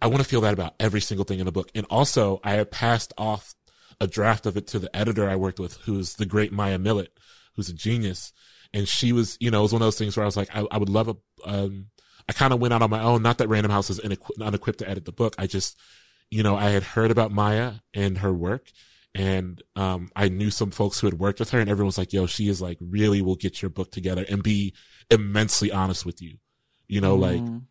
I 0.00 0.06
want 0.06 0.22
to 0.22 0.28
feel 0.28 0.40
that 0.42 0.54
about 0.54 0.74
every 0.80 1.00
single 1.00 1.24
thing 1.24 1.40
in 1.40 1.46
the 1.46 1.52
book. 1.52 1.70
And 1.74 1.86
also 1.90 2.40
I 2.42 2.52
had 2.52 2.70
passed 2.70 3.12
off 3.18 3.54
a 4.00 4.06
draft 4.06 4.46
of 4.46 4.56
it 4.56 4.66
to 4.68 4.78
the 4.78 4.94
editor 4.96 5.28
I 5.28 5.36
worked 5.36 5.60
with, 5.60 5.76
who's 5.82 6.14
the 6.14 6.26
great 6.26 6.52
Maya 6.52 6.78
Millett, 6.78 7.12
who's 7.54 7.68
a 7.68 7.74
genius. 7.74 8.32
And 8.72 8.88
she 8.88 9.12
was, 9.12 9.36
you 9.38 9.50
know, 9.50 9.60
it 9.60 9.62
was 9.62 9.72
one 9.72 9.82
of 9.82 9.86
those 9.86 9.98
things 9.98 10.16
where 10.16 10.24
I 10.24 10.26
was 10.26 10.36
like, 10.36 10.54
I, 10.54 10.66
I 10.70 10.78
would 10.78 10.88
love 10.88 11.08
a, 11.08 11.16
um, 11.44 11.86
I 12.28 12.32
kind 12.32 12.52
of 12.52 12.60
went 12.60 12.74
out 12.74 12.82
on 12.82 12.90
my 12.90 13.02
own. 13.02 13.22
Not 13.22 13.38
that 13.38 13.48
Random 13.48 13.70
House 13.70 13.90
is 13.90 14.00
unequipped 14.00 14.78
to 14.78 14.88
edit 14.88 15.04
the 15.04 15.12
book. 15.12 15.34
I 15.38 15.46
just, 15.46 15.78
you 16.30 16.42
know, 16.42 16.56
I 16.56 16.70
had 16.70 16.82
heard 16.82 17.10
about 17.10 17.30
Maya 17.30 17.74
and 17.92 18.18
her 18.18 18.32
work 18.32 18.72
and 19.14 19.62
um, 19.76 20.10
I 20.16 20.28
knew 20.28 20.50
some 20.50 20.70
folks 20.70 20.98
who 20.98 21.06
had 21.06 21.18
worked 21.18 21.38
with 21.38 21.50
her, 21.50 21.60
and 21.60 21.70
everyone 21.70 21.86
was 21.86 21.98
like, 21.98 22.12
"Yo, 22.12 22.26
she 22.26 22.48
is 22.48 22.60
like 22.60 22.78
really 22.80 23.22
will 23.22 23.36
get 23.36 23.62
your 23.62 23.70
book 23.70 23.90
together 23.92 24.24
and 24.28 24.42
be 24.42 24.74
immensely 25.10 25.70
honest 25.70 26.04
with 26.04 26.20
you." 26.20 26.38
You 26.88 27.00
know, 27.00 27.16
mm. 27.16 27.20
like 27.20 27.62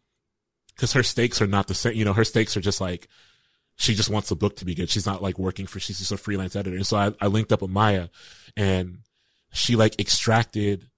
because 0.75 0.93
her 0.93 1.03
stakes 1.03 1.41
are 1.41 1.47
not 1.47 1.67
the 1.67 1.73
same. 1.73 1.95
You 1.95 2.05
know, 2.05 2.13
her 2.13 2.23
stakes 2.23 2.55
are 2.55 2.61
just 2.61 2.79
like 2.79 3.07
she 3.75 3.93
just 3.93 4.09
wants 4.09 4.29
the 4.29 4.35
book 4.35 4.55
to 4.57 4.65
be 4.65 4.75
good. 4.75 4.89
She's 4.89 5.05
not 5.05 5.21
like 5.21 5.37
working 5.37 5.65
for. 5.65 5.79
She's 5.79 5.99
just 5.99 6.11
a 6.11 6.17
freelance 6.17 6.55
editor. 6.55 6.75
And 6.75 6.87
so 6.87 6.97
I, 6.97 7.11
I 7.19 7.27
linked 7.27 7.51
up 7.51 7.61
with 7.61 7.71
Maya, 7.71 8.07
and 8.55 8.99
she 9.51 9.75
like 9.75 9.99
extracted 9.99 10.89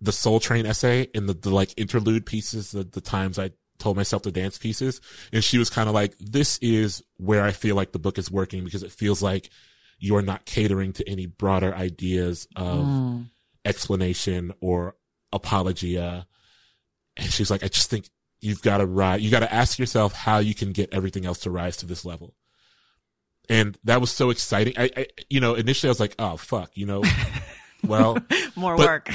the 0.00 0.12
Soul 0.12 0.40
Train 0.40 0.66
essay 0.66 1.08
and 1.14 1.28
the, 1.28 1.34
the 1.34 1.50
like 1.50 1.74
interlude 1.76 2.24
pieces, 2.24 2.70
the, 2.70 2.84
the 2.84 3.00
times 3.00 3.38
I 3.38 3.50
told 3.78 3.96
myself 3.96 4.22
to 4.22 4.32
dance 4.32 4.58
pieces. 4.58 5.00
And 5.32 5.42
she 5.42 5.58
was 5.58 5.70
kind 5.70 5.88
of 5.88 5.94
like, 5.94 6.16
this 6.18 6.58
is 6.58 7.02
where 7.16 7.44
I 7.44 7.52
feel 7.52 7.76
like 7.76 7.92
the 7.92 7.98
book 7.98 8.18
is 8.18 8.30
working 8.30 8.64
because 8.64 8.82
it 8.82 8.92
feels 8.92 9.22
like 9.22 9.50
you 9.98 10.16
are 10.16 10.22
not 10.22 10.44
catering 10.44 10.92
to 10.94 11.08
any 11.08 11.26
broader 11.26 11.74
ideas 11.74 12.46
of 12.56 12.84
mm. 12.84 13.26
explanation 13.64 14.52
or 14.60 14.94
apologia. 15.32 16.26
And 17.16 17.30
she's 17.32 17.50
like, 17.50 17.64
I 17.64 17.68
just 17.68 17.90
think 17.90 18.08
you've 18.40 18.62
got 18.62 18.78
to 18.78 18.86
rise. 18.86 19.22
You 19.22 19.30
got 19.30 19.40
to 19.40 19.52
ask 19.52 19.78
yourself 19.78 20.12
how 20.12 20.38
you 20.38 20.54
can 20.54 20.72
get 20.72 20.92
everything 20.92 21.26
else 21.26 21.40
to 21.40 21.50
rise 21.50 21.76
to 21.78 21.86
this 21.86 22.04
level. 22.04 22.34
And 23.48 23.78
that 23.84 24.00
was 24.00 24.10
so 24.10 24.30
exciting. 24.30 24.74
I, 24.76 24.90
I 24.96 25.06
you 25.30 25.40
know, 25.40 25.54
initially 25.54 25.88
I 25.88 25.92
was 25.92 26.00
like, 26.00 26.14
oh, 26.18 26.36
fuck, 26.36 26.70
you 26.74 26.86
know, 26.86 27.02
well, 27.84 28.18
more 28.56 28.76
work 28.76 29.10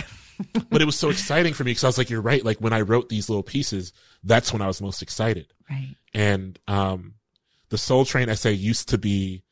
but 0.70 0.82
it 0.82 0.86
was 0.86 0.98
so 0.98 1.10
exciting 1.10 1.54
for 1.54 1.64
me 1.64 1.72
because 1.72 1.84
I 1.84 1.88
was 1.88 1.98
like, 1.98 2.10
you're 2.10 2.22
right. 2.22 2.44
Like 2.44 2.60
when 2.60 2.74
I 2.74 2.82
wrote 2.82 3.10
these 3.10 3.30
little 3.30 3.44
pieces, 3.44 3.94
that's 4.24 4.52
when 4.54 4.62
I 4.62 4.68
was 4.68 4.82
most 4.82 5.02
excited. 5.02 5.54
Right. 5.70 5.96
And, 6.14 6.60
um, 6.68 7.16
the 7.70 7.78
Soul 7.78 8.06
Train 8.06 8.30
essay 8.30 8.52
used 8.52 8.90
to 8.90 8.98
be, 9.00 9.44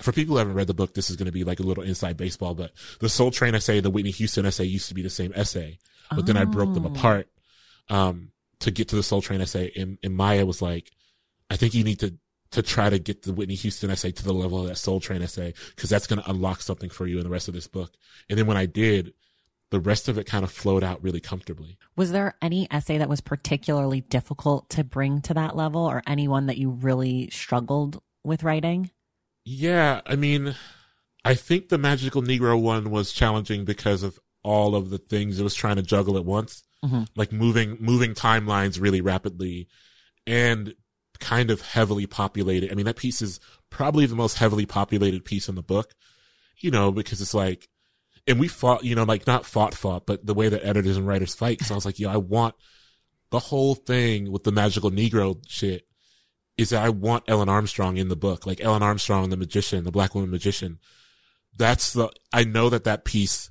for 0.00 0.12
people 0.12 0.34
who 0.34 0.38
haven't 0.38 0.54
read 0.54 0.68
the 0.68 0.74
book, 0.74 0.94
this 0.94 1.10
is 1.10 1.16
going 1.16 1.26
to 1.26 1.32
be 1.32 1.42
like 1.42 1.58
a 1.58 1.64
little 1.64 1.82
inside 1.82 2.16
baseball, 2.16 2.54
but 2.54 2.70
the 3.00 3.08
Soul 3.08 3.32
Train 3.32 3.56
essay, 3.56 3.80
the 3.80 3.90
Whitney 3.90 4.12
Houston 4.12 4.46
essay 4.46 4.64
used 4.64 4.88
to 4.88 4.94
be 4.94 5.02
the 5.02 5.10
same 5.10 5.32
essay, 5.34 5.78
but 6.10 6.20
oh. 6.20 6.22
then 6.22 6.36
I 6.36 6.44
broke 6.44 6.72
them 6.74 6.86
oh. 6.86 6.90
apart, 6.90 7.28
um, 7.88 8.30
to 8.60 8.70
get 8.70 8.88
to 8.88 8.96
the 8.96 9.02
Soul 9.02 9.22
Train 9.22 9.40
essay. 9.40 9.72
And, 9.76 9.98
and 10.04 10.14
Maya 10.14 10.46
was 10.46 10.62
like, 10.62 10.92
I 11.50 11.56
think 11.56 11.74
you 11.74 11.82
need 11.82 11.98
to, 11.98 12.14
to 12.52 12.62
try 12.62 12.88
to 12.90 13.00
get 13.00 13.22
the 13.22 13.32
Whitney 13.32 13.56
Houston 13.56 13.90
essay 13.90 14.12
to 14.12 14.24
the 14.24 14.32
level 14.32 14.60
of 14.60 14.68
that 14.68 14.78
Soul 14.78 15.00
Train 15.00 15.20
essay, 15.20 15.52
because 15.74 15.90
that's 15.90 16.06
going 16.06 16.22
to 16.22 16.30
unlock 16.30 16.62
something 16.62 16.90
for 16.90 17.08
you 17.08 17.18
in 17.18 17.24
the 17.24 17.30
rest 17.30 17.48
of 17.48 17.54
this 17.54 17.66
book. 17.66 17.92
And 18.30 18.38
then 18.38 18.46
when 18.46 18.56
I 18.56 18.66
did, 18.66 19.14
the 19.70 19.80
rest 19.80 20.08
of 20.08 20.18
it 20.18 20.24
kind 20.24 20.44
of 20.44 20.50
flowed 20.50 20.82
out 20.82 21.02
really 21.02 21.20
comfortably. 21.20 21.76
Was 21.96 22.12
there 22.12 22.34
any 22.40 22.66
essay 22.70 22.98
that 22.98 23.08
was 23.08 23.20
particularly 23.20 24.00
difficult 24.02 24.68
to 24.70 24.84
bring 24.84 25.20
to 25.22 25.34
that 25.34 25.56
level 25.56 25.82
or 25.82 26.02
anyone 26.06 26.46
that 26.46 26.58
you 26.58 26.70
really 26.70 27.28
struggled 27.30 28.00
with 28.24 28.42
writing? 28.42 28.90
Yeah, 29.44 30.00
I 30.06 30.16
mean, 30.16 30.54
I 31.24 31.34
think 31.34 31.68
the 31.68 31.78
Magical 31.78 32.22
Negro 32.22 32.60
one 32.60 32.90
was 32.90 33.12
challenging 33.12 33.64
because 33.64 34.02
of 34.02 34.18
all 34.42 34.74
of 34.74 34.90
the 34.90 34.98
things 34.98 35.38
it 35.38 35.44
was 35.44 35.54
trying 35.54 35.76
to 35.76 35.82
juggle 35.82 36.16
at 36.16 36.24
once. 36.24 36.64
Mm-hmm. 36.84 37.04
Like 37.16 37.32
moving 37.32 37.76
moving 37.80 38.14
timelines 38.14 38.80
really 38.80 39.00
rapidly 39.00 39.66
and 40.26 40.74
kind 41.18 41.50
of 41.50 41.60
heavily 41.60 42.06
populated. 42.06 42.70
I 42.70 42.74
mean, 42.74 42.86
that 42.86 42.96
piece 42.96 43.20
is 43.20 43.40
probably 43.68 44.06
the 44.06 44.14
most 44.14 44.38
heavily 44.38 44.64
populated 44.64 45.24
piece 45.24 45.48
in 45.48 45.56
the 45.56 45.62
book 45.62 45.92
you 46.60 46.70
know, 46.70 46.90
because 46.92 47.20
it's 47.20 47.34
like, 47.34 47.68
and 48.28 48.38
we 48.38 48.46
fought, 48.46 48.84
you 48.84 48.94
know, 48.94 49.04
like 49.04 49.26
not 49.26 49.46
fought, 49.46 49.74
fought, 49.74 50.06
but 50.06 50.24
the 50.24 50.34
way 50.34 50.48
that 50.48 50.64
editors 50.64 50.98
and 50.98 51.06
writers 51.06 51.34
fight. 51.34 51.62
So 51.62 51.74
I 51.74 51.76
was 51.76 51.86
like, 51.86 51.98
yo, 51.98 52.10
I 52.10 52.18
want 52.18 52.54
the 53.30 53.38
whole 53.38 53.74
thing 53.74 54.30
with 54.30 54.44
the 54.44 54.52
magical 54.52 54.90
Negro 54.90 55.42
shit 55.48 55.86
is 56.58 56.70
that 56.70 56.84
I 56.84 56.90
want 56.90 57.24
Ellen 57.26 57.48
Armstrong 57.48 57.96
in 57.96 58.08
the 58.08 58.16
book, 58.16 58.46
like 58.46 58.60
Ellen 58.60 58.82
Armstrong, 58.82 59.30
the 59.30 59.36
magician, 59.36 59.84
the 59.84 59.90
black 59.90 60.14
woman 60.14 60.30
magician. 60.30 60.78
That's 61.56 61.94
the, 61.94 62.10
I 62.32 62.44
know 62.44 62.68
that 62.68 62.84
that 62.84 63.04
piece, 63.04 63.50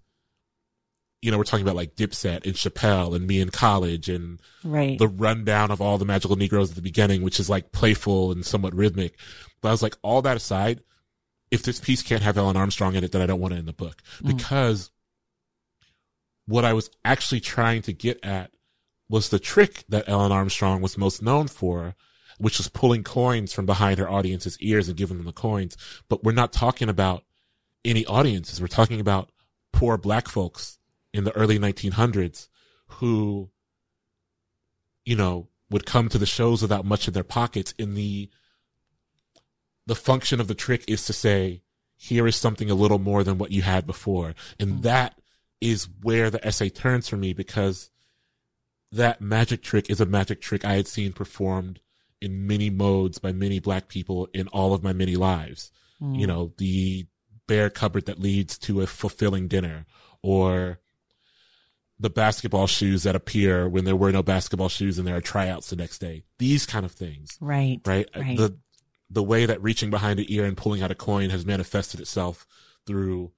you 1.21 1.32
know, 1.32 1.38
we're 1.38 1.43
talking 1.43 1.65
about 1.65 1.75
like 1.75 1.95
Dipset 1.95 2.45
and 2.45 2.53
Chappelle 2.53 3.15
and 3.15 3.25
me 3.25 3.41
in 3.41 3.49
college 3.49 4.09
and 4.09 4.39
right. 4.63 4.99
the 4.99 5.07
rundown 5.07 5.71
of 5.71 5.82
all 5.82 5.97
the 5.97 6.05
magical 6.05 6.36
Negroes 6.36 6.69
at 6.69 6.75
the 6.75 6.82
beginning, 6.82 7.23
which 7.23 7.39
is 7.39 7.49
like 7.49 7.71
playful 7.71 8.32
and 8.32 8.45
somewhat 8.45 8.75
rhythmic. 8.75 9.17
But 9.61 9.69
I 9.69 9.71
was 9.71 9.82
like, 9.82 9.95
all 10.03 10.21
that 10.21 10.38
aside, 10.38 10.82
if 11.52 11.64
this 11.64 11.80
piece 11.80 12.02
can't 12.02 12.22
have 12.24 12.38
Ellen 12.38 12.58
Armstrong 12.58 12.95
in 12.95 13.04
it, 13.04 13.12
then 13.12 13.22
I 13.22 13.26
don't 13.26 13.39
want 13.39 13.54
it 13.54 13.60
in 13.60 13.66
the 13.66 13.74
book 13.74 14.02
Mm. 14.22 14.36
because 14.38 14.91
what 16.45 16.66
I 16.66 16.74
was 16.74 16.89
actually 17.04 17.39
trying 17.41 17.82
to 17.84 17.93
get 17.93 18.24
at 18.24 18.52
was 19.10 19.30
the 19.30 19.39
trick 19.39 19.84
that 19.89 20.08
Ellen 20.08 20.32
Armstrong 20.32 20.82
was 20.82 20.98
most 20.98 21.22
known 21.22 21.48
for, 21.48 21.95
which 22.38 22.58
was 22.58 22.68
pulling 22.70 23.04
coins 23.04 23.54
from 23.54 23.66
behind 23.66 24.00
her 24.00 24.10
audience's 24.10 24.60
ears 24.60 24.88
and 24.88 24.98
giving 24.98 25.18
them 25.18 25.26
the 25.26 25.32
coins. 25.34 25.78
But 26.10 26.24
we're 26.24 26.32
not 26.34 26.52
talking 26.54 26.89
about 26.89 27.24
any 27.86 28.06
audiences. 28.06 28.60
We're 28.62 28.68
talking 28.68 29.00
about 29.00 29.32
poor 29.72 29.98
black 29.98 30.28
folks 30.28 30.80
in 31.14 31.24
the 31.24 31.32
early 31.36 31.58
1900s 31.58 32.48
who, 32.88 33.50
you 35.06 35.16
know, 35.16 35.48
would 35.70 35.86
come 35.86 36.10
to 36.10 36.18
the 36.18 36.26
shows 36.26 36.62
without 36.62 36.86
much 36.86 37.08
in 37.08 37.14
their 37.14 37.24
pockets. 37.24 37.74
In 37.78 37.93
the, 37.93 38.30
the 39.88 39.95
function 39.95 40.39
of 40.39 40.47
the 40.47 40.53
trick 40.53 40.83
is 40.88 41.05
to 41.07 41.13
say, 41.13 41.61
here 41.95 42.27
is 42.27 42.35
something 42.35 42.69
a 42.69 42.75
little 42.75 42.99
more 42.99 43.23
than 43.23 43.39
what 43.39 43.51
you 43.51 43.63
had 43.63 43.88
before. 43.88 44.35
And 44.59 44.83
that 44.83 45.19
is 45.59 45.88
where 46.03 46.29
the 46.29 46.45
essay 46.45 46.69
turns 46.69 47.07
for 47.09 47.17
me 47.17 47.33
because 47.33 47.89
that 48.91 49.19
magic 49.21 49.63
trick 49.63 49.89
is 49.89 49.99
a 49.99 50.05
magic 50.05 50.39
trick 50.41 50.63
I 50.63 50.73
had 50.73 50.88
seen 50.88 51.11
performed 51.13 51.79
in 52.21 52.45
many 52.45 52.69
modes 52.69 53.17
by 53.17 53.31
many 53.31 53.59
black 53.59 53.88
people 53.88 54.27
in 54.33 54.47
all 54.49 54.73
of 54.73 54.83
my 54.83 54.93
many 54.93 55.15
lives. 55.15 55.71
Mm. 56.01 56.19
You 56.19 56.27
know, 56.27 56.53
the 56.57 57.07
bare 57.47 57.69
cupboard 57.69 58.05
that 58.05 58.19
leads 58.19 58.57
to 58.59 58.81
a 58.81 58.88
fulfilling 58.88 59.47
dinner 59.47 59.85
or 60.21 60.79
the 61.99 62.09
basketball 62.09 62.67
shoes 62.67 63.03
that 63.03 63.15
appear 63.15 63.67
when 63.67 63.85
there 63.85 63.95
were 63.95 64.11
no 64.11 64.21
basketball 64.21 64.69
shoes 64.69 64.99
and 64.99 65.07
there 65.07 65.15
are 65.15 65.21
tryouts 65.21 65.69
the 65.69 65.75
next 65.75 65.97
day. 65.99 66.23
These 66.38 66.65
kind 66.67 66.85
of 66.85 66.91
things, 66.91 67.38
Right. 67.41 67.81
right? 67.85 68.07
Right. 68.15 68.38
The, 68.38 68.57
the 69.10 69.24
way 69.24 69.45
that 69.45 69.62
reaching 69.62 69.89
behind 69.89 70.20
the 70.20 70.34
ear 70.34 70.45
and 70.45 70.58
pulling 70.58 70.82
out 70.82 70.91
a 70.91 70.95
coin 70.95 71.30
has 71.30 71.45
manifested 71.45 71.99
itself 71.99 72.45
through 72.86 73.32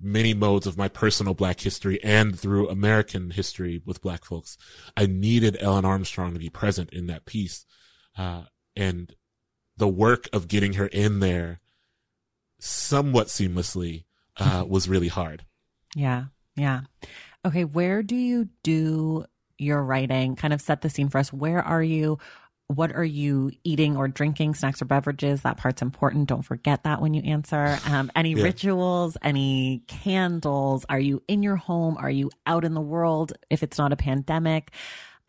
many 0.00 0.32
modes 0.32 0.66
of 0.66 0.76
my 0.76 0.88
personal 0.88 1.34
black 1.34 1.60
history 1.60 2.02
and 2.04 2.38
through 2.38 2.68
American 2.68 3.30
history 3.30 3.82
with 3.84 4.00
black 4.00 4.24
folks. 4.24 4.56
I 4.96 5.06
needed 5.06 5.56
Ellen 5.60 5.84
Armstrong 5.84 6.34
to 6.34 6.38
be 6.38 6.50
present 6.50 6.90
in 6.90 7.06
that 7.08 7.26
piece. 7.26 7.66
Uh, 8.16 8.44
and 8.76 9.14
the 9.76 9.88
work 9.88 10.28
of 10.32 10.48
getting 10.48 10.74
her 10.74 10.86
in 10.86 11.20
there 11.20 11.60
somewhat 12.60 13.28
seamlessly, 13.28 14.04
uh, 14.36 14.64
was 14.68 14.88
really 14.88 15.08
hard. 15.08 15.44
Yeah. 15.94 16.26
Yeah. 16.56 16.82
Okay. 17.44 17.64
Where 17.64 18.02
do 18.02 18.14
you 18.14 18.48
do 18.62 19.24
your 19.58 19.82
writing? 19.82 20.36
Kind 20.36 20.54
of 20.54 20.60
set 20.60 20.80
the 20.80 20.90
scene 20.90 21.08
for 21.08 21.18
us. 21.18 21.32
Where 21.32 21.62
are 21.62 21.82
you? 21.82 22.18
What 22.68 22.92
are 22.94 23.04
you 23.04 23.50
eating 23.64 23.96
or 23.96 24.08
drinking? 24.08 24.54
Snacks 24.54 24.82
or 24.82 24.84
beverages? 24.84 25.40
That 25.42 25.56
part's 25.56 25.80
important. 25.80 26.28
Don't 26.28 26.42
forget 26.42 26.84
that 26.84 27.00
when 27.00 27.14
you 27.14 27.22
answer. 27.22 27.78
Um, 27.86 28.10
any 28.14 28.34
Yeah. 28.34 28.42
rituals? 28.44 29.16
Any 29.22 29.82
candles? 29.88 30.84
Are 30.90 31.00
you 31.00 31.22
in 31.28 31.42
your 31.42 31.56
home? 31.56 31.96
Are 31.98 32.10
you 32.10 32.30
out 32.46 32.64
in 32.66 32.74
the 32.74 32.80
world? 32.82 33.32
If 33.48 33.62
it's 33.62 33.78
not 33.78 33.92
a 33.92 33.96
pandemic. 33.96 34.72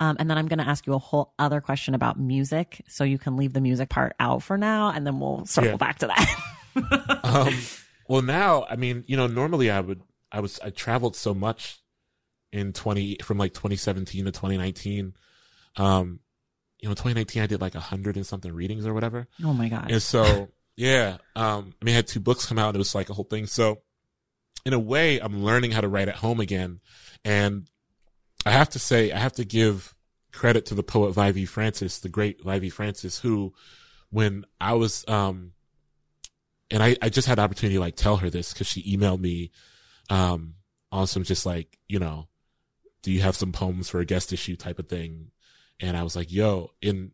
Um, 0.02 0.18
and 0.20 0.30
then 0.30 0.38
I'm 0.38 0.48
going 0.48 0.60
to 0.60 0.68
ask 0.68 0.86
you 0.86 0.94
a 0.94 0.98
whole 1.00 1.34
other 1.40 1.62
question 1.62 1.94
about 1.96 2.20
music. 2.20 2.82
So 2.90 3.04
you 3.06 3.18
can 3.18 3.38
leave 3.38 3.54
the 3.54 3.62
music 3.62 3.90
part 3.90 4.16
out 4.20 4.44
for 4.44 4.58
now 4.58 4.92
and 4.92 5.08
then 5.08 5.20
we'll 5.20 5.46
circle 5.46 5.72
Yeah. 5.72 5.78
back 5.78 6.00
to 6.00 6.08
that. 6.08 7.20
um, 7.24 7.54
well, 8.10 8.22
now, 8.22 8.66
I 8.70 8.76
mean, 8.76 9.04
you 9.08 9.16
know, 9.16 9.28
normally 9.28 9.70
I 9.72 9.80
would, 9.80 10.02
I 10.32 10.42
was, 10.42 10.60
I 10.64 10.72
traveled 10.72 11.16
so 11.16 11.34
much 11.34 11.80
in 12.52 12.74
20, 12.74 13.18
from 13.24 13.38
like 13.38 13.54
2017 13.54 14.26
to 14.26 14.32
2019. 14.32 15.14
Um, 15.78 16.20
you 16.82 16.88
know, 16.88 16.94
2019, 16.94 17.42
I 17.44 17.48
did 17.48 17.62
like 17.62 17.76
a 17.76 17.80
hundred 17.80 18.16
and 18.16 18.26
something 18.26 18.54
readings 18.54 18.86
or 18.86 18.94
whatever. 18.94 19.28
oh 19.44 19.54
my 19.54 19.70
God. 19.70 19.92
And 19.92 20.02
so, 20.02 20.50
yeah, 20.76 21.18
um, 21.36 21.74
I 21.82 21.86
mean, 21.86 21.94
I 21.94 21.98
had 21.98 22.08
two 22.08 22.20
books 22.20 22.46
come 22.46 22.60
out. 22.60 22.76
It 22.76 22.78
was 22.78 22.96
like 22.96 23.10
a 23.10 23.14
whole 23.14 23.26
thing. 23.26 23.48
So 23.48 23.82
in 24.66 24.74
a 24.74 24.80
way, 24.80 25.20
I'm 25.20 25.44
learning 25.44 25.72
how 25.72 25.82
to 25.82 25.88
write 25.88 26.08
at 26.08 26.16
home 26.16 26.40
again. 26.40 26.80
And 27.26 27.70
I 28.46 28.52
have 28.52 28.70
to 28.70 28.80
say, 28.80 29.12
I 29.12 29.18
have 29.18 29.34
to 29.34 29.46
give 29.46 29.94
credit 30.32 30.66
to 30.68 30.76
the 30.76 30.84
poet 30.84 31.14
Vievee 31.16 31.48
Francis, 31.48 32.00
the 32.00 32.10
great 32.10 32.44
Vievee 32.44 32.72
Francis, 32.72 33.20
who, 33.20 33.54
when 34.10 34.46
I 34.62 34.74
was, 34.74 35.04
um, 35.08 35.52
and 36.72 36.82
I, 36.82 36.96
I 37.02 37.10
just 37.10 37.28
had 37.28 37.40
the 37.40 37.42
opportunity 37.42 37.76
to 37.76 37.82
like 37.82 37.96
tell 37.96 38.18
her 38.18 38.30
this 38.30 38.54
because 38.54 38.68
she 38.68 38.96
emailed 38.96 39.20
me, 39.20 39.52
um, 40.10 40.56
on 40.92 41.08
some 41.08 41.24
just 41.24 41.46
like, 41.46 41.78
you 41.88 42.00
know, 42.00 42.28
do 43.02 43.12
you 43.12 43.22
have 43.22 43.36
some 43.36 43.52
poems 43.52 43.90
for 43.90 44.00
a 44.00 44.06
guest 44.06 44.34
issue 44.34 44.56
type 44.56 44.80
of 44.80 44.88
thing? 44.88 45.32
And 45.80 45.96
I 45.96 46.04
was 46.04 46.16
like, 46.16 46.32
yo, 46.32 46.72
in, 46.82 47.12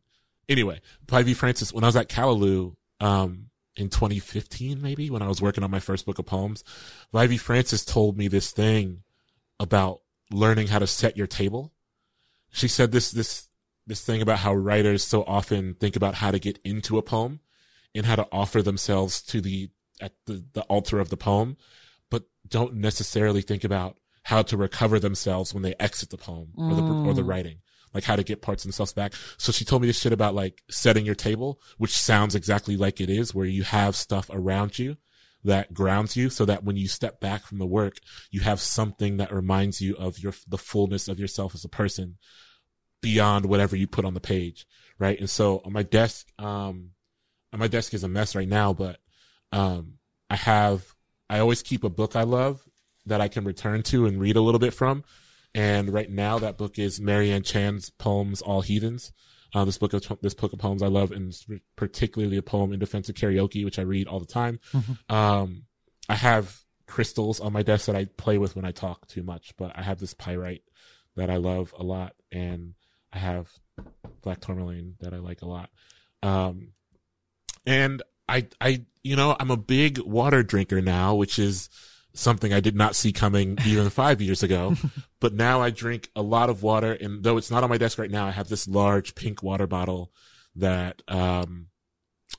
anyway, 0.50 0.82
Vievee 1.08 1.36
Francis, 1.36 1.74
when 1.74 1.84
I 1.84 1.88
was 1.88 1.96
at 1.96 2.10
Callaloo, 2.10 2.76
um, 3.00 3.50
in 3.78 3.90
2015, 3.90 4.82
maybe 4.82 5.10
when 5.10 5.22
I 5.22 5.28
was 5.28 5.42
working 5.42 5.64
on 5.64 5.72
my 5.72 5.80
first 5.80 6.06
book 6.06 6.20
of 6.20 6.26
poems, 6.26 6.64
Vievee 7.14 7.40
Francis 7.40 7.84
told 7.84 8.18
me 8.18 8.28
this 8.28 8.52
thing 8.52 9.04
about 9.60 10.02
learning 10.32 10.68
how 10.68 10.80
to 10.80 10.88
set 10.88 11.18
your 11.18 11.28
table. 11.28 11.74
She 12.52 12.68
said 12.68 12.92
this, 12.92 13.12
this, 13.12 13.48
this 13.86 14.04
thing 14.04 14.22
about 14.22 14.40
how 14.40 14.54
writers 14.54 15.04
so 15.04 15.24
often 15.24 15.74
think 15.76 15.96
about 15.96 16.16
how 16.16 16.32
to 16.32 16.40
get 16.40 16.60
into 16.64 16.98
a 16.98 17.02
poem 17.02 17.42
and 17.94 18.06
how 18.06 18.16
to 18.16 18.28
offer 18.32 18.62
themselves 18.62 19.22
to 19.24 19.42
the, 19.42 19.70
at 20.02 20.14
the, 20.26 20.44
the 20.54 20.62
altar 20.64 21.00
of 21.00 21.10
the 21.10 21.18
poem, 21.18 21.58
but 22.10 22.24
don't 22.48 22.76
necessarily 22.76 23.42
think 23.42 23.64
about 23.64 23.98
how 24.24 24.42
to 24.42 24.58
recover 24.58 25.00
themselves 25.00 25.54
when 25.54 25.64
they 25.64 25.76
exit 25.80 26.10
the 26.10 26.18
poem 26.18 26.50
or 26.58 26.74
the, 26.74 26.82
or 26.82 27.14
the 27.14 27.24
writing. 27.24 27.58
Like 27.96 28.04
how 28.04 28.18
to 28.18 28.24
get 28.24 28.44
parts 28.44 28.64
of 28.64 28.68
themselves 28.68 28.94
back. 28.94 29.14
So 29.38 29.52
she 29.52 29.66
told 29.66 29.82
me 29.82 29.88
this 29.88 30.00
shit 30.00 30.14
about 30.14 30.36
like 30.36 30.62
setting 30.70 31.06
your 31.06 31.16
table, 31.16 31.60
which 31.78 31.98
sounds 31.98 32.36
exactly 32.36 32.78
like 32.78 33.02
it 33.02 33.10
is, 33.10 33.34
where 33.34 33.46
you 33.46 33.64
have 33.64 33.96
stuff 33.96 34.30
around 34.32 34.78
you 34.78 34.98
that 35.46 35.74
grounds 35.74 36.18
you 36.18 36.30
so 36.30 36.44
that 36.44 36.64
when 36.64 36.76
you 36.76 36.88
step 36.88 37.22
back 37.22 37.46
from 37.46 37.58
the 37.58 37.66
work, 37.66 38.00
you 38.32 38.42
have 38.42 38.60
something 38.60 39.18
that 39.18 39.34
reminds 39.34 39.80
you 39.80 39.96
of 39.96 40.20
your, 40.20 40.34
the 40.48 40.58
fullness 40.58 41.08
of 41.08 41.20
yourself 41.20 41.56
as 41.56 41.64
a 41.64 41.70
person 41.70 42.18
beyond 43.02 43.46
whatever 43.46 43.76
you 43.76 43.88
put 43.88 44.06
on 44.06 44.14
the 44.14 44.20
page. 44.20 44.68
Right. 45.00 45.20
And 45.20 45.30
so 45.30 45.62
on 45.64 45.72
my 45.72 45.84
desk, 45.84 46.28
um, 46.38 46.92
and 47.52 47.60
my 47.60 47.68
desk 47.68 47.94
is 47.94 48.04
a 48.04 48.10
mess 48.10 48.36
right 48.36 48.48
now, 48.48 48.74
but, 48.74 49.00
um, 49.52 49.94
I 50.30 50.36
have, 50.36 50.84
I 51.30 51.40
always 51.40 51.62
keep 51.62 51.84
a 51.84 51.90
book 51.90 52.16
I 52.16 52.24
love 52.24 52.62
that 53.06 53.22
I 53.22 53.30
can 53.30 53.46
return 53.46 53.84
to 53.84 54.06
and 54.06 54.20
read 54.20 54.36
a 54.36 54.42
little 54.42 54.60
bit 54.60 54.74
from. 54.74 55.04
And 55.56 55.92
right 55.92 56.10
now 56.10 56.38
that 56.40 56.58
book 56.58 56.78
is 56.78 57.00
Marianne 57.00 57.44
Chan's 57.44 57.90
poems, 57.90 58.42
All 58.42 58.62
Heathens. 58.62 59.14
Uh, 59.54 59.64
this 59.64 59.78
book 59.78 59.94
of, 59.94 60.06
this 60.22 60.34
book 60.34 60.52
of 60.52 60.60
poems 60.60 60.84
I 60.84 60.88
love 60.88 61.14
and 61.14 61.34
particularly 61.78 62.36
a 62.36 62.42
poem 62.42 62.74
in 62.74 62.80
defense 62.80 63.08
of 63.08 63.16
karaoke, 63.16 63.64
which 63.64 63.80
I 63.80 63.84
read 63.84 64.08
all 64.08 64.20
the 64.20 64.26
time. 64.26 64.60
Um, 65.10 65.64
I 66.10 66.16
have 66.16 66.60
crystals 66.88 67.40
on 67.40 67.54
my 67.54 67.64
desk 67.64 67.86
that 67.86 67.96
I 67.96 68.06
play 68.06 68.38
with 68.38 68.58
when 68.58 68.66
I 68.66 68.72
talk 68.72 69.08
too 69.08 69.24
much, 69.24 69.54
but 69.58 69.72
I 69.74 69.82
have 69.82 69.98
this 69.98 70.14
pyrite 70.14 70.64
that 71.16 71.30
I 71.30 71.38
love 71.38 71.74
a 71.80 71.84
lot 71.84 72.16
and 72.34 72.74
I 73.14 73.20
have 73.20 73.50
black 74.22 74.42
tourmaline 74.42 74.96
that 75.00 75.14
I 75.14 75.20
like 75.20 75.42
a 75.42 75.48
lot. 75.48 75.70
Um, 76.22 76.74
and 77.66 78.04
I, 78.28 78.48
I, 78.60 78.84
you 79.04 79.16
know, 79.16 79.38
I'm 79.40 79.52
a 79.52 79.58
big 79.58 80.00
water 80.00 80.44
drinker 80.44 80.82
now, 80.82 81.16
which 81.16 81.40
is 81.40 81.70
something 82.18 82.54
I 82.54 82.60
did 82.60 82.76
not 82.76 82.96
see 82.96 83.12
coming 83.12 83.58
even 83.66 83.90
five 83.90 84.22
years 84.22 84.44
ago. 84.44 84.76
But 85.22 85.34
now 85.34 85.60
I 85.60 85.72
drink 85.72 86.12
a 86.16 86.22
lot 86.22 86.52
of 86.52 86.62
water. 86.62 86.94
And 86.94 87.24
though 87.24 87.38
it's 87.38 87.50
not 87.50 87.64
on 87.64 87.70
my 87.70 87.80
desk 87.80 87.98
right 87.98 88.12
now, 88.12 88.28
I 88.28 88.32
have 88.32 88.48
this 88.48 88.68
large 88.68 89.16
pink 89.16 89.42
water 89.42 89.66
bottle 89.66 90.12
that, 90.58 91.02
um, 91.08 91.68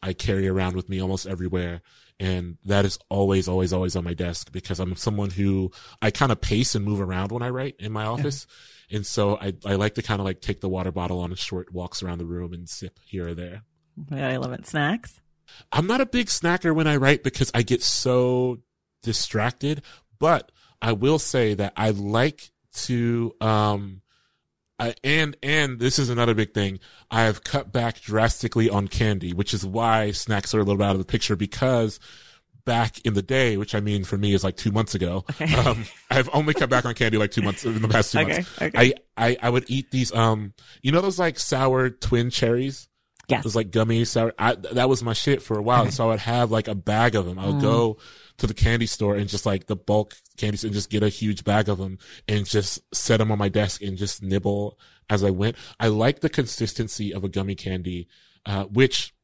I 0.03 0.13
carry 0.13 0.47
around 0.47 0.77
with 0.77 0.89
me 0.89 1.01
almost 1.01 1.27
everywhere. 1.27 1.83
And 2.21 2.59
that 2.65 2.85
is 2.85 2.99
always, 3.09 3.49
always, 3.49 3.73
always 3.73 3.97
on 3.97 4.05
my 4.05 4.15
desk 4.15 4.53
because 4.53 4.79
I'm 4.79 4.95
someone 4.95 5.31
who 5.31 5.73
I 6.01 6.11
kind 6.11 6.31
of 6.31 6.41
pace 6.41 6.77
and 6.77 6.85
move 6.85 7.01
around 7.01 7.33
when 7.33 7.43
I 7.43 7.51
write 7.51 7.75
in 7.81 7.91
my 7.93 8.05
office. 8.05 8.47
And 8.91 9.05
so 9.05 9.37
I, 9.37 9.55
I 9.65 9.75
like 9.75 9.95
to 9.95 10.03
kind 10.03 10.21
of 10.21 10.25
like 10.25 10.41
take 10.41 10.61
the 10.61 10.69
water 10.69 10.93
bottle 10.93 11.19
on 11.21 11.35
short 11.35 11.73
walks 11.73 12.03
around 12.03 12.19
the 12.19 12.25
room 12.25 12.53
and 12.53 12.69
sip 12.69 13.01
here 13.05 13.29
or 13.29 13.35
there. 13.35 13.63
I 14.13 14.37
love 14.37 14.53
it. 14.53 14.67
Snacks. 14.67 15.21
I'm 15.73 15.87
not 15.87 16.01
a 16.01 16.07
big 16.07 16.27
snacker 16.27 16.75
when 16.75 16.87
I 16.87 16.97
write 16.97 17.23
because 17.23 17.51
I 17.55 17.63
get 17.63 17.83
so 17.83 18.59
distracted, 19.07 19.83
but 20.19 20.53
I 20.83 20.93
will 20.93 21.19
say 21.19 21.55
that 21.55 21.73
I 21.77 21.91
like 21.91 22.51
to, 22.85 23.35
um, 23.41 24.03
I, 24.79 24.95
and, 25.03 25.37
and 25.43 25.79
this 25.79 25.99
is 25.99 26.11
another 26.11 26.35
big 26.35 26.53
thing. 26.53 26.81
I 27.11 27.23
have 27.23 27.43
cut 27.45 27.73
back 27.73 28.01
drastically 28.03 28.69
on 28.69 28.89
candy, 28.89 29.33
which 29.33 29.55
is 29.55 29.65
why 29.65 30.11
snacks 30.11 30.53
are 30.55 30.59
a 30.59 30.63
little 30.63 30.77
bit 30.77 30.85
out 30.85 30.93
of 30.93 30.99
the 30.99 31.07
picture 31.07 31.37
because 31.37 31.99
back 32.67 32.99
in 33.07 33.15
the 33.15 33.23
day, 33.23 33.57
which 33.57 33.75
I 33.75 33.81
mean 33.81 34.05
for 34.05 34.19
me 34.19 34.35
is 34.35 34.43
like 34.45 34.57
two 34.57 34.73
months 34.73 34.95
ago. 34.95 35.25
Okay. 35.31 35.55
Um, 35.55 35.85
I've 36.11 36.29
only 36.35 36.53
cut 36.53 36.69
back 36.69 36.85
on 36.85 36.95
candy 36.95 37.17
like 37.17 37.31
two 37.31 37.41
months 37.43 37.65
in 37.65 37.81
the 37.81 37.89
past 37.89 38.13
two 38.13 38.19
Okay, 38.19 38.33
months. 38.33 38.61
okay. 38.61 38.93
I, 39.17 39.29
I, 39.29 39.37
I 39.41 39.49
would 39.51 39.65
eat 39.69 39.91
these, 39.93 40.13
um, 40.15 40.53
you 40.83 40.93
know, 40.93 41.01
those 41.01 41.19
like 41.19 41.39
sour 41.39 41.89
twin 41.89 42.29
cherries? 42.29 42.89
Yes. 43.29 43.45
Those 43.45 43.57
like 43.57 43.71
gummy 43.71 44.05
sour. 44.05 44.35
I, 44.39 44.55
that 44.73 44.89
was 44.89 45.03
my 45.03 45.13
shit 45.15 45.43
for 45.43 45.59
a 45.59 45.63
while. 45.63 45.85
And 45.85 45.95
so 45.95 46.05
I 46.05 46.09
would 46.09 46.21
have 46.21 46.51
like 46.51 46.69
a 46.69 46.75
bag 46.75 47.15
of 47.17 47.25
them. 47.25 47.39
I 47.39 47.47
would 47.47 47.61
go 47.61 47.97
to 48.39 48.47
the 48.47 48.55
candy 48.55 48.87
store 48.87 49.17
and 49.17 49.29
just 49.29 49.47
like 49.47 49.67
the 49.67 49.77
bulk 49.77 50.15
candies 50.37 50.65
and 50.65 50.73
just 50.73 50.91
get 50.91 51.03
a 51.03 51.09
huge 51.09 51.45
bag 51.45 51.69
of 51.69 51.79
them 51.79 51.99
and 52.29 52.47
just 52.47 52.81
set 52.95 53.19
them 53.19 53.33
on 53.33 53.39
my 53.39 53.49
desk 53.49 53.83
and 53.83 53.97
just 53.97 54.23
nibble 54.23 54.79
as 55.09 55.25
I 55.25 55.31
went. 55.31 55.57
I 55.81 55.89
like 55.89 56.21
the 56.21 56.29
consistency 56.29 57.13
of 57.13 57.25
a 57.25 57.29
gummy 57.29 57.55
candy, 57.55 58.09
uh, 58.45 58.65
which 58.65 59.15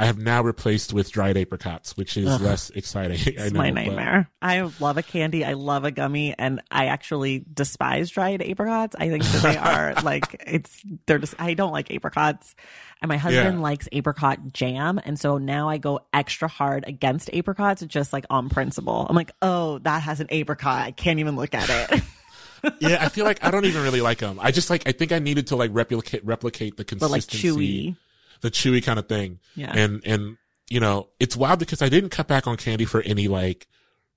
I 0.00 0.06
have 0.06 0.18
now 0.18 0.42
replaced 0.42 0.92
with 0.94 1.10
dried 1.12 1.36
apricots, 1.36 1.96
which 1.96 2.16
is 2.16 2.26
Ugh. 2.28 2.40
less 2.40 2.70
exciting. 2.70 3.18
I 3.26 3.44
It's 3.44 3.52
know, 3.52 3.58
my 3.58 3.70
but- 3.70 3.74
nightmare. 3.74 4.30
I 4.40 4.60
love 4.80 4.96
a 4.96 5.02
candy. 5.02 5.44
I 5.44 5.52
love 5.52 5.84
a 5.84 5.90
gummy, 5.90 6.34
and 6.38 6.62
I 6.70 6.86
actually 6.86 7.44
despise 7.52 8.10
dried 8.10 8.40
apricots. 8.42 8.96
I 8.98 9.08
think 9.10 9.24
that 9.24 9.42
they 9.42 9.56
are 9.58 9.94
like 10.02 10.42
it's 10.46 10.82
they're 11.06 11.18
just. 11.18 11.34
I 11.38 11.54
don't 11.54 11.72
like 11.72 11.90
apricots, 11.90 12.54
and 13.02 13.08
my 13.10 13.18
husband 13.18 13.56
Yeah. 13.58 13.62
likes 13.62 13.88
apricot 13.92 14.52
jam, 14.52 14.98
and 15.04 15.18
so 15.18 15.36
now 15.38 15.68
I 15.68 15.76
go 15.78 16.00
extra 16.14 16.48
hard 16.48 16.84
against 16.86 17.28
apricots, 17.34 17.82
just 17.82 18.12
like 18.12 18.24
on 18.30 18.48
principle. 18.48 19.06
I'm 19.08 19.14
like, 19.16 19.32
oh, 19.42 19.78
that 19.80 20.02
has 20.02 20.20
an 20.20 20.28
apricot. 20.30 20.80
I 20.80 20.90
can't 20.92 21.18
even 21.20 21.36
look 21.36 21.54
at 21.54 21.92
it. 21.92 22.02
yeah, 22.80 22.98
I 23.04 23.08
feel 23.10 23.24
like 23.26 23.44
I 23.44 23.50
don't 23.50 23.64
even 23.66 23.82
really 23.82 24.00
like 24.00 24.18
them. 24.18 24.38
I 24.40 24.50
just 24.50 24.70
like 24.70 24.88
I 24.88 24.92
think 24.92 25.12
I 25.12 25.18
needed 25.18 25.48
to 25.48 25.56
like 25.56 25.70
replicate 25.74 26.24
replicate 26.24 26.76
the 26.78 26.84
but 26.84 27.10
like 27.10 27.26
consistency, 27.28 27.88
chewy. 27.92 27.96
The 28.40 28.50
chewy 28.50 28.82
kind 28.82 28.98
of 28.98 29.08
thing. 29.08 29.38
Yeah. 29.54 29.72
And 29.74 30.02
and 30.04 30.36
you 30.68 30.80
know, 30.80 31.08
it's 31.18 31.36
wild 31.36 31.58
because 31.58 31.82
I 31.82 31.88
didn't 31.88 32.10
cut 32.10 32.28
back 32.28 32.46
on 32.46 32.56
candy 32.56 32.84
for 32.84 33.02
any 33.02 33.28
like 33.28 33.66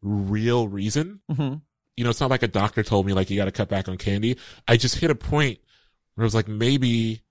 real 0.01 0.67
reason. 0.67 1.21
hmm 1.29 1.55
You 1.97 2.03
know, 2.03 2.09
it's 2.09 2.21
not 2.21 2.29
like 2.29 2.43
a 2.43 2.47
doctor 2.47 2.83
told 2.83 3.05
me 3.05 3.13
like 3.13 3.29
you 3.29 3.37
got 3.37 3.45
to 3.45 3.51
cut 3.51 3.69
back 3.69 3.87
on 3.87 3.97
candy. 3.97 4.37
I 4.67 4.77
just 4.77 4.95
hit 4.95 5.09
a 5.09 5.15
point 5.15 5.59
where 6.15 6.23
I 6.23 6.25
was 6.25 6.35
like 6.35 6.47
maybe 6.47 7.21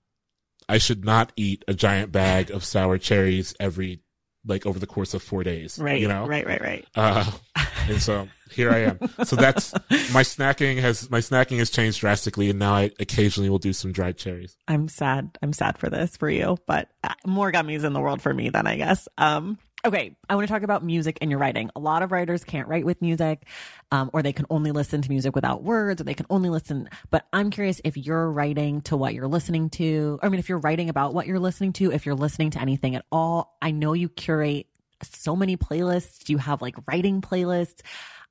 I 0.69 0.77
should 0.77 1.03
not 1.03 1.31
eat 1.35 1.63
a 1.67 1.73
giant 1.73 2.11
bag 2.11 2.51
of 2.51 2.63
sour 2.63 2.97
cherries 2.97 3.55
every 3.59 4.01
like 4.45 4.65
over 4.65 4.79
the 4.79 4.87
course 4.87 5.13
of 5.13 5.23
4 5.23 5.43
days, 5.43 5.79
Right. 5.79 6.01
you 6.01 6.07
know. 6.07 6.25
Right. 6.27 6.45
Right. 6.45 6.61
Right. 6.61 6.87
Uh, 6.95 7.29
and 7.87 8.01
so 8.01 8.27
here 8.51 8.71
I 8.71 8.79
am. 8.79 8.99
So 9.25 9.35
that's 9.35 9.73
my 10.13 10.23
snacking 10.23 10.79
has 10.79 11.09
my 11.09 11.19
snacking 11.19 11.57
has 11.59 11.69
changed 11.69 11.99
drastically, 12.01 12.49
and 12.49 12.59
now 12.59 12.73
I 12.73 12.91
occasionally 12.99 13.49
will 13.49 13.59
do 13.59 13.73
some 13.73 13.91
dried 13.91 14.17
cherries. 14.17 14.55
I'm 14.67 14.87
sad. 14.89 15.37
I'm 15.41 15.53
sad 15.53 15.77
for 15.77 15.89
this 15.89 16.15
for 16.17 16.29
you, 16.29 16.57
but 16.67 16.89
uh, 17.03 17.13
more 17.25 17.51
gummies 17.51 17.83
in 17.83 17.93
the 17.93 17.99
world 18.01 18.21
for 18.21 18.33
me 18.33 18.49
then 18.49 18.67
I 18.67 18.75
guess. 18.77 19.07
Um, 19.17 19.57
okay, 19.85 20.15
I 20.29 20.35
want 20.35 20.47
to 20.47 20.53
talk 20.53 20.63
about 20.63 20.83
music 20.83 21.17
and 21.21 21.29
your 21.29 21.39
writing. 21.39 21.69
A 21.75 21.79
lot 21.79 22.03
of 22.03 22.11
writers 22.11 22.43
can't 22.43 22.67
write 22.67 22.85
with 22.85 23.01
music, 23.01 23.45
um, 23.91 24.09
or 24.13 24.21
they 24.21 24.33
can 24.33 24.45
only 24.49 24.71
listen 24.71 25.01
to 25.01 25.09
music 25.09 25.35
without 25.35 25.63
words, 25.63 25.99
or 25.99 26.05
they 26.05 26.13
can 26.13 26.25
only 26.29 26.49
listen. 26.49 26.89
But 27.09 27.25
I'm 27.33 27.49
curious 27.49 27.81
if 27.83 27.97
you're 27.97 28.31
writing 28.31 28.81
to 28.83 28.97
what 28.97 29.13
you're 29.13 29.27
listening 29.27 29.69
to. 29.71 30.19
I 30.23 30.29
mean, 30.29 30.39
if 30.39 30.47
you're 30.47 30.59
writing 30.59 30.89
about 30.89 31.13
what 31.13 31.27
you're 31.27 31.39
listening 31.39 31.73
to, 31.73 31.91
if 31.91 32.05
you're 32.05 32.15
listening 32.15 32.51
to 32.51 32.61
anything 32.61 32.95
at 32.95 33.05
all. 33.11 33.57
I 33.61 33.71
know 33.71 33.93
you 33.93 34.09
curate 34.09 34.67
so 35.03 35.35
many 35.35 35.57
playlists. 35.57 36.23
Do 36.23 36.33
You 36.33 36.37
have 36.39 36.61
like 36.61 36.75
writing 36.87 37.21
playlists. 37.21 37.81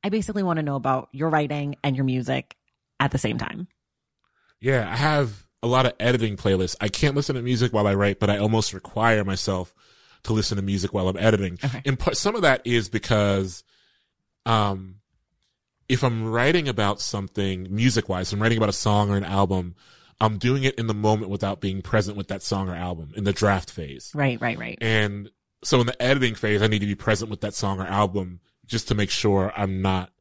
I 0.03 0.09
basically 0.09 0.43
want 0.43 0.57
to 0.57 0.63
know 0.63 0.77
about 0.77 1.09
your 1.13 1.29
writing 1.29 1.77
and 1.85 1.97
your 1.97 2.05
music 2.05 2.57
at 2.99 3.11
the 3.11 3.19
same 3.19 3.39
time. 3.39 3.69
Yeah, 4.61 4.89
I 4.91 4.97
have 4.97 5.47
a 5.63 5.67
lot 5.67 5.87
of 5.87 5.93
editing 6.01 6.37
playlists. 6.37 6.77
I 6.81 6.89
can't 6.89 7.15
listen 7.15 7.37
to 7.37 7.43
music 7.43 7.73
while 7.73 7.87
I 7.87 7.95
write, 7.95 8.19
but 8.19 8.31
I 8.31 8.39
almost 8.39 8.73
require 8.73 9.23
myself 9.25 9.75
to 10.25 10.33
listen 10.33 10.57
to 10.57 10.63
music 10.63 10.93
while 10.93 11.09
I'm 11.09 11.17
editing. 11.17 11.59
Okay. 11.65 11.83
And 11.85 11.99
part, 11.99 12.17
some 12.17 12.35
of 12.37 12.43
that 12.43 12.63
is 12.65 12.89
because, 12.89 13.65
um, 14.47 14.97
if 15.89 16.03
I'm 16.03 16.25
writing 16.31 16.69
about 16.69 17.01
something 17.01 17.67
music 17.71 18.09
wise, 18.09 18.33
I'm 18.33 18.41
writing 18.41 18.57
about 18.59 18.69
a 18.69 18.73
song 18.75 19.11
or 19.11 19.17
an 19.17 19.25
album, 19.25 19.75
I'm 20.21 20.39
doing 20.39 20.63
it 20.65 20.77
in 20.77 20.87
the 20.87 20.95
moment 20.95 21.31
without 21.31 21.61
being 21.61 21.83
present 21.83 22.17
with 22.17 22.29
that 22.29 22.43
song 22.43 22.69
or 22.69 22.75
album 22.75 23.13
in 23.17 23.25
the 23.25 23.33
draft 23.33 23.71
phase. 23.71 24.13
Right, 24.15 24.41
right, 24.41 24.59
right. 24.59 24.79
And 24.81 25.31
so 25.65 25.81
in 25.81 25.87
the 25.87 26.01
editing 26.01 26.35
phase, 26.37 26.63
I 26.63 26.69
need 26.69 26.79
to 26.79 26.87
be 26.87 26.95
present 26.95 27.31
with 27.31 27.41
that 27.41 27.55
song 27.55 27.81
or 27.81 27.87
album 27.87 28.41
just 28.67 28.89
to 28.89 28.95
make 28.95 29.11
sure 29.11 29.53
I'm 29.57 29.83
not 29.83 30.13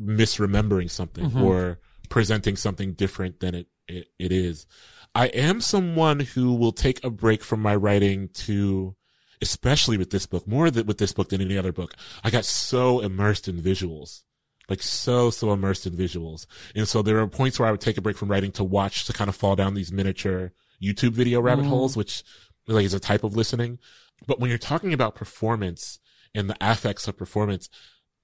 misremembering 0.00 0.90
something 0.90 1.30
Mhm. 1.30 1.42
or 1.42 1.80
presenting 2.08 2.56
something 2.56 2.92
different 2.92 3.40
than 3.40 3.54
it, 3.54 3.66
it, 3.88 4.08
it 4.18 4.32
is. 4.32 4.66
I 5.14 5.26
am 5.28 5.60
someone 5.60 6.20
who 6.20 6.54
will 6.54 6.72
take 6.72 7.02
a 7.02 7.10
break 7.10 7.42
from 7.42 7.60
my 7.60 7.74
writing 7.74 8.28
to, 8.34 8.94
especially 9.42 9.96
with 9.98 10.10
this 10.10 10.26
book, 10.26 10.46
more 10.46 10.70
than 10.70 10.86
with 10.86 10.98
this 10.98 11.12
book 11.12 11.28
than 11.28 11.40
any 11.40 11.56
other 11.58 11.72
book. 11.72 11.94
I 12.24 12.30
got 12.30 12.44
so 12.44 13.00
immersed 13.00 13.48
in 13.48 13.60
visuals. 13.60 14.22
Like 14.68 14.82
so, 14.82 15.30
so 15.30 15.52
immersed 15.52 15.86
in 15.86 15.94
visuals. 15.94 16.46
And 16.74 16.86
so 16.86 17.00
there 17.00 17.18
are 17.20 17.26
points 17.26 17.58
where 17.58 17.66
I 17.68 17.70
would 17.70 17.80
take 17.80 17.96
a 17.96 18.02
break 18.02 18.18
from 18.18 18.30
writing 18.30 18.52
to 18.52 18.64
watch 18.64 19.06
to 19.06 19.12
kind 19.14 19.28
of 19.30 19.36
fall 19.36 19.56
down 19.56 19.72
these 19.74 19.90
miniature 19.90 20.52
YouTube 20.82 21.12
video 21.12 21.40
rabbit 21.40 21.64
Mm. 21.64 21.68
holes, 21.68 21.96
which 21.96 22.22
like 22.66 22.84
is 22.84 22.92
a 22.94 23.00
type 23.00 23.24
of 23.24 23.34
listening. 23.34 23.78
But 24.26 24.40
when 24.40 24.50
you're 24.50 24.58
talking 24.58 24.92
about 24.92 25.14
performance 25.14 25.98
and 26.34 26.50
the 26.50 26.56
affects 26.60 27.08
of 27.08 27.16
performance, 27.16 27.70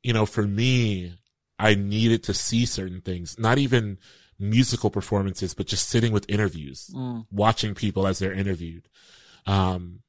you 0.03 0.13
know, 0.13 0.27
for 0.27 0.47
me, 0.47 1.15
I 1.59 1.75
needed 1.77 2.23
to 2.25 2.35
see 2.35 2.67
certain 2.67 3.01
things, 3.01 3.39
not 3.39 3.57
even 3.59 3.97
musical 4.39 4.91
performances, 4.91 5.55
but 5.55 5.67
just 5.67 5.89
sitting 5.89 6.13
with 6.13 6.27
interviews, 6.29 6.91
Mm. 6.93 7.25
watching 7.31 7.75
people 7.75 8.07
as 8.07 8.19
they're 8.19 8.35
interviewed. 8.35 8.87
Um, 9.47 10.01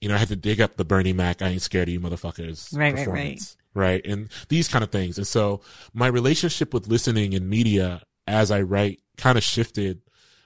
you 0.00 0.08
know, 0.08 0.14
I 0.14 0.18
had 0.18 0.28
to 0.28 0.36
dig 0.36 0.60
up 0.60 0.76
the 0.76 0.84
Bernie 0.84 1.12
Mac, 1.12 1.42
I 1.42 1.48
ain't 1.48 1.62
scared 1.62 1.88
of 1.88 1.92
you 1.92 2.00
motherfuckers 2.00 2.76
Right, 2.76 2.94
right, 2.94 3.06
right. 3.06 3.56
Right. 3.74 4.04
And 4.04 4.28
these 4.48 4.68
kind 4.68 4.82
of 4.82 4.90
things. 4.90 5.18
And 5.18 5.26
so 5.26 5.60
my 5.92 6.06
relationship 6.06 6.74
with 6.74 6.88
listening 6.88 7.34
and 7.34 7.48
media 7.48 8.02
as 8.26 8.50
I 8.50 8.62
write 8.62 9.00
kind 9.16 9.38
of 9.38 9.44
shifted 9.44 10.00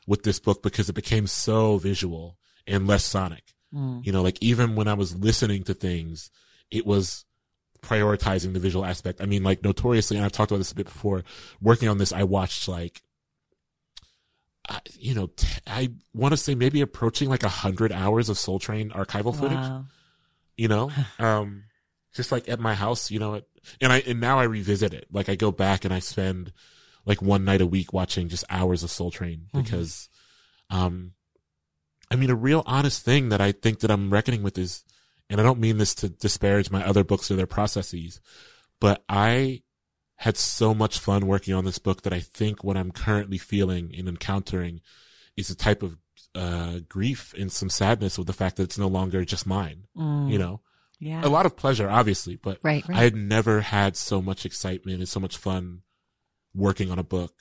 with 0.07 0.23
this 0.23 0.39
book 0.39 0.63
because 0.63 0.89
it 0.89 0.95
became 0.95 1.27
so 1.27 1.79
visual 1.79 2.37
and 2.67 2.87
less 2.87 3.05
sonic. 3.05 3.55
Mm. 3.75 4.05
You 4.05 4.13
know, 4.13 4.23
like 4.23 4.39
even 4.41 4.75
when 4.75 4.89
I 4.89 4.95
was 4.95 5.17
listening 5.17 5.63
to 5.65 5.75
things, 5.75 6.31
it 6.71 6.85
was 6.87 7.25
prioritizing 7.83 8.53
the 8.53 8.61
visual 8.61 8.85
aspect. 8.85 9.21
I 9.21 9.27
mean, 9.27 9.43
like 9.43 9.63
notoriously, 9.63 10.17
and 10.17 10.27
I've 10.27 10.33
talked 10.33 10.51
about 10.51 10.59
this 10.59 10.73
a 10.73 10.77
bit 10.77 10.87
before, 10.87 11.25
working 11.61 11.89
on 11.89 11.99
this, 11.99 12.13
I 12.13 12.25
watched 12.25 12.69
like, 12.69 13.03
you 14.99 15.15
know, 15.15 15.27
t- 15.27 15.47
I 15.67 15.91
want 16.15 16.33
to 16.33 16.37
say 16.37 16.55
maybe 16.55 16.81
approaching 16.81 17.29
like 17.29 17.43
a 17.43 17.49
hundred 17.49 17.93
hours 17.93 18.29
of 18.29 18.39
Soul 18.39 18.59
Train 18.59 18.91
archival 18.91 19.35
footage 19.39 19.59
Wow. 19.59 19.85
you 20.57 20.69
know 20.69 20.91
um 21.19 21.65
just 22.15 22.31
like 22.33 22.49
at 22.49 22.61
my 22.61 22.75
house 22.75 23.11
you 23.11 23.19
know 23.19 23.35
it, 23.35 23.49
and 23.81 23.91
i 23.93 24.01
and 24.07 24.21
now 24.21 24.39
i 24.39 24.45
revisit 24.45 24.93
it 24.93 25.07
like 25.11 25.29
i 25.31 25.35
go 25.35 25.51
back 25.51 25.85
and 25.85 25.95
i 25.95 25.99
spend 25.99 26.53
like 27.07 27.23
one 27.23 27.45
night 27.45 27.61
a 27.63 27.67
week 27.67 27.93
watching 27.93 28.29
just 28.29 28.45
hours 28.51 28.83
of 28.83 28.91
soul 28.91 29.11
train 29.11 29.47
Mhm. 29.55 29.63
because 29.65 30.09
um 30.69 31.13
i 32.11 32.17
mean 32.17 32.29
a 32.31 32.35
real 32.35 32.63
honest 32.67 33.03
thing 33.05 33.31
that 33.31 33.41
i 33.41 33.51
think 33.51 33.81
that 33.81 33.91
i'm 33.91 34.13
reckoning 34.13 34.43
with 34.43 34.59
is 34.59 34.85
and 35.31 35.41
i 35.41 35.45
don't 35.45 35.59
mean 35.61 35.79
this 35.79 35.95
to 35.97 36.09
disparage 36.11 36.71
my 36.71 36.85
other 36.87 37.03
books 37.03 37.31
or 37.31 37.35
their 37.37 37.47
processes 37.47 38.21
but 38.79 39.03
i 39.09 39.63
had 40.23 40.37
so 40.37 40.73
much 40.73 40.99
fun 40.99 41.27
working 41.27 41.53
on 41.55 41.65
this 41.65 41.79
book 41.79 42.03
that 42.03 42.13
i 42.13 42.21
think 42.21 42.63
what 42.65 42.77
i'm 42.77 42.91
currently 42.93 43.39
feeling 43.39 43.93
and 43.97 44.09
encountering 44.09 44.81
is 45.37 45.51
a 45.51 45.55
type 45.57 45.83
of 45.83 45.97
uh 46.35 46.79
grief 46.89 47.35
and 47.39 47.51
some 47.53 47.69
sadness 47.71 48.17
with 48.19 48.27
the 48.27 48.33
fact 48.33 48.57
that 48.57 48.63
it's 48.65 48.79
no 48.79 48.89
longer 48.89 49.25
just 49.25 49.47
mine 49.47 49.85
Mm. 49.97 50.31
you 50.31 50.39
know 50.39 50.61
yeah. 50.99 51.21
a 51.25 51.29
lot 51.29 51.45
of 51.47 51.57
pleasure 51.57 51.89
obviously 51.91 52.37
but 52.37 52.59
Right, 52.63 52.87
right. 52.89 52.99
i 52.99 53.03
had 53.03 53.15
never 53.17 53.61
had 53.61 53.97
so 53.97 54.23
much 54.23 54.47
excitement 54.47 54.99
and 54.99 55.09
so 55.09 55.21
much 55.21 55.37
fun 55.37 55.83
working 56.55 56.91
on 56.91 56.99
a 56.99 57.03
book 57.17 57.35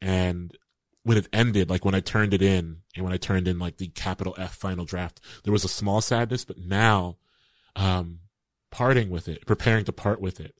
and 0.00 0.56
when 1.04 1.16
it 1.16 1.28
ended 1.32 1.70
like 1.70 1.84
when 1.84 1.94
i 1.94 2.00
turned 2.00 2.34
it 2.34 2.42
in 2.42 2.78
and 2.94 3.04
when 3.04 3.12
i 3.12 3.16
turned 3.16 3.48
in 3.48 3.58
like 3.58 3.78
the 3.78 3.88
capital 3.88 4.34
f 4.38 4.54
final 4.54 4.84
draft 4.84 5.20
there 5.44 5.52
was 5.52 5.64
a 5.64 5.68
small 5.68 6.00
sadness 6.00 6.44
but 6.44 6.58
now 6.58 7.16
um 7.76 8.20
parting 8.70 9.08
with 9.10 9.26
it 9.28 9.46
preparing 9.46 9.84
to 9.84 9.92
part 9.92 10.20
with 10.20 10.38
it 10.40 10.54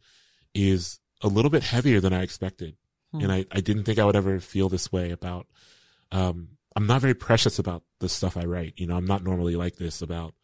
is 0.55 0.99
a 1.23 1.29
little 1.29 1.51
bit 1.51 1.63
heavier 1.65 2.01
than 2.01 2.13
i 2.13 2.23
expected 2.23 2.77
Hmm. 3.13 3.23
and 3.23 3.33
i 3.33 3.47
i 3.51 3.61
didn't 3.61 3.85
think 3.85 3.99
i 3.99 4.05
would 4.05 4.17
ever 4.17 4.39
feel 4.39 4.69
this 4.69 4.93
way 4.93 5.11
about 5.11 5.47
um 6.13 6.59
i'm 6.77 6.87
not 6.87 7.01
very 7.01 7.15
precious 7.15 7.59
about 7.59 7.83
the 8.01 8.09
stuff 8.09 8.37
i 8.37 8.45
write 8.45 8.75
you 8.77 8.87
know 8.87 8.97
i'm 8.97 9.07
not 9.07 9.25
normally 9.25 9.57
like 9.57 9.77
this 9.77 10.03
about 10.03 10.35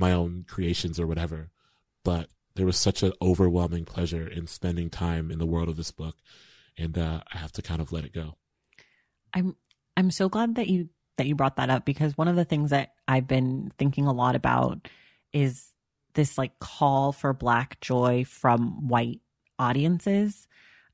my 0.00 0.12
own 0.12 0.44
creations 0.48 0.98
or 0.98 1.06
whatever. 1.06 1.50
But 2.04 2.28
there 2.56 2.66
was 2.66 2.76
such 2.76 3.02
an 3.02 3.12
overwhelming 3.20 3.84
pleasure 3.84 4.26
in 4.26 4.46
spending 4.46 4.90
time 4.90 5.30
in 5.30 5.38
the 5.38 5.46
world 5.46 5.68
of 5.68 5.76
this 5.76 5.90
book. 5.90 6.16
And 6.76 6.96
uh, 6.96 7.20
I 7.32 7.38
have 7.38 7.52
to 7.52 7.62
kind 7.62 7.80
of 7.80 7.92
let 7.92 8.04
it 8.04 8.14
go. 8.14 8.36
I'm 9.34 9.56
I'm 9.96 10.10
so 10.10 10.28
glad 10.28 10.54
that 10.56 10.68
you 10.68 10.88
that 11.18 11.26
you 11.26 11.34
brought 11.34 11.56
that 11.56 11.70
up 11.70 11.84
because 11.84 12.16
one 12.16 12.28
of 12.28 12.36
the 12.36 12.44
things 12.44 12.70
that 12.70 12.94
I've 13.06 13.26
been 13.26 13.72
thinking 13.78 14.06
a 14.06 14.12
lot 14.12 14.34
about 14.34 14.88
is 15.32 15.68
this 16.14 16.38
like 16.38 16.58
call 16.58 17.12
for 17.12 17.32
black 17.32 17.80
joy 17.80 18.24
from 18.24 18.88
white 18.88 19.20
audiences. 19.60 20.46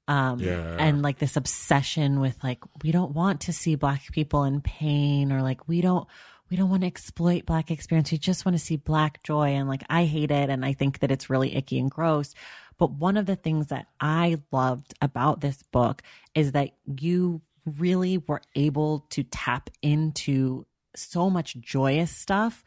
Um 0.08 0.38
Yeah. 0.40 0.76
and 0.78 1.02
like 1.02 1.18
this 1.18 1.36
obsession 1.36 2.20
with 2.20 2.36
like 2.44 2.62
we 2.82 2.92
don't 2.92 3.12
want 3.12 3.42
to 3.42 3.52
see 3.52 3.74
black 3.74 4.02
people 4.12 4.44
in 4.44 4.60
pain 4.60 5.32
or 5.32 5.42
like 5.42 5.66
we 5.68 5.80
don't 5.80 6.06
we 6.50 6.56
don't 6.56 6.70
want 6.70 6.82
to 6.82 6.86
exploit 6.86 7.44
black 7.46 7.70
experience. 7.70 8.12
We 8.12 8.18
just 8.18 8.44
want 8.44 8.56
to 8.56 8.64
see 8.64 8.76
black 8.76 9.22
joy. 9.24 9.48
And 9.50 9.68
like, 9.68 9.82
I 9.90 10.04
hate 10.04 10.30
it. 10.30 10.48
And 10.48 10.64
I 10.64 10.74
think 10.74 11.00
that 11.00 11.10
it's 11.10 11.28
really 11.28 11.56
icky 11.56 11.78
and 11.78 11.90
gross. 11.90 12.34
But 12.78 12.92
one 12.92 13.16
of 13.16 13.26
the 13.26 13.36
things 13.36 13.66
that 13.68 13.86
I 13.98 14.38
loved 14.52 14.94
about 15.00 15.40
this 15.40 15.62
book 15.72 16.02
is 16.34 16.52
that 16.52 16.70
you 17.00 17.40
really 17.64 18.18
were 18.18 18.42
able 18.54 19.06
to 19.10 19.24
tap 19.24 19.70
into 19.82 20.66
so 20.94 21.28
much 21.28 21.58
joyous 21.58 22.14
stuff 22.14 22.62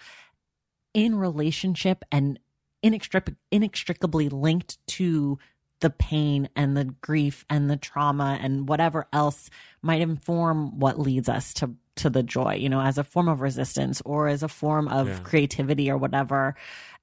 in 0.94 1.16
relationship 1.16 2.04
and 2.12 2.38
inextric- 2.84 3.36
inextricably 3.50 4.28
linked 4.28 4.78
to 4.88 5.40
the 5.80 5.90
pain 5.90 6.50
and 6.56 6.76
the 6.76 6.86
grief 6.86 7.46
and 7.50 7.70
the 7.70 7.78
trauma 7.78 8.38
and 8.42 8.68
whatever 8.68 9.08
else 9.14 9.50
might 9.82 10.02
inform 10.02 10.80
what 10.80 11.00
leads 11.00 11.30
us 11.30 11.54
to 11.54 11.74
to 11.96 12.10
the 12.10 12.24
joy 12.24 12.56
you 12.56 12.70
know 12.70 12.82
as 12.82 12.98
a 12.98 13.04
form 13.04 13.28
of 13.28 13.42
resistance 13.42 14.02
or 14.06 14.28
as 14.28 14.42
a 14.42 14.48
form 14.48 14.88
of 14.88 15.08
yeah. 15.08 15.20
creativity 15.20 15.92
or 15.92 15.98
whatever 15.98 16.56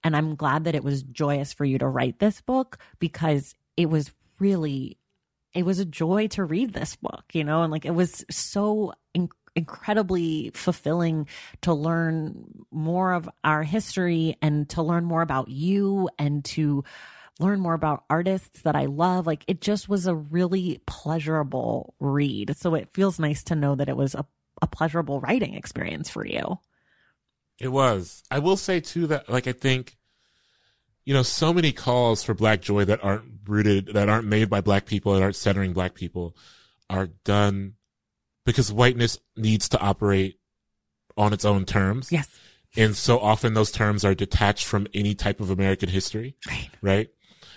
and 0.02 0.16
i'm 0.16 0.34
glad 0.34 0.64
that 0.64 0.74
it 0.74 0.84
was 0.84 1.02
joyous 1.02 1.52
for 1.52 1.64
you 1.64 1.78
to 1.78 1.86
write 1.86 2.18
this 2.18 2.40
book 2.40 2.78
because 2.98 3.54
it 3.76 3.90
was 3.90 4.10
really 4.38 4.96
it 5.54 5.64
was 5.64 5.78
a 5.78 5.84
joy 5.84 6.26
to 6.28 6.44
read 6.44 6.72
this 6.72 6.96
book 6.96 7.24
you 7.32 7.44
know 7.44 7.62
and 7.62 7.70
like 7.70 7.84
it 7.84 7.94
was 7.94 8.24
so 8.30 8.92
in- 9.12 9.28
incredibly 9.54 10.50
fulfilling 10.54 11.26
to 11.62 11.72
learn 11.72 12.64
more 12.70 13.12
of 13.12 13.28
our 13.42 13.62
history 13.62 14.36
and 14.40 14.68
to 14.68 14.82
learn 14.82 15.04
more 15.04 15.22
about 15.22 15.48
you 15.48 16.08
and 16.18 16.44
to 16.44 16.84
learn 17.38 17.60
more 17.60 17.74
about 17.74 18.04
artists 18.08 18.62
that 18.62 18.76
I 18.76 18.86
love. 18.86 19.26
Like 19.26 19.44
it 19.46 19.60
just 19.60 19.88
was 19.88 20.06
a 20.06 20.14
really 20.14 20.80
pleasurable 20.86 21.94
read. 22.00 22.56
So 22.56 22.74
it 22.74 22.90
feels 22.92 23.18
nice 23.18 23.44
to 23.44 23.54
know 23.54 23.74
that 23.74 23.88
it 23.88 23.96
was 23.96 24.14
a, 24.14 24.24
a 24.62 24.66
pleasurable 24.66 25.20
writing 25.20 25.54
experience 25.54 26.08
for 26.08 26.26
you. 26.26 26.58
It 27.58 27.68
was. 27.68 28.22
I 28.30 28.38
will 28.38 28.56
say 28.56 28.80
too 28.80 29.06
that 29.08 29.28
like 29.28 29.46
I 29.46 29.52
think 29.52 29.96
you 31.04 31.14
know 31.14 31.22
so 31.22 31.52
many 31.52 31.72
calls 31.72 32.22
for 32.22 32.34
black 32.34 32.60
joy 32.60 32.84
that 32.84 33.02
aren't 33.02 33.40
rooted 33.46 33.94
that 33.94 34.08
aren't 34.08 34.26
made 34.26 34.50
by 34.50 34.60
black 34.60 34.86
people 34.86 35.14
that 35.14 35.22
aren't 35.22 35.36
centering 35.36 35.72
black 35.72 35.94
people 35.94 36.36
are 36.90 37.06
done 37.24 37.74
because 38.44 38.72
whiteness 38.72 39.18
needs 39.36 39.68
to 39.70 39.80
operate 39.80 40.38
on 41.16 41.32
its 41.32 41.44
own 41.44 41.64
terms. 41.64 42.12
Yes. 42.12 42.28
And 42.76 42.94
so 42.94 43.18
often 43.18 43.54
those 43.54 43.72
terms 43.72 44.04
are 44.04 44.14
detached 44.14 44.66
from 44.66 44.86
any 44.92 45.14
type 45.14 45.40
of 45.40 45.50
American 45.50 45.88
history. 45.88 46.36
Right. 46.46 46.70
Right. 46.82 47.08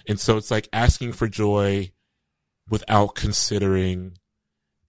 And 0.09 0.19
so 0.19 0.35
it's 0.35 0.51
like 0.51 0.67
asking 0.73 1.13
for 1.13 1.27
joy 1.29 1.91
without 2.67 3.15
considering 3.15 4.17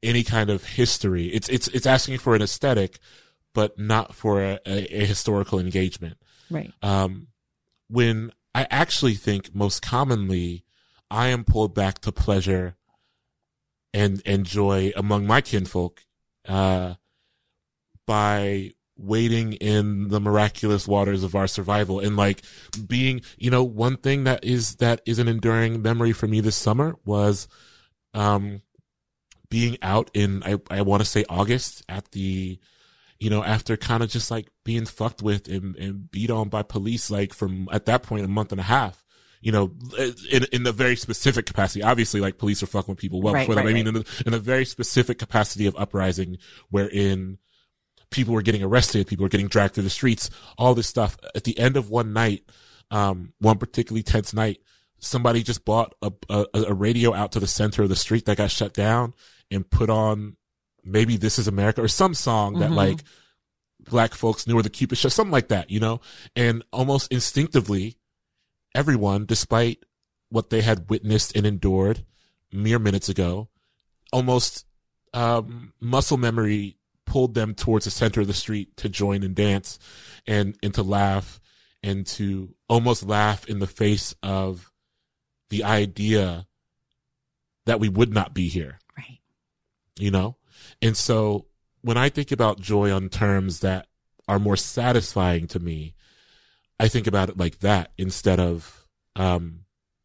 any 0.02 0.24
kind 0.24 0.50
of 0.50 0.64
history. 0.64 1.26
It's, 1.26 1.48
it's, 1.48 1.68
it's 1.68 1.86
asking 1.86 2.18
for 2.18 2.34
an 2.34 2.42
aesthetic, 2.42 2.98
but 3.54 3.78
not 3.78 4.14
for 4.14 4.42
a, 4.42 4.58
a, 4.66 5.02
a 5.02 5.04
historical 5.04 5.60
engagement. 5.60 6.16
Right. 6.50 6.72
Um, 6.82 7.28
when 7.88 8.32
I 8.54 8.66
actually 8.70 9.14
think 9.14 9.54
most 9.54 9.82
commonly 9.82 10.64
I 11.10 11.28
am 11.28 11.44
pulled 11.44 11.74
back 11.74 11.98
to 12.00 12.12
pleasure 12.12 12.76
and, 13.92 14.22
and 14.24 14.46
joy 14.46 14.92
among 14.96 15.26
my 15.26 15.40
kinfolk, 15.40 16.04
uh, 16.48 16.94
by 18.06 18.72
wading 19.00 19.54
in 19.54 20.08
the 20.08 20.20
miraculous 20.20 20.86
waters 20.86 21.24
of 21.24 21.34
our 21.34 21.46
survival 21.46 22.00
and 22.00 22.16
like 22.16 22.42
being, 22.86 23.22
you 23.38 23.50
know, 23.50 23.64
one 23.64 23.96
thing 23.96 24.24
that 24.24 24.44
is, 24.44 24.76
that 24.76 25.00
is 25.06 25.18
an 25.18 25.26
enduring 25.26 25.80
memory 25.82 26.12
for 26.12 26.26
me 26.26 26.40
this 26.40 26.56
summer 26.56 26.96
was, 27.04 27.48
um, 28.14 28.62
being 29.48 29.78
out 29.82 30.10
in, 30.14 30.42
I, 30.44 30.58
I 30.70 30.82
want 30.82 31.02
to 31.02 31.08
say 31.08 31.24
August 31.28 31.82
at 31.88 32.12
the, 32.12 32.58
you 33.18 33.30
know, 33.30 33.42
after 33.42 33.76
kind 33.76 34.02
of 34.02 34.08
just 34.08 34.30
like 34.30 34.48
being 34.64 34.86
fucked 34.86 35.22
with 35.22 35.48
and, 35.48 35.76
and 35.76 36.10
beat 36.10 36.30
on 36.30 36.48
by 36.48 36.62
police, 36.62 37.10
like 37.10 37.34
from 37.34 37.68
at 37.72 37.86
that 37.86 38.02
point, 38.02 38.24
a 38.24 38.28
month 38.28 38.52
and 38.52 38.60
a 38.60 38.64
half, 38.64 39.04
you 39.40 39.52
know, 39.52 39.72
in, 40.30 40.44
in 40.52 40.66
a 40.66 40.72
very 40.72 40.96
specific 40.96 41.46
capacity. 41.46 41.82
Obviously, 41.82 42.20
like 42.20 42.38
police 42.38 42.62
are 42.62 42.66
fucking 42.66 42.92
with 42.92 42.98
people 42.98 43.20
well 43.20 43.34
right, 43.34 43.40
before 43.40 43.56
that. 43.56 43.64
Right, 43.64 43.70
I 43.70 43.74
mean, 43.74 43.88
in, 43.88 43.96
a, 43.96 44.04
in 44.26 44.34
a 44.34 44.38
very 44.38 44.64
specific 44.64 45.18
capacity 45.18 45.66
of 45.66 45.74
uprising 45.76 46.38
wherein, 46.70 47.38
people 48.10 48.34
were 48.34 48.42
getting 48.42 48.62
arrested, 48.62 49.06
people 49.06 49.24
were 49.24 49.30
getting 49.30 49.48
dragged 49.48 49.74
through 49.74 49.84
the 49.84 49.90
streets, 49.90 50.30
all 50.58 50.74
this 50.74 50.88
stuff. 50.88 51.16
At 51.34 51.44
the 51.44 51.58
end 51.58 51.76
of 51.76 51.90
one 51.90 52.12
night, 52.12 52.44
um, 52.90 53.32
one 53.38 53.58
particularly 53.58 54.02
tense 54.02 54.34
night, 54.34 54.60
somebody 54.98 55.42
just 55.42 55.64
bought 55.64 55.94
a, 56.02 56.12
a, 56.28 56.46
a 56.54 56.74
radio 56.74 57.14
out 57.14 57.32
to 57.32 57.40
the 57.40 57.46
center 57.46 57.82
of 57.82 57.88
the 57.88 57.96
street 57.96 58.26
that 58.26 58.36
got 58.36 58.50
shut 58.50 58.74
down 58.74 59.14
and 59.50 59.68
put 59.68 59.90
on 59.90 60.36
maybe 60.84 61.16
This 61.16 61.38
Is 61.38 61.48
America 61.48 61.82
or 61.82 61.88
some 61.88 62.14
song 62.14 62.52
mm-hmm. 62.52 62.60
that 62.60 62.72
like 62.72 63.02
black 63.80 64.14
folks 64.14 64.46
knew 64.46 64.54
where 64.54 64.62
the 64.62 64.70
Cupid 64.70 64.98
show, 64.98 65.08
something 65.08 65.32
like 65.32 65.48
that, 65.48 65.70
you 65.70 65.80
know? 65.80 66.00
And 66.36 66.62
almost 66.72 67.12
instinctively, 67.12 67.96
everyone, 68.74 69.26
despite 69.26 69.84
what 70.28 70.50
they 70.50 70.60
had 70.60 70.90
witnessed 70.90 71.36
and 71.36 71.46
endured 71.46 72.04
mere 72.52 72.78
minutes 72.78 73.08
ago, 73.08 73.48
almost 74.12 74.66
um, 75.14 75.72
muscle 75.80 76.16
memory 76.16 76.76
pulled 77.10 77.34
them 77.34 77.54
towards 77.56 77.86
the 77.86 77.90
center 77.90 78.20
of 78.20 78.28
the 78.28 78.32
street 78.32 78.76
to 78.76 78.88
join 78.88 79.24
and 79.24 79.34
dance 79.34 79.80
and, 80.28 80.56
and 80.62 80.72
to 80.72 80.82
laugh 80.84 81.40
and 81.82 82.06
to 82.06 82.54
almost 82.68 83.04
laugh 83.04 83.48
in 83.48 83.58
the 83.58 83.66
face 83.66 84.14
of 84.22 84.70
the 85.48 85.64
idea 85.64 86.46
that 87.66 87.80
we 87.80 87.88
would 87.88 88.14
not 88.14 88.32
be 88.32 88.48
here. 88.48 88.78
Right. 88.96 89.18
You 89.98 90.12
know? 90.12 90.36
And 90.80 90.96
so 90.96 91.46
when 91.82 91.96
I 91.96 92.10
think 92.10 92.30
about 92.30 92.60
joy 92.60 92.92
on 92.92 93.08
terms 93.08 93.58
that 93.58 93.88
are 94.28 94.38
more 94.38 94.56
satisfying 94.56 95.48
to 95.48 95.58
me, 95.58 95.96
I 96.78 96.86
think 96.86 97.08
about 97.08 97.28
it 97.28 97.36
like 97.36 97.58
that 97.58 97.90
instead 97.98 98.38
of, 98.38 98.86
um, 99.16 99.64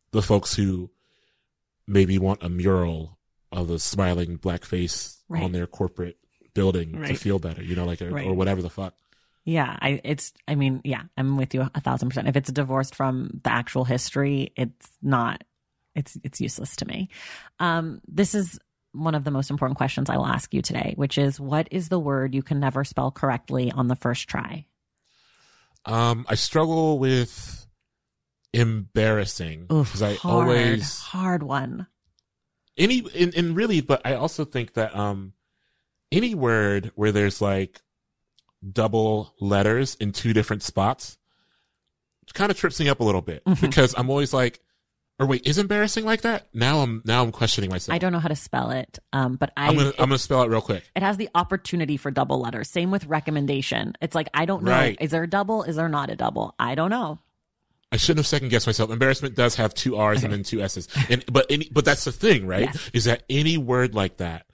the 0.09 0.23
folks 0.23 0.55
who 0.55 0.89
maybe 1.85 2.17
want 2.17 2.41
a 2.41 2.49
mural 2.49 3.19
of 3.51 3.69
a 3.69 3.77
smiling 3.77 4.37
black 4.37 4.65
face 4.65 5.21
right. 5.29 5.43
on 5.43 5.51
their 5.51 5.67
corporate 5.67 6.17
building 6.55 6.99
right. 6.99 7.09
to 7.09 7.15
feel 7.15 7.37
better, 7.37 7.61
you 7.61 7.75
know, 7.75 7.85
like, 7.85 8.01
a, 8.01 8.09
right. 8.09 8.25
or 8.25 8.33
whatever 8.33 8.63
the 8.63 8.69
fuck. 8.71 8.95
Yeah, 9.43 9.77
I 9.79 10.01
it's 10.03 10.33
I 10.47 10.55
mean, 10.55 10.81
yeah, 10.83 11.03
I'm 11.15 11.37
with 11.37 11.53
you 11.53 11.69
a 11.75 11.79
thousand 11.79 12.09
percent. 12.09 12.27
If 12.27 12.35
it's 12.35 12.51
divorced 12.51 12.95
from 12.95 13.41
the 13.43 13.51
actual 13.51 13.83
history, 13.83 14.51
it's 14.55 14.89
not 15.03 15.43
it's 15.93 16.17
it's 16.23 16.41
useless 16.41 16.75
to 16.77 16.87
me. 16.87 17.09
Um, 17.59 18.01
this 18.07 18.33
is 18.33 18.59
one 18.91 19.13
of 19.13 19.23
the 19.23 19.29
most 19.31 19.51
important 19.51 19.77
questions 19.77 20.09
I 20.09 20.17
will 20.17 20.25
ask 20.25 20.51
you 20.51 20.63
today, 20.63 20.93
which 20.95 21.19
is 21.19 21.39
what 21.39 21.67
is 21.69 21.89
the 21.89 21.99
word 21.99 22.33
you 22.33 22.41
can 22.41 22.59
never 22.59 22.83
spell 22.83 23.11
correctly 23.11 23.71
on 23.71 23.87
the 23.87 23.95
first 23.95 24.27
try? 24.27 24.65
Um, 25.85 26.25
I 26.27 26.33
struggle 26.35 26.97
with 26.97 27.67
embarrassing 28.51 29.67
because 29.67 30.01
I 30.01 30.17
always 30.23 30.99
hard 30.99 31.43
one. 31.43 31.85
Any 32.77 33.05
and, 33.15 33.35
and 33.35 33.55
really, 33.55 33.81
but 33.81 34.01
I 34.03 34.15
also 34.15 34.43
think 34.43 34.73
that 34.73 34.95
um 34.95 35.33
any 36.15 36.35
word 36.35 36.91
where 36.95 37.11
there's 37.11 37.41
like 37.41 37.81
double 38.71 39.35
letters 39.39 39.95
in 39.99 40.11
two 40.11 40.33
different 40.33 40.63
spots 40.63 41.17
kind 42.33 42.51
of 42.51 42.57
trips 42.57 42.79
me 42.79 42.89
up 42.89 42.99
a 42.99 43.03
little 43.03 43.21
bit 43.21 43.43
mm-hmm. 43.45 43.65
because 43.65 43.95
I'm 43.97 44.09
always 44.09 44.33
like, 44.33 44.59
or 45.17 45.25
wait, 45.25 45.47
is 45.47 45.57
embarrassing 45.57 46.05
like 46.05 46.21
that? 46.21 46.47
Now 46.53 46.81
I'm 46.81 47.01
now 47.05 47.23
I'm 47.23 47.31
questioning 47.31 47.69
myself. 47.69 47.95
I 47.95 47.99
don't 47.99 48.11
know 48.11 48.19
how 48.19 48.27
to 48.27 48.35
spell 48.35 48.71
it, 48.71 48.99
um, 49.13 49.37
but 49.37 49.51
I 49.55 49.67
I'm 49.67 49.75
gonna, 49.75 49.89
it, 49.89 49.95
I'm 49.97 50.09
gonna 50.09 50.19
spell 50.19 50.43
it 50.43 50.49
real 50.49 50.61
quick. 50.61 50.83
It 50.95 51.01
has 51.01 51.17
the 51.17 51.29
opportunity 51.33 51.95
for 51.95 52.11
double 52.11 52.39
letters. 52.41 52.69
Same 52.69 52.91
with 52.91 53.05
recommendation. 53.05 53.93
It's 54.01 54.13
like 54.13 54.27
I 54.33 54.45
don't 54.45 54.63
know. 54.63 54.71
Right. 54.71 54.97
Is 54.99 55.11
there 55.11 55.23
a 55.23 55.29
double? 55.29 55.63
Is 55.63 55.77
there 55.77 55.87
not 55.87 56.09
a 56.09 56.15
double? 56.15 56.53
I 56.59 56.75
don't 56.75 56.89
know. 56.89 57.19
I 57.91 57.97
shouldn't 57.97 58.19
have 58.19 58.27
second 58.27 58.49
guessed 58.49 58.67
myself. 58.67 58.91
Embarrassment 58.91 59.35
does 59.35 59.55
have 59.55 59.73
two 59.73 59.95
R's 59.95 60.17
okay. 60.17 60.25
and 60.25 60.33
then 60.33 60.43
two 60.43 60.61
S's, 60.61 60.89
and 61.09 61.23
but 61.31 61.45
any 61.49 61.69
but 61.71 61.85
that's 61.85 62.03
the 62.03 62.11
thing, 62.11 62.45
right? 62.45 62.63
Yes. 62.73 62.91
Is 62.93 63.03
that 63.05 63.23
any 63.29 63.57
word 63.57 63.95
like 63.95 64.17
that 64.17 64.45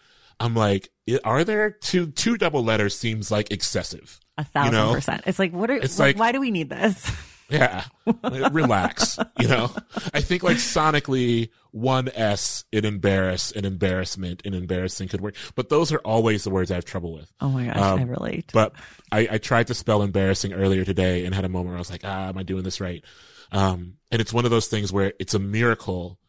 I'm 0.42 0.56
like, 0.56 0.90
are 1.24 1.44
there 1.44 1.70
two 1.72 2.08
two 2.08 2.38
double 2.38 2.64
letters? 2.64 2.98
Seems 2.98 3.32
like 3.32 3.52
excessive. 3.52 4.20
A 4.38 4.44
thousand 4.44 4.74
you 4.74 4.80
know? 4.80 4.94
percent. 4.94 5.24
It's 5.26 5.40
like, 5.40 5.54
what 5.54 5.70
are? 5.70 5.76
It's 5.76 6.00
like, 6.00 6.18
why 6.18 6.32
do 6.32 6.40
we 6.40 6.52
need 6.52 6.70
this? 6.70 7.12
Yeah, 7.52 7.84
relax. 8.24 9.20
You 9.38 9.50
know, 9.50 9.72
I 10.14 10.22
think 10.22 10.42
like 10.42 10.56
sonically, 10.56 11.50
one 11.72 12.10
S 12.16 12.64
in 12.72 12.86
embarrass 12.86 13.52
and 13.52 13.66
embarrassment 13.66 14.42
and 14.46 14.56
embarrassing 14.56 15.10
could 15.10 15.20
work, 15.20 15.36
but 15.56 15.68
those 15.68 15.92
are 15.92 16.00
always 16.00 16.46
the 16.46 16.50
words 16.50 16.72
I 16.72 16.76
have 16.76 16.86
trouble 16.86 17.12
with. 17.12 17.30
Oh 17.42 17.50
my 17.50 17.66
gosh, 17.66 17.76
um, 17.76 18.00
I 18.00 18.04
relate. 18.04 18.52
But 18.54 18.72
I, 19.12 19.28
I 19.32 19.38
tried 19.38 19.68
to 19.68 19.74
spell 19.74 20.02
embarrassing 20.02 20.54
earlier 20.54 20.86
today 20.86 21.26
and 21.26 21.36
had 21.36 21.44
a 21.44 21.50
moment 21.50 21.72
where 21.72 21.76
I 21.76 21.80
was 21.80 21.92
like, 21.92 22.06
ah, 22.06 22.30
am 22.30 22.38
I 22.38 22.44
doing 22.44 22.64
this 22.64 22.80
right? 22.80 23.04
Um, 23.52 23.98
and 24.12 24.22
it's 24.22 24.32
one 24.32 24.46
of 24.46 24.52
those 24.52 24.68
things 24.68 24.94
where 24.94 25.12
it's 25.20 25.34
a 25.34 25.40
miracle 25.40 26.20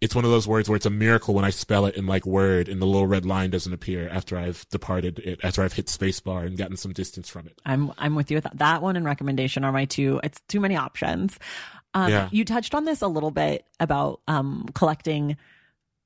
it's 0.00 0.14
one 0.14 0.24
of 0.24 0.30
those 0.30 0.46
words 0.46 0.68
where 0.68 0.76
it's 0.76 0.86
a 0.86 0.90
miracle 0.90 1.34
when 1.34 1.44
I 1.44 1.50
spell 1.50 1.86
it 1.86 1.96
in 1.96 2.06
like 2.06 2.26
word 2.26 2.68
and 2.68 2.80
the 2.80 2.86
little 2.86 3.06
red 3.06 3.24
line 3.24 3.50
doesn't 3.50 3.72
appear 3.72 4.08
after 4.08 4.36
I've 4.36 4.68
departed 4.68 5.18
it, 5.20 5.40
after 5.42 5.62
I've 5.62 5.72
hit 5.72 5.86
spacebar 5.86 6.46
and 6.46 6.56
gotten 6.56 6.76
some 6.76 6.92
distance 6.92 7.28
from 7.28 7.46
it. 7.46 7.60
I'm, 7.64 7.92
I'm 7.96 8.14
with 8.14 8.30
you 8.30 8.36
with 8.36 8.44
that. 8.44 8.58
that 8.58 8.82
one 8.82 8.96
and 8.96 9.06
recommendation 9.06 9.64
are 9.64 9.72
my 9.72 9.86
two. 9.86 10.20
It's 10.22 10.40
too 10.48 10.60
many 10.60 10.76
options. 10.76 11.38
Um, 11.94 12.10
yeah. 12.10 12.28
you 12.32 12.44
touched 12.44 12.74
on 12.74 12.84
this 12.84 13.02
a 13.02 13.06
little 13.08 13.30
bit 13.30 13.66
about, 13.80 14.20
um, 14.26 14.66
collecting 14.74 15.36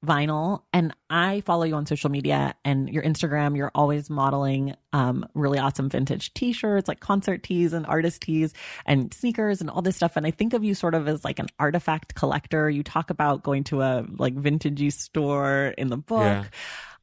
vinyl 0.05 0.63
and 0.73 0.95
I 1.11 1.41
follow 1.41 1.65
you 1.65 1.75
on 1.75 1.87
social 1.87 2.11
media 2.11 2.55
and 2.65 2.89
your 2.89 3.03
Instagram, 3.03 3.57
you're 3.57 3.73
always 3.75 4.09
modeling 4.09 4.75
um, 4.93 5.27
really 5.35 5.59
awesome 5.59 5.89
vintage 5.89 6.33
t-shirts, 6.35 6.87
like 6.87 7.01
concert 7.01 7.43
tees 7.43 7.73
and 7.73 7.85
artist 7.87 8.23
tees 8.23 8.53
and 8.87 9.13
sneakers 9.13 9.61
and 9.61 9.69
all 9.69 9.83
this 9.83 9.97
stuff. 9.97 10.17
And 10.17 10.27
I 10.27 10.31
think 10.31 10.53
of 10.53 10.63
you 10.63 10.75
sort 10.75 10.95
of 10.95 11.09
as 11.09 11.25
like 11.25 11.39
an 11.39 11.49
artifact 11.59 12.15
collector. 12.15 12.71
You 12.71 12.83
talk 12.83 13.11
about 13.11 13.43
going 13.43 13.65
to 13.65 13.83
a 13.83 14.07
like 14.19 14.35
vintagey 14.35 14.93
store 14.93 15.75
in 15.77 15.89
the 15.89 15.97
book. 15.97 16.21
Yeah. 16.21 16.45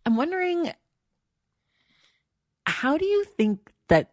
I'm 0.06 0.16
wondering 0.16 0.72
how 2.66 2.98
do 2.98 3.06
you 3.06 3.26
think 3.26 3.72
that 3.89 4.12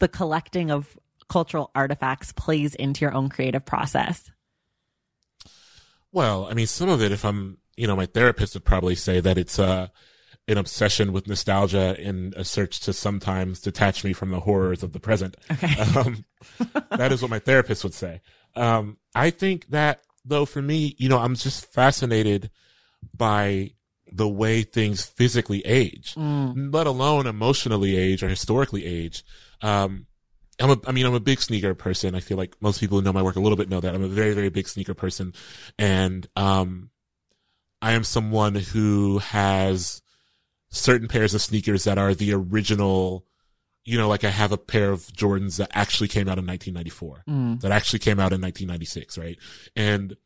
the 0.00 0.08
collecting 0.08 0.70
of 0.70 0.98
cultural 1.28 1.70
artifacts 1.74 2.32
plays 2.32 2.74
into 2.74 3.04
your 3.04 3.14
own 3.14 3.28
creative 3.28 3.64
process? 3.64 4.30
Well, 6.10 6.46
I 6.46 6.54
mean, 6.54 6.66
some 6.66 6.90
of 6.90 7.00
it, 7.00 7.10
if 7.10 7.24
I'm 7.24 7.56
you 7.76 7.86
know, 7.86 7.96
my 7.96 8.06
therapist 8.06 8.54
would 8.54 8.64
probably 8.64 8.94
say 8.94 9.20
that 9.20 9.38
it's 9.38 9.58
uh, 9.58 9.88
an 10.48 10.58
obsession 10.58 11.12
with 11.12 11.28
nostalgia 11.28 11.96
and 11.98 12.34
a 12.34 12.44
search 12.44 12.80
to 12.80 12.92
sometimes 12.92 13.60
detach 13.60 14.04
me 14.04 14.12
from 14.12 14.30
the 14.30 14.40
horrors 14.40 14.82
of 14.82 14.92
the 14.92 15.00
present. 15.00 15.36
Okay. 15.50 15.74
Um, 15.96 16.24
that 16.90 17.12
is 17.12 17.22
what 17.22 17.30
my 17.30 17.38
therapist 17.38 17.84
would 17.84 17.94
say. 17.94 18.20
Um, 18.56 18.96
I 19.14 19.30
think 19.30 19.68
that 19.68 20.00
though 20.24 20.44
for 20.44 20.60
me, 20.62 20.96
you 20.98 21.08
know, 21.08 21.18
I'm 21.18 21.34
just 21.34 21.66
fascinated 21.72 22.50
by 23.16 23.72
the 24.10 24.28
way 24.28 24.62
things 24.62 25.04
physically 25.04 25.60
age, 25.64 26.14
mm. 26.14 26.72
let 26.72 26.86
alone 26.86 27.26
emotionally 27.26 27.96
age 27.96 28.22
or 28.22 28.28
historically 28.28 28.84
age. 28.84 29.24
Um, 29.62 30.06
I'm 30.60 30.70
a, 30.70 30.80
I 30.86 30.92
mean, 30.92 31.06
I'm 31.06 31.14
a 31.14 31.20
big 31.20 31.40
sneaker 31.40 31.74
person. 31.74 32.14
I 32.14 32.20
feel 32.20 32.36
like 32.36 32.56
most 32.60 32.80
people 32.80 32.98
who 32.98 33.04
know 33.04 33.12
my 33.12 33.22
work 33.22 33.36
a 33.36 33.40
little 33.40 33.56
bit 33.56 33.68
know 33.68 33.80
that 33.80 33.94
I'm 33.94 34.02
a 34.02 34.08
very, 34.08 34.34
very 34.34 34.50
big 34.50 34.68
sneaker 34.68 34.94
person. 34.94 35.32
And, 35.78 36.26
um, 36.36 36.90
I 37.82 37.92
am 37.92 38.04
someone 38.04 38.54
who 38.54 39.18
has 39.18 40.00
certain 40.70 41.08
pairs 41.08 41.34
of 41.34 41.42
sneakers 41.42 41.84
that 41.84 41.98
are 41.98 42.14
the 42.14 42.32
original, 42.32 43.26
you 43.84 43.98
know, 43.98 44.08
like 44.08 44.22
I 44.22 44.30
have 44.30 44.52
a 44.52 44.56
pair 44.56 44.92
of 44.92 45.00
Jordans 45.08 45.56
that 45.56 45.72
actually 45.74 46.08
came 46.08 46.28
out 46.28 46.38
in 46.38 46.46
1994, 46.46 47.24
mm. 47.28 47.60
that 47.60 47.72
actually 47.72 47.98
came 47.98 48.20
out 48.20 48.32
in 48.32 48.40
1996, 48.40 49.18
right? 49.18 49.36
And 49.74 50.16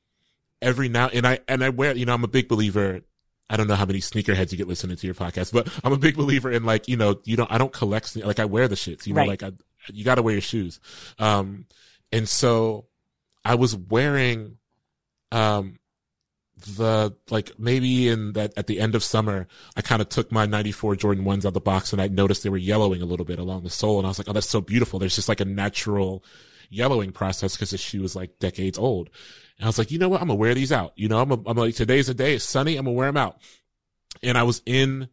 every 0.60 0.90
now, 0.90 1.08
and 1.08 1.26
I, 1.26 1.40
and 1.48 1.64
I 1.64 1.70
wear, 1.70 1.96
you 1.96 2.04
know, 2.04 2.12
I'm 2.12 2.24
a 2.24 2.28
big 2.28 2.46
believer. 2.46 3.00
I 3.48 3.56
don't 3.56 3.68
know 3.68 3.74
how 3.74 3.86
many 3.86 4.00
sneakerheads 4.00 4.52
you 4.52 4.58
get 4.58 4.68
listening 4.68 4.98
to 4.98 5.06
your 5.06 5.14
podcast, 5.14 5.52
but 5.52 5.68
I'm 5.82 5.92
a 5.92 5.98
big 5.98 6.16
believer 6.16 6.50
in 6.50 6.64
like, 6.64 6.88
you 6.88 6.96
know, 6.98 7.20
you 7.24 7.36
don't, 7.36 7.50
I 7.50 7.56
don't 7.56 7.72
collect, 7.72 8.14
like 8.16 8.38
I 8.38 8.44
wear 8.44 8.68
the 8.68 8.74
shits, 8.74 9.06
you 9.06 9.14
know, 9.14 9.20
right. 9.20 9.28
like 9.28 9.42
I, 9.42 9.52
you 9.92 10.04
gotta 10.04 10.22
wear 10.22 10.34
your 10.34 10.42
shoes. 10.42 10.78
Um, 11.18 11.66
and 12.12 12.28
so 12.28 12.86
I 13.44 13.54
was 13.54 13.74
wearing, 13.74 14.58
um, 15.32 15.78
the 16.56 17.14
like 17.30 17.58
maybe 17.58 18.08
in 18.08 18.32
that 18.32 18.52
at 18.56 18.66
the 18.66 18.80
end 18.80 18.94
of 18.94 19.04
summer, 19.04 19.46
I 19.76 19.82
kind 19.82 20.00
of 20.00 20.08
took 20.08 20.32
my 20.32 20.46
94 20.46 20.96
Jordan 20.96 21.24
ones 21.24 21.44
out 21.44 21.48
of 21.48 21.54
the 21.54 21.60
box 21.60 21.92
and 21.92 22.00
I 22.00 22.08
noticed 22.08 22.42
they 22.42 22.48
were 22.48 22.56
yellowing 22.56 23.02
a 23.02 23.06
little 23.06 23.26
bit 23.26 23.38
along 23.38 23.62
the 23.62 23.70
sole. 23.70 23.98
And 23.98 24.06
I 24.06 24.10
was 24.10 24.18
like, 24.18 24.28
Oh, 24.28 24.32
that's 24.32 24.48
so 24.48 24.60
beautiful. 24.60 24.98
There's 24.98 25.14
just 25.14 25.28
like 25.28 25.40
a 25.40 25.44
natural 25.44 26.24
yellowing 26.70 27.12
process 27.12 27.54
because 27.54 27.70
the 27.70 27.78
shoe 27.78 28.02
was 28.02 28.16
like 28.16 28.38
decades 28.38 28.78
old. 28.78 29.10
And 29.58 29.66
I 29.66 29.68
was 29.68 29.78
like, 29.78 29.90
you 29.90 29.98
know 29.98 30.08
what? 30.08 30.20
I'm 30.20 30.28
gonna 30.28 30.38
wear 30.38 30.54
these 30.54 30.72
out. 30.72 30.92
You 30.96 31.08
know, 31.08 31.20
I'm, 31.20 31.30
a, 31.30 31.38
I'm 31.46 31.56
like, 31.56 31.74
today's 31.74 32.08
a 32.08 32.14
day. 32.14 32.34
It's 32.34 32.44
sunny. 32.44 32.76
I'm 32.76 32.86
gonna 32.86 32.96
wear 32.96 33.08
them 33.08 33.16
out. 33.16 33.38
And 34.22 34.38
I 34.38 34.44
was 34.44 34.62
in 34.64 35.08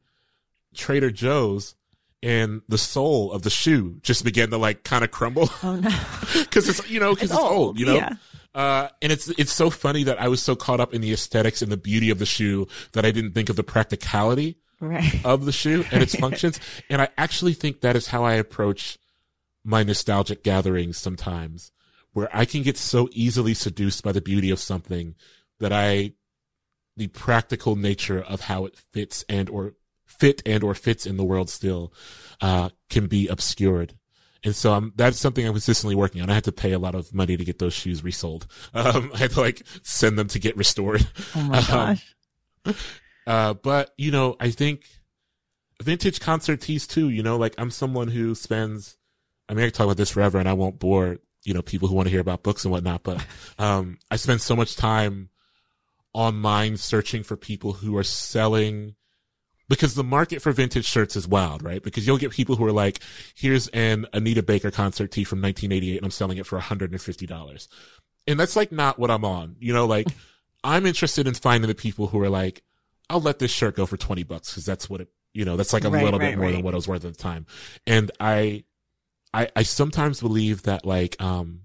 Trader 0.73 1.11
Joe's 1.11 1.75
and 2.21 2.61
the 2.69 2.77
sole 2.77 3.33
of 3.33 3.43
the 3.43 3.49
shoe 3.49 3.99
just 4.01 4.23
began 4.23 4.49
to 4.51 4.57
like 4.57 4.83
kind 4.83 5.03
of 5.03 5.11
crumble. 5.11 5.49
Oh 5.61 5.75
no. 5.75 5.89
Cause 6.51 6.69
it's, 6.69 6.89
you 6.89 7.01
know, 7.01 7.15
cause 7.15 7.23
it's, 7.23 7.33
it's 7.33 7.41
old, 7.41 7.51
old, 7.51 7.79
you 7.79 7.85
know? 7.85 7.95
Yeah. 7.95 8.13
Uh, 8.53 8.89
and 9.01 9.11
it's, 9.11 9.27
it's 9.29 9.51
so 9.51 9.69
funny 9.69 10.03
that 10.03 10.21
I 10.21 10.27
was 10.27 10.41
so 10.41 10.55
caught 10.55 10.79
up 10.79 10.93
in 10.93 11.01
the 11.01 11.11
aesthetics 11.11 11.61
and 11.61 11.71
the 11.71 11.77
beauty 11.77 12.09
of 12.09 12.19
the 12.19 12.25
shoe 12.25 12.67
that 12.91 13.05
I 13.05 13.11
didn't 13.11 13.33
think 13.33 13.49
of 13.49 13.55
the 13.55 13.63
practicality 13.63 14.57
right. 14.79 15.21
of 15.25 15.45
the 15.45 15.51
shoe 15.51 15.83
and 15.91 16.03
its 16.03 16.15
functions. 16.15 16.59
And 16.89 17.01
I 17.01 17.09
actually 17.17 17.53
think 17.53 17.81
that 17.81 17.95
is 17.95 18.07
how 18.07 18.23
I 18.23 18.33
approach 18.33 18.99
my 19.63 19.83
nostalgic 19.83 20.43
gatherings 20.43 20.97
sometimes, 20.97 21.71
where 22.11 22.29
I 22.33 22.45
can 22.45 22.61
get 22.63 22.77
so 22.77 23.09
easily 23.11 23.53
seduced 23.53 24.03
by 24.03 24.11
the 24.11 24.21
beauty 24.21 24.51
of 24.51 24.59
something 24.59 25.15
that 25.59 25.71
I, 25.71 26.13
the 26.95 27.07
practical 27.07 27.75
nature 27.75 28.21
of 28.21 28.41
how 28.41 28.65
it 28.65 28.77
fits 28.91 29.23
and 29.27 29.49
or 29.49 29.73
fit 30.05 30.43
and 30.45 30.63
or 30.63 30.75
fits 30.75 31.05
in 31.05 31.17
the 31.17 31.23
world 31.23 31.49
still, 31.49 31.93
uh, 32.41 32.69
can 32.89 33.07
be 33.07 33.27
obscured. 33.27 33.95
And 34.43 34.55
so 34.55 34.73
I'm, 34.73 34.91
that's 34.95 35.17
something 35.17 35.45
I'm 35.45 35.53
consistently 35.53 35.95
working 35.95 36.21
on. 36.21 36.29
I 36.29 36.33
had 36.33 36.43
to 36.45 36.51
pay 36.51 36.73
a 36.73 36.79
lot 36.79 36.95
of 36.95 37.13
money 37.13 37.37
to 37.37 37.45
get 37.45 37.59
those 37.59 37.73
shoes 37.73 38.03
resold. 38.03 38.47
Um, 38.73 39.11
I 39.13 39.19
had 39.19 39.31
to 39.31 39.39
like 39.39 39.61
send 39.83 40.17
them 40.17 40.27
to 40.29 40.39
get 40.39 40.57
restored. 40.57 41.07
Oh 41.35 41.43
my 41.43 41.61
gosh. 41.67 42.15
Um, 42.65 42.75
uh, 43.27 43.53
but 43.53 43.93
you 43.97 44.11
know, 44.11 44.35
I 44.39 44.49
think 44.51 44.85
vintage 45.81 46.19
concert 46.19 46.61
tees 46.61 46.87
too, 46.87 47.09
you 47.09 47.23
know, 47.23 47.37
like 47.37 47.53
I'm 47.57 47.71
someone 47.71 48.07
who 48.07 48.35
spends, 48.35 48.97
I 49.47 49.53
mean, 49.53 49.63
I 49.63 49.67
can 49.67 49.73
talk 49.73 49.85
about 49.85 49.97
this 49.97 50.09
forever 50.09 50.39
and 50.39 50.49
I 50.49 50.53
won't 50.53 50.79
bore, 50.79 51.17
you 51.43 51.53
know, 51.53 51.61
people 51.61 51.87
who 51.87 51.95
want 51.95 52.07
to 52.07 52.11
hear 52.11 52.21
about 52.21 52.43
books 52.43 52.65
and 52.65 52.71
whatnot, 52.71 53.03
but, 53.03 53.25
um, 53.59 53.99
I 54.09 54.15
spend 54.15 54.41
so 54.41 54.55
much 54.55 54.75
time 54.75 55.29
online 56.13 56.77
searching 56.77 57.23
for 57.23 57.37
people 57.37 57.73
who 57.73 57.95
are 57.97 58.03
selling 58.03 58.95
because 59.69 59.95
the 59.95 60.03
market 60.03 60.41
for 60.41 60.51
vintage 60.51 60.85
shirts 60.85 61.15
is 61.15 61.27
wild, 61.27 61.63
right? 61.63 61.81
Because 61.81 62.05
you'll 62.05 62.17
get 62.17 62.31
people 62.31 62.55
who 62.55 62.65
are 62.65 62.71
like, 62.71 62.99
here's 63.35 63.67
an 63.69 64.05
Anita 64.13 64.43
Baker 64.43 64.71
concert 64.71 65.11
tee 65.11 65.23
from 65.23 65.41
1988 65.41 65.97
and 65.97 66.05
I'm 66.05 66.11
selling 66.11 66.37
it 66.37 66.45
for 66.45 66.59
$150. 66.59 67.67
And 68.27 68.39
that's 68.39 68.55
like 68.55 68.71
not 68.71 68.99
what 68.99 69.11
I'm 69.11 69.25
on. 69.25 69.55
You 69.59 69.73
know, 69.73 69.85
like 69.85 70.07
I'm 70.63 70.85
interested 70.85 71.27
in 71.27 71.33
finding 71.33 71.67
the 71.67 71.75
people 71.75 72.07
who 72.07 72.21
are 72.21 72.29
like, 72.29 72.63
I'll 73.09 73.21
let 73.21 73.39
this 73.39 73.51
shirt 73.51 73.75
go 73.75 73.85
for 73.85 73.97
20 73.97 74.23
bucks 74.23 74.51
because 74.51 74.65
that's 74.65 74.89
what 74.89 75.01
it, 75.01 75.09
you 75.33 75.45
know, 75.45 75.57
that's 75.57 75.73
like 75.73 75.83
a 75.83 75.89
right, 75.89 76.03
little 76.03 76.19
right, 76.19 76.31
bit 76.31 76.37
more 76.37 76.47
right. 76.47 76.53
than 76.53 76.63
what 76.63 76.73
it 76.73 76.77
was 76.77 76.87
worth 76.87 77.05
at 77.05 77.15
the 77.15 77.21
time. 77.21 77.45
And 77.87 78.11
I, 78.19 78.63
I, 79.33 79.49
I 79.55 79.63
sometimes 79.63 80.21
believe 80.21 80.63
that 80.63 80.85
like, 80.85 81.21
um, 81.21 81.61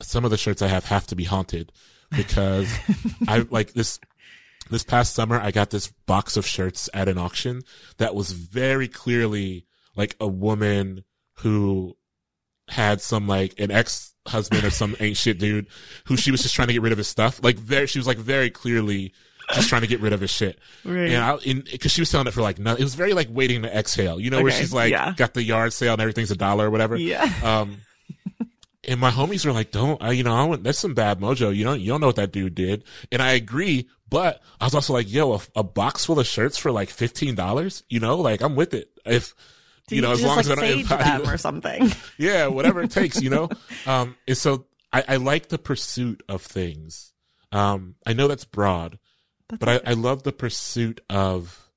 some 0.00 0.24
of 0.24 0.30
the 0.30 0.36
shirts 0.36 0.62
I 0.62 0.68
have 0.68 0.84
have 0.86 1.06
to 1.08 1.16
be 1.16 1.24
haunted 1.24 1.72
because 2.10 2.72
I 3.28 3.46
like 3.50 3.72
this 3.72 3.98
this 4.70 4.82
past 4.82 5.14
summer, 5.14 5.40
I 5.40 5.50
got 5.50 5.70
this 5.70 5.88
box 6.06 6.36
of 6.36 6.46
shirts 6.46 6.88
at 6.92 7.08
an 7.08 7.18
auction 7.18 7.62
that 7.98 8.14
was 8.14 8.32
very 8.32 8.88
clearly 8.88 9.66
like 9.96 10.16
a 10.20 10.28
woman 10.28 11.04
who 11.38 11.96
had 12.68 13.00
some 13.00 13.26
like 13.26 13.58
an 13.58 13.70
ex 13.70 14.14
husband 14.26 14.64
or 14.64 14.70
some 14.70 14.94
ain't 15.00 15.16
shit 15.16 15.38
dude 15.38 15.66
who 16.04 16.16
she 16.16 16.30
was 16.30 16.42
just 16.42 16.54
trying 16.54 16.68
to 16.68 16.74
get 16.74 16.82
rid 16.82 16.92
of 16.92 16.98
his 16.98 17.08
stuff. 17.08 17.42
Like 17.42 17.56
very, 17.56 17.86
she 17.86 17.98
was 17.98 18.06
like 18.06 18.18
very 18.18 18.50
clearly 18.50 19.12
just 19.54 19.68
trying 19.68 19.80
to 19.80 19.86
get 19.86 20.00
rid 20.00 20.12
of 20.12 20.20
his 20.20 20.30
shit. 20.30 20.58
Right. 20.84 21.10
And 21.10 21.24
I, 21.24 21.36
in, 21.44 21.62
cause 21.80 21.90
she 21.90 22.02
was 22.02 22.10
selling 22.10 22.26
it 22.26 22.34
for 22.34 22.42
like, 22.42 22.58
nothing. 22.58 22.82
it 22.82 22.84
was 22.84 22.94
very 22.94 23.14
like 23.14 23.28
waiting 23.30 23.62
to 23.62 23.76
exhale, 23.76 24.20
you 24.20 24.30
know, 24.30 24.38
okay. 24.38 24.44
where 24.44 24.52
she's 24.52 24.72
like, 24.72 24.90
yeah. 24.90 25.14
got 25.16 25.34
the 25.34 25.42
yard 25.42 25.72
sale 25.72 25.94
and 25.94 26.02
everything's 26.02 26.30
a 26.30 26.36
dollar 26.36 26.66
or 26.66 26.70
whatever. 26.70 26.96
Yeah. 26.96 27.32
Um, 27.42 27.78
and 28.86 29.00
my 29.00 29.10
homies 29.10 29.44
were 29.44 29.52
like, 29.52 29.70
don't, 29.70 30.00
I, 30.02 30.12
you 30.12 30.22
know, 30.22 30.34
I 30.34 30.44
want, 30.44 30.62
that's 30.62 30.78
some 30.78 30.94
bad 30.94 31.18
mojo. 31.20 31.54
You 31.54 31.64
don't, 31.64 31.80
you 31.80 31.88
don't 31.88 32.00
know 32.00 32.06
what 32.06 32.16
that 32.16 32.32
dude 32.32 32.54
did. 32.54 32.84
And 33.10 33.20
I 33.20 33.32
agree, 33.32 33.88
but 34.08 34.40
I 34.60 34.64
was 34.64 34.74
also 34.74 34.92
like, 34.92 35.10
yo, 35.10 35.34
a, 35.34 35.40
a 35.56 35.62
box 35.64 36.04
full 36.04 36.20
of 36.20 36.26
shirts 36.26 36.56
for 36.56 36.70
like 36.70 36.88
$15, 36.88 37.82
you 37.88 38.00
know, 38.00 38.16
like 38.16 38.40
I'm 38.40 38.54
with 38.54 38.74
it. 38.74 38.90
If, 39.04 39.34
Do 39.88 39.96
you, 39.96 40.02
know, 40.02 40.12
as 40.12 40.22
long 40.22 40.36
like 40.36 40.46
as 40.46 40.50
I 40.52 40.54
don't 40.54 40.80
embody 40.80 41.04
them 41.04 41.28
or 41.28 41.38
something. 41.38 41.92
yeah, 42.18 42.46
whatever 42.46 42.82
it 42.82 42.90
takes, 42.90 43.20
you 43.20 43.30
know? 43.30 43.48
Um, 43.86 44.16
and 44.26 44.36
so 44.36 44.66
I, 44.92 45.04
I 45.08 45.16
like 45.16 45.48
the 45.48 45.58
pursuit 45.58 46.22
of 46.28 46.42
things. 46.42 47.12
Um, 47.52 47.94
I 48.06 48.12
know 48.12 48.28
that's 48.28 48.44
broad, 48.44 48.98
that's 49.48 49.60
but 49.60 49.68
I, 49.68 49.90
I 49.90 49.94
love 49.94 50.22
the 50.24 50.32
pursuit 50.32 51.00
of, 51.08 51.67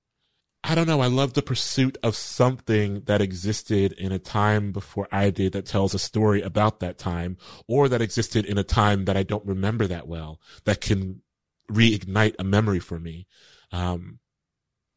I 0.64 0.76
don't 0.76 0.88
know. 0.88 1.02
I 1.02 1.08
love 1.08 1.34
the 1.34 1.42
pursuit 1.42 1.98
of 2.04 2.16
something 2.16 3.02
that 3.06 3.22
existed 3.22 3.94
in 3.94 4.12
a 4.12 4.20
time 4.20 4.72
before 4.72 5.08
I 5.12 5.32
did 5.32 5.54
that 5.54 5.66
tells 5.66 5.96
a 5.96 6.00
story 6.00 6.42
about 6.42 6.80
that 6.82 7.00
time 7.00 7.38
or 7.68 7.90
that 7.90 8.02
existed 8.02 8.46
in 8.46 8.60
a 8.60 8.64
time 8.64 9.06
that 9.06 9.18
I 9.18 9.24
don't 9.24 9.46
remember 9.46 9.88
that 9.88 10.08
well 10.08 10.40
that 10.66 10.80
can 10.80 11.22
reignite 11.70 12.36
a 12.38 12.44
memory 12.44 12.80
for 12.80 13.00
me. 13.00 13.26
Um, 13.72 14.20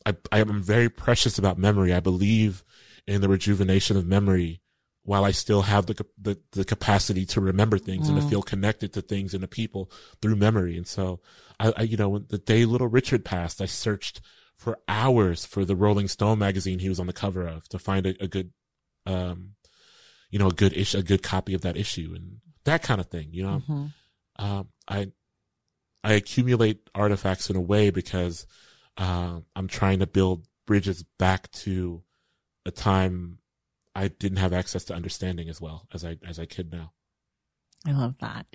I, 0.04 0.16
I 0.30 0.40
am 0.40 0.62
very 0.62 0.90
precious 0.90 1.38
about 1.38 1.58
memory. 1.58 1.94
I 1.94 2.00
believe 2.00 2.62
in 3.06 3.22
the 3.22 3.28
rejuvenation 3.28 3.96
of 3.96 4.06
memory 4.06 4.60
while 5.02 5.24
I 5.24 5.30
still 5.30 5.62
have 5.62 5.86
the, 5.86 6.06
the, 6.20 6.38
the 6.52 6.64
capacity 6.64 7.24
to 7.26 7.40
remember 7.40 7.78
things 7.78 8.06
mm. 8.06 8.10
and 8.10 8.20
to 8.20 8.26
mm. 8.26 8.30
feel 8.30 8.42
connected 8.42 8.92
to 8.94 9.02
things 9.02 9.32
and 9.32 9.42
to 9.42 9.48
people 9.48 9.90
through 10.20 10.36
memory. 10.36 10.76
And 10.76 10.86
so 10.86 11.20
I, 11.58 11.72
I, 11.76 11.82
you 11.82 11.96
know, 11.96 12.08
when 12.10 12.26
the 12.28 12.38
day 12.38 12.64
little 12.64 12.88
Richard 12.88 13.24
passed, 13.24 13.62
I 13.62 13.66
searched 13.66 14.20
for 14.56 14.78
hours 14.88 15.44
for 15.44 15.64
the 15.64 15.76
Rolling 15.76 16.08
Stone 16.08 16.38
magazine 16.38 16.78
he 16.78 16.88
was 16.88 17.00
on 17.00 17.06
the 17.06 17.12
cover 17.12 17.46
of 17.46 17.68
to 17.68 17.78
find 17.78 18.06
a, 18.06 18.22
a 18.22 18.28
good, 18.28 18.52
um, 19.06 19.54
you 20.30 20.38
know, 20.38 20.48
a 20.48 20.52
good 20.52 20.72
issue, 20.72 20.98
a 20.98 21.02
good 21.02 21.22
copy 21.22 21.54
of 21.54 21.62
that 21.62 21.76
issue 21.76 22.12
and 22.14 22.38
that 22.64 22.82
kind 22.82 23.00
of 23.00 23.06
thing, 23.06 23.28
you 23.32 23.42
know. 23.42 23.62
Mm-hmm. 23.68 24.44
Um, 24.44 24.68
I, 24.88 25.12
I 26.02 26.14
accumulate 26.14 26.88
artifacts 26.94 27.50
in 27.50 27.56
a 27.56 27.60
way 27.60 27.90
because, 27.90 28.46
uh, 28.96 29.40
I'm 29.54 29.68
trying 29.68 30.00
to 30.00 30.06
build 30.06 30.46
bridges 30.66 31.04
back 31.18 31.50
to 31.50 32.02
a 32.66 32.70
time 32.70 33.38
I 33.94 34.08
didn't 34.08 34.38
have 34.38 34.52
access 34.52 34.84
to 34.84 34.94
understanding 34.94 35.48
as 35.48 35.60
well 35.60 35.86
as 35.92 36.04
I, 36.04 36.16
as 36.26 36.38
I 36.38 36.46
could 36.46 36.72
now. 36.72 36.92
I 37.86 37.92
love 37.92 38.16
that. 38.20 38.46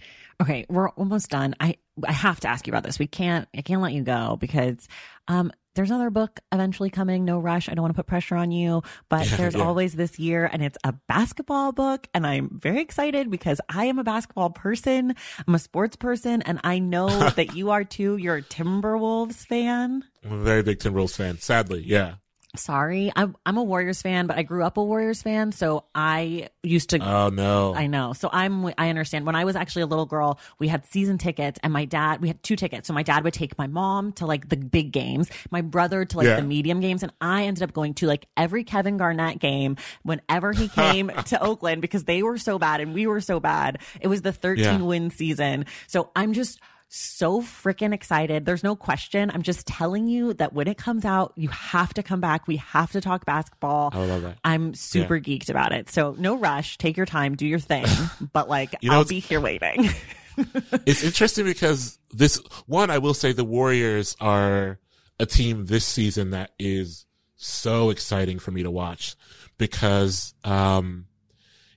Okay, 0.41 0.65
we're 0.69 0.89
almost 0.89 1.29
done. 1.29 1.55
I 1.59 1.75
I 2.05 2.11
have 2.11 2.39
to 2.41 2.47
ask 2.47 2.65
you 2.65 2.71
about 2.71 2.83
this. 2.83 2.97
We 2.97 3.07
can't 3.07 3.47
I 3.55 3.61
can't 3.61 3.81
let 3.81 3.93
you 3.93 4.01
go 4.03 4.37
because 4.39 4.87
um 5.27 5.51
there's 5.79 5.91
another 5.91 6.09
book 6.09 6.41
eventually 6.51 6.89
coming, 6.89 7.23
no 7.23 7.39
rush. 7.39 7.69
I 7.69 7.73
don't 7.73 7.83
want 7.83 7.95
to 7.95 7.99
put 7.99 8.05
pressure 8.05 8.35
on 8.35 8.51
you, 8.51 8.83
but 9.07 9.25
there's 9.37 9.55
yeah. 9.55 9.63
always 9.63 9.93
this 9.93 10.19
year 10.19 10.43
and 10.51 10.61
it's 10.61 10.77
a 10.83 10.91
basketball 11.07 11.71
book 11.71 12.05
and 12.13 12.27
I'm 12.27 12.49
very 12.59 12.81
excited 12.81 13.31
because 13.31 13.61
I 13.69 13.85
am 13.85 13.97
a 13.97 14.03
basketball 14.03 14.49
person. 14.49 15.15
I'm 15.47 15.55
a 15.55 15.59
sports 15.59 15.95
person 15.95 16.41
and 16.41 16.59
I 16.65 16.79
know 16.79 17.07
that 17.29 17.55
you 17.55 17.71
are 17.71 17.85
too. 17.85 18.17
You're 18.17 18.35
a 18.35 18.41
Timberwolves 18.41 19.47
fan. 19.47 20.03
I'm 20.25 20.33
a 20.33 20.43
very 20.43 20.63
big 20.63 20.79
Timberwolves 20.79 21.15
fan. 21.15 21.37
Sadly, 21.37 21.81
yeah. 21.85 22.15
Sorry. 22.55 23.11
I'm 23.15 23.35
I'm 23.45 23.57
a 23.57 23.63
Warriors 23.63 24.01
fan, 24.01 24.25
but 24.25 24.35
I 24.37 24.41
grew 24.41 24.63
up 24.63 24.77
a 24.77 24.83
Warriors 24.83 25.21
fan, 25.21 25.51
so 25.51 25.83
I 25.93 26.49
used 26.63 26.89
to 26.89 26.99
Oh 26.99 27.29
no. 27.29 27.75
I 27.75 27.85
know. 27.85 28.13
So 28.13 28.27
I'm, 28.33 28.65
I 28.77 28.89
understand. 28.89 29.27
When 29.27 29.35
I 29.35 29.45
was 29.45 29.55
actually 29.55 29.83
a 29.83 29.85
little 29.85 30.07
girl, 30.07 30.39
we 30.57 30.67
had 30.67 30.83
season 30.87 31.19
tickets 31.19 31.59
and 31.61 31.71
my 31.71 31.85
dad, 31.85 32.21
we 32.21 32.27
had 32.27 32.41
two 32.41 32.55
tickets. 32.55 32.87
So 32.87 32.93
my 32.93 33.03
dad 33.03 33.23
would 33.23 33.35
take 33.35 33.55
my 33.59 33.67
mom 33.67 34.13
to 34.13 34.25
like 34.25 34.49
the 34.49 34.57
big 34.57 34.91
games, 34.91 35.29
my 35.51 35.61
brother 35.61 36.05
to 36.05 36.17
like 36.17 36.25
Yeah. 36.25 36.37
the 36.37 36.41
medium 36.41 36.79
games. 36.79 37.03
And 37.03 37.13
I 37.21 37.43
ended 37.45 37.61
up 37.61 37.71
going 37.71 37.93
to 37.95 38.07
like 38.07 38.25
every 38.35 38.63
Kevin 38.63 38.97
Garnett 38.97 39.37
game 39.37 39.77
whenever 40.01 40.51
he 40.51 40.69
came 40.69 41.09
to 41.27 41.39
Oakland 41.41 41.83
because 41.83 42.05
they 42.05 42.23
were 42.23 42.39
so 42.39 42.57
bad 42.57 42.81
and 42.81 42.95
we 42.95 43.05
were 43.05 43.21
so 43.21 43.39
bad. 43.39 43.77
It 44.01 44.07
was 44.07 44.23
the 44.23 44.33
13 44.33 44.63
Yeah. 44.65 44.77
win 44.81 45.11
season. 45.11 45.67
So 45.85 46.09
I'm 46.15 46.33
just, 46.33 46.59
so 46.89 47.41
freaking 47.41 47.93
excited. 47.93 48.45
There's 48.45 48.63
no 48.63 48.75
question. 48.75 49.29
I'm 49.31 49.43
just 49.43 49.67
telling 49.67 50.07
you 50.07 50.33
that 50.33 50.53
when 50.53 50.67
it 50.67 50.77
comes 50.77 51.05
out, 51.05 51.33
you 51.35 51.47
have 51.49 51.93
to 51.93 52.03
come 52.03 52.19
back. 52.19 52.47
We 52.47 52.57
have 52.57 52.91
to 52.93 53.01
talk 53.01 53.25
basketball. 53.25 53.91
I 53.93 54.05
love 54.05 54.23
that. 54.23 54.39
I'm 54.43 54.73
super 54.73 55.19
geeked 55.19 55.49
about 55.49 55.71
it. 55.71 55.89
So 55.89 56.15
no 56.17 56.35
rush. 56.35 56.79
Take 56.79 56.97
your 56.97 57.05
time. 57.05 57.35
Do 57.35 57.47
your 57.47 57.59
thing. 57.59 57.85
But 58.33 58.49
like, 58.49 58.75
You 58.81 58.89
know, 58.89 58.97
I'll 58.97 59.05
be 59.05 59.19
here 59.19 59.39
waiting. 59.39 59.89
it's 60.85 61.03
interesting 61.03 61.45
because 61.45 61.99
this 62.11 62.37
one, 62.65 62.89
I 62.89 62.97
will 62.97 63.13
say 63.13 63.31
the 63.33 63.45
Warriors 63.45 64.15
are 64.19 64.79
a 65.19 65.25
team 65.25 65.65
this 65.65 65.85
season 65.85 66.31
that 66.31 66.51
is 66.59 67.05
so 67.35 67.91
exciting 67.91 68.39
for 68.39 68.51
me 68.51 68.63
to 68.63 68.71
watch 68.71 69.15
because, 69.57 70.33
um, 70.43 71.05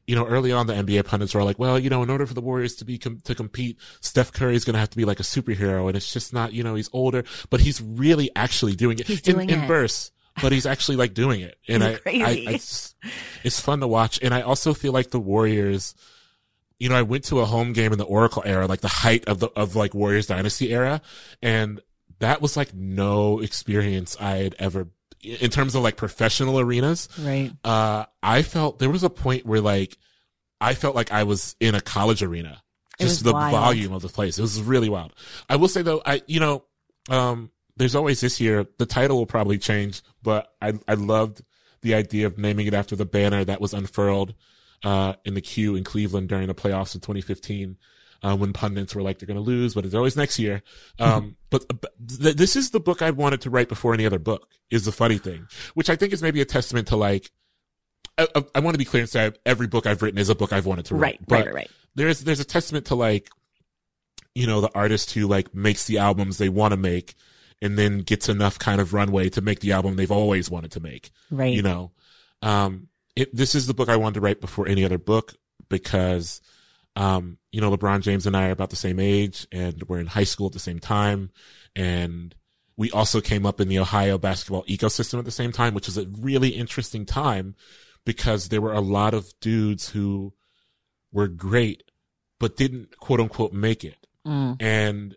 you 0.06 0.16
know, 0.16 0.26
early 0.26 0.50
on 0.52 0.66
the 0.66 0.74
NBA 0.74 1.04
pundits 1.06 1.34
were 1.34 1.44
like, 1.44 1.58
well, 1.58 1.78
you 1.78 1.88
know, 1.88 2.02
in 2.02 2.10
order 2.10 2.26
for 2.26 2.34
the 2.34 2.40
Warriors 2.40 2.74
to 2.76 2.84
be, 2.84 2.98
com- 2.98 3.20
to 3.24 3.34
compete, 3.34 3.78
Steph 4.00 4.32
Curry 4.32 4.56
is 4.56 4.64
going 4.64 4.74
to 4.74 4.80
have 4.80 4.90
to 4.90 4.96
be 4.96 5.04
like 5.04 5.20
a 5.20 5.24
superhero. 5.24 5.86
And 5.86 5.96
it's 5.96 6.12
just 6.12 6.32
not, 6.32 6.52
you 6.52 6.62
know, 6.64 6.74
he's 6.74 6.90
older, 6.92 7.24
but 7.50 7.60
he's 7.60 7.80
really 7.80 8.30
actually 8.34 8.74
doing 8.74 8.98
it 8.98 9.06
He's 9.06 9.20
in, 9.28 9.34
doing 9.34 9.50
in 9.50 9.60
it. 9.60 9.66
verse. 9.68 10.10
But 10.40 10.50
he's 10.52 10.64
actually 10.66 10.96
like 10.96 11.14
doing 11.14 11.40
it. 11.42 11.58
And 11.68 11.84
I, 11.84 11.92
I, 11.92 11.96
crazy. 11.96 12.48
I, 12.48 12.50
it's, 12.52 12.94
it's 13.44 13.60
fun 13.60 13.80
to 13.80 13.86
watch. 13.86 14.18
And 14.22 14.32
I 14.34 14.40
also 14.40 14.74
feel 14.74 14.92
like 14.92 15.10
the 15.10 15.20
Warriors, 15.20 15.94
you 16.78 16.88
know, 16.88 16.96
I 16.96 17.02
went 17.02 17.24
to 17.24 17.40
a 17.40 17.44
home 17.44 17.72
game 17.72 17.92
in 17.92 17.98
the 17.98 18.04
Oracle 18.04 18.42
era, 18.44 18.66
like 18.66 18.80
the 18.80 18.88
height 18.88 19.28
of 19.28 19.38
the, 19.40 19.48
of 19.54 19.76
like 19.76 19.94
Warriors 19.94 20.26
dynasty 20.26 20.72
era. 20.72 21.00
And 21.42 21.80
that 22.18 22.40
was 22.42 22.56
like 22.56 22.74
no 22.74 23.40
experience 23.40 24.16
I 24.18 24.36
had 24.38 24.56
ever, 24.58 24.88
in 25.22 25.50
terms 25.50 25.74
of 25.74 25.82
like 25.82 25.96
professional 25.96 26.58
arenas. 26.58 27.08
right. 27.18 27.52
Uh, 27.64 28.06
I 28.22 28.42
felt 28.42 28.78
there 28.78 28.90
was 28.90 29.04
a 29.04 29.10
point 29.10 29.46
where 29.46 29.60
like, 29.60 29.96
I 30.60 30.74
felt 30.74 30.94
like 30.94 31.12
I 31.12 31.24
was 31.24 31.56
in 31.60 31.74
a 31.74 31.80
college 31.80 32.22
arena. 32.22 32.62
Just 32.98 33.24
the 33.24 33.32
wild. 33.32 33.52
volume 33.52 33.92
of 33.92 34.02
the 34.02 34.08
place. 34.08 34.38
It 34.38 34.42
was 34.42 34.62
really 34.62 34.88
wild. 34.88 35.12
I 35.48 35.56
will 35.56 35.68
say 35.68 35.82
though, 35.82 36.02
I, 36.04 36.22
you 36.26 36.40
know, 36.40 36.64
um, 37.10 37.50
there's 37.76 37.94
always 37.94 38.20
this 38.20 38.40
year, 38.40 38.66
the 38.78 38.86
title 38.86 39.16
will 39.16 39.26
probably 39.26 39.58
change, 39.58 40.02
but 40.22 40.52
I, 40.60 40.74
I 40.86 40.94
loved 40.94 41.42
the 41.80 41.94
idea 41.94 42.26
of 42.26 42.38
naming 42.38 42.66
it 42.66 42.74
after 42.74 42.94
the 42.94 43.06
banner 43.06 43.44
that 43.44 43.60
was 43.60 43.74
unfurled, 43.74 44.34
uh, 44.84 45.14
in 45.24 45.34
the 45.34 45.40
Q 45.40 45.74
in 45.74 45.84
Cleveland 45.84 46.28
during 46.28 46.48
the 46.48 46.54
playoffs 46.54 46.94
of 46.94 47.00
2015. 47.00 47.76
Uh, 48.22 48.36
when 48.36 48.52
pundits 48.52 48.94
were 48.94 49.02
like, 49.02 49.18
they're 49.18 49.26
going 49.26 49.34
to 49.36 49.40
lose, 49.42 49.74
but 49.74 49.84
it's 49.84 49.94
always 49.96 50.16
next 50.16 50.38
year. 50.38 50.62
Um, 51.00 51.34
but, 51.50 51.66
but 51.80 51.90
th- 52.22 52.36
this 52.36 52.54
is 52.54 52.70
the 52.70 52.78
book 52.78 53.02
I 53.02 53.10
wanted 53.10 53.40
to 53.40 53.50
write 53.50 53.68
before 53.68 53.94
any 53.94 54.06
other 54.06 54.20
book 54.20 54.48
is 54.70 54.84
the 54.84 54.92
funny 54.92 55.18
thing, 55.18 55.48
which 55.74 55.90
I 55.90 55.96
think 55.96 56.12
is 56.12 56.22
maybe 56.22 56.40
a 56.40 56.44
testament 56.44 56.86
to 56.88 56.96
like, 56.96 57.32
I, 58.16 58.28
I, 58.36 58.44
I 58.54 58.60
want 58.60 58.74
to 58.74 58.78
be 58.78 58.84
clear 58.84 59.00
and 59.02 59.10
say 59.10 59.32
every 59.44 59.66
book 59.66 59.86
I've 59.86 60.02
written 60.02 60.18
is 60.18 60.28
a 60.28 60.36
book 60.36 60.52
I've 60.52 60.66
wanted 60.66 60.84
to 60.86 60.94
write. 60.94 61.18
Right. 61.18 61.20
But 61.26 61.46
Right. 61.46 61.54
Right. 61.54 61.70
there's 61.96 62.20
there's 62.20 62.38
a 62.40 62.44
testament 62.44 62.86
to 62.86 62.94
like 62.94 63.28
you 64.36 64.46
know 64.46 64.60
the 64.60 64.70
artist 64.74 65.10
who 65.12 65.26
like 65.26 65.52
makes 65.54 65.86
the 65.86 65.98
albums 65.98 66.38
they 66.38 66.48
want 66.48 66.72
to 66.72 66.76
make 66.76 67.14
and 67.60 67.76
then 67.78 67.98
gets 68.02 68.28
enough 68.28 68.58
kind 68.58 68.80
of 68.80 68.94
runway 68.94 69.28
to 69.30 69.40
make 69.40 69.60
the 69.60 69.72
album 69.72 69.96
they've 69.96 70.10
always 70.12 70.48
wanted 70.50 70.70
to 70.72 70.80
make 70.80 71.10
Right. 71.30 71.52
you 71.52 71.60
know 71.62 71.90
um 72.40 72.88
it 73.14 73.34
this 73.34 73.54
is 73.54 73.66
the 73.66 73.74
book 73.74 73.88
i 73.90 73.96
wanted 73.96 74.14
to 74.14 74.20
write 74.20 74.40
before 74.40 74.66
any 74.68 74.84
other 74.86 74.96
book 74.98 75.34
because 75.68 76.40
um 76.96 77.38
you 77.50 77.60
know 77.60 77.74
lebron 77.74 78.02
james 78.02 78.26
and 78.26 78.36
i 78.36 78.48
are 78.48 78.52
about 78.52 78.70
the 78.70 78.76
same 78.76 79.00
age 79.00 79.46
and 79.50 79.82
we're 79.84 80.00
in 80.00 80.06
high 80.06 80.24
school 80.24 80.46
at 80.46 80.52
the 80.52 80.58
same 80.58 80.78
time. 80.78 81.30
And 81.74 82.34
we 82.76 82.90
also 82.90 83.22
came 83.22 83.46
up 83.46 83.60
in 83.60 83.68
the 83.68 83.78
ohio 83.78 84.18
basketball 84.18 84.64
ecosystem 84.64 85.18
at 85.18 85.24
the 85.24 85.30
same 85.30 85.52
time 85.52 85.72
which 85.74 85.88
is 85.88 85.96
a 85.96 86.06
really 86.20 86.50
interesting 86.50 87.06
time 87.06 87.54
because 88.04 88.48
there 88.48 88.60
were 88.60 88.72
a 88.72 88.80
lot 88.80 89.14
of 89.14 89.32
dudes 89.40 89.88
who 89.90 90.34
were 91.12 91.28
great 91.28 91.82
but 92.38 92.56
didn't 92.56 92.98
quote 92.98 93.20
unquote 93.20 93.52
make 93.52 93.84
it. 93.84 94.06
Mm. 94.26 94.56
and 94.60 95.16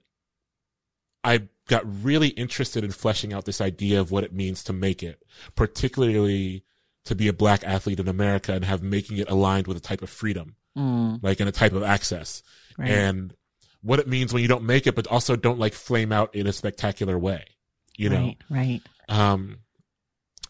I 1.24 1.48
got 1.68 1.84
really 2.04 2.30
interested 2.30 2.84
in 2.84 2.92
fleshing 2.92 3.34
out 3.34 3.46
this 3.46 3.60
idea 3.60 4.00
of 4.00 4.12
what 4.12 4.24
it 4.24 4.34
means 4.34 4.64
to 4.66 4.74
make 4.74 5.02
it, 5.02 5.24
particularly 5.56 6.64
to 7.06 7.16
be 7.16 7.28
a 7.28 7.34
black 7.34 7.64
athlete 7.64 8.00
in 8.00 8.08
America 8.08 8.54
and 8.54 8.64
have 8.66 8.84
making 8.84 9.18
it 9.18 9.30
aligned 9.30 9.68
with 9.68 9.78
a 9.78 9.82
type 9.82 10.02
of 10.02 10.10
freedom, 10.10 10.56
Mm. 10.78 11.24
like 11.24 11.40
in 11.40 11.48
a 11.48 11.52
type 11.54 11.72
of 11.72 11.84
access 11.84 12.44
Right. 12.78 12.90
and 12.90 13.34
what 13.82 14.00
it 14.00 14.08
means 14.08 14.34
when 14.34 14.42
you 14.42 14.50
don't 14.50 14.64
make 14.66 14.88
it, 14.88 14.96
but 14.96 15.08
also 15.08 15.36
don't 15.36 15.60
like 15.60 15.74
flame 15.74 16.12
out 16.12 16.36
in 16.36 16.48
a 16.48 16.52
spectacular 16.52 17.18
way, 17.18 17.46
you 17.96 18.10
know? 18.10 18.18
Right. 18.18 18.38
Right. 18.50 18.82
Um, 19.08 19.60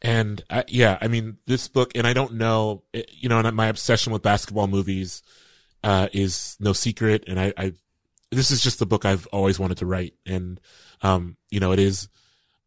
and 0.02 0.44
I, 0.50 0.64
yeah, 0.68 0.98
I 1.02 1.08
mean, 1.08 1.38
this 1.46 1.68
book, 1.68 1.92
and 1.96 2.08
I 2.08 2.14
don't 2.14 2.34
know, 2.36 2.84
it, 2.94 3.10
you 3.14 3.30
know, 3.30 3.40
and 3.40 3.56
my 3.56 3.68
obsession 3.68 4.14
with 4.14 4.22
basketball 4.22 4.68
movies, 4.68 5.22
uh, 5.84 6.08
is 6.14 6.58
no 6.60 6.74
secret. 6.74 7.26
And 7.28 7.40
I, 7.40 7.54
I, 7.58 7.74
this 8.32 8.52
is 8.52 8.62
just 8.62 8.80
the 8.80 8.86
book 8.86 9.06
I've 9.06 9.28
always 9.28 9.60
wanted 9.60 9.78
to 9.78 9.86
write. 9.86 10.14
And, 10.26 10.60
um, 11.02 11.38
you 11.50 11.60
know, 11.60 11.72
it 11.72 11.80
is, 11.80 12.08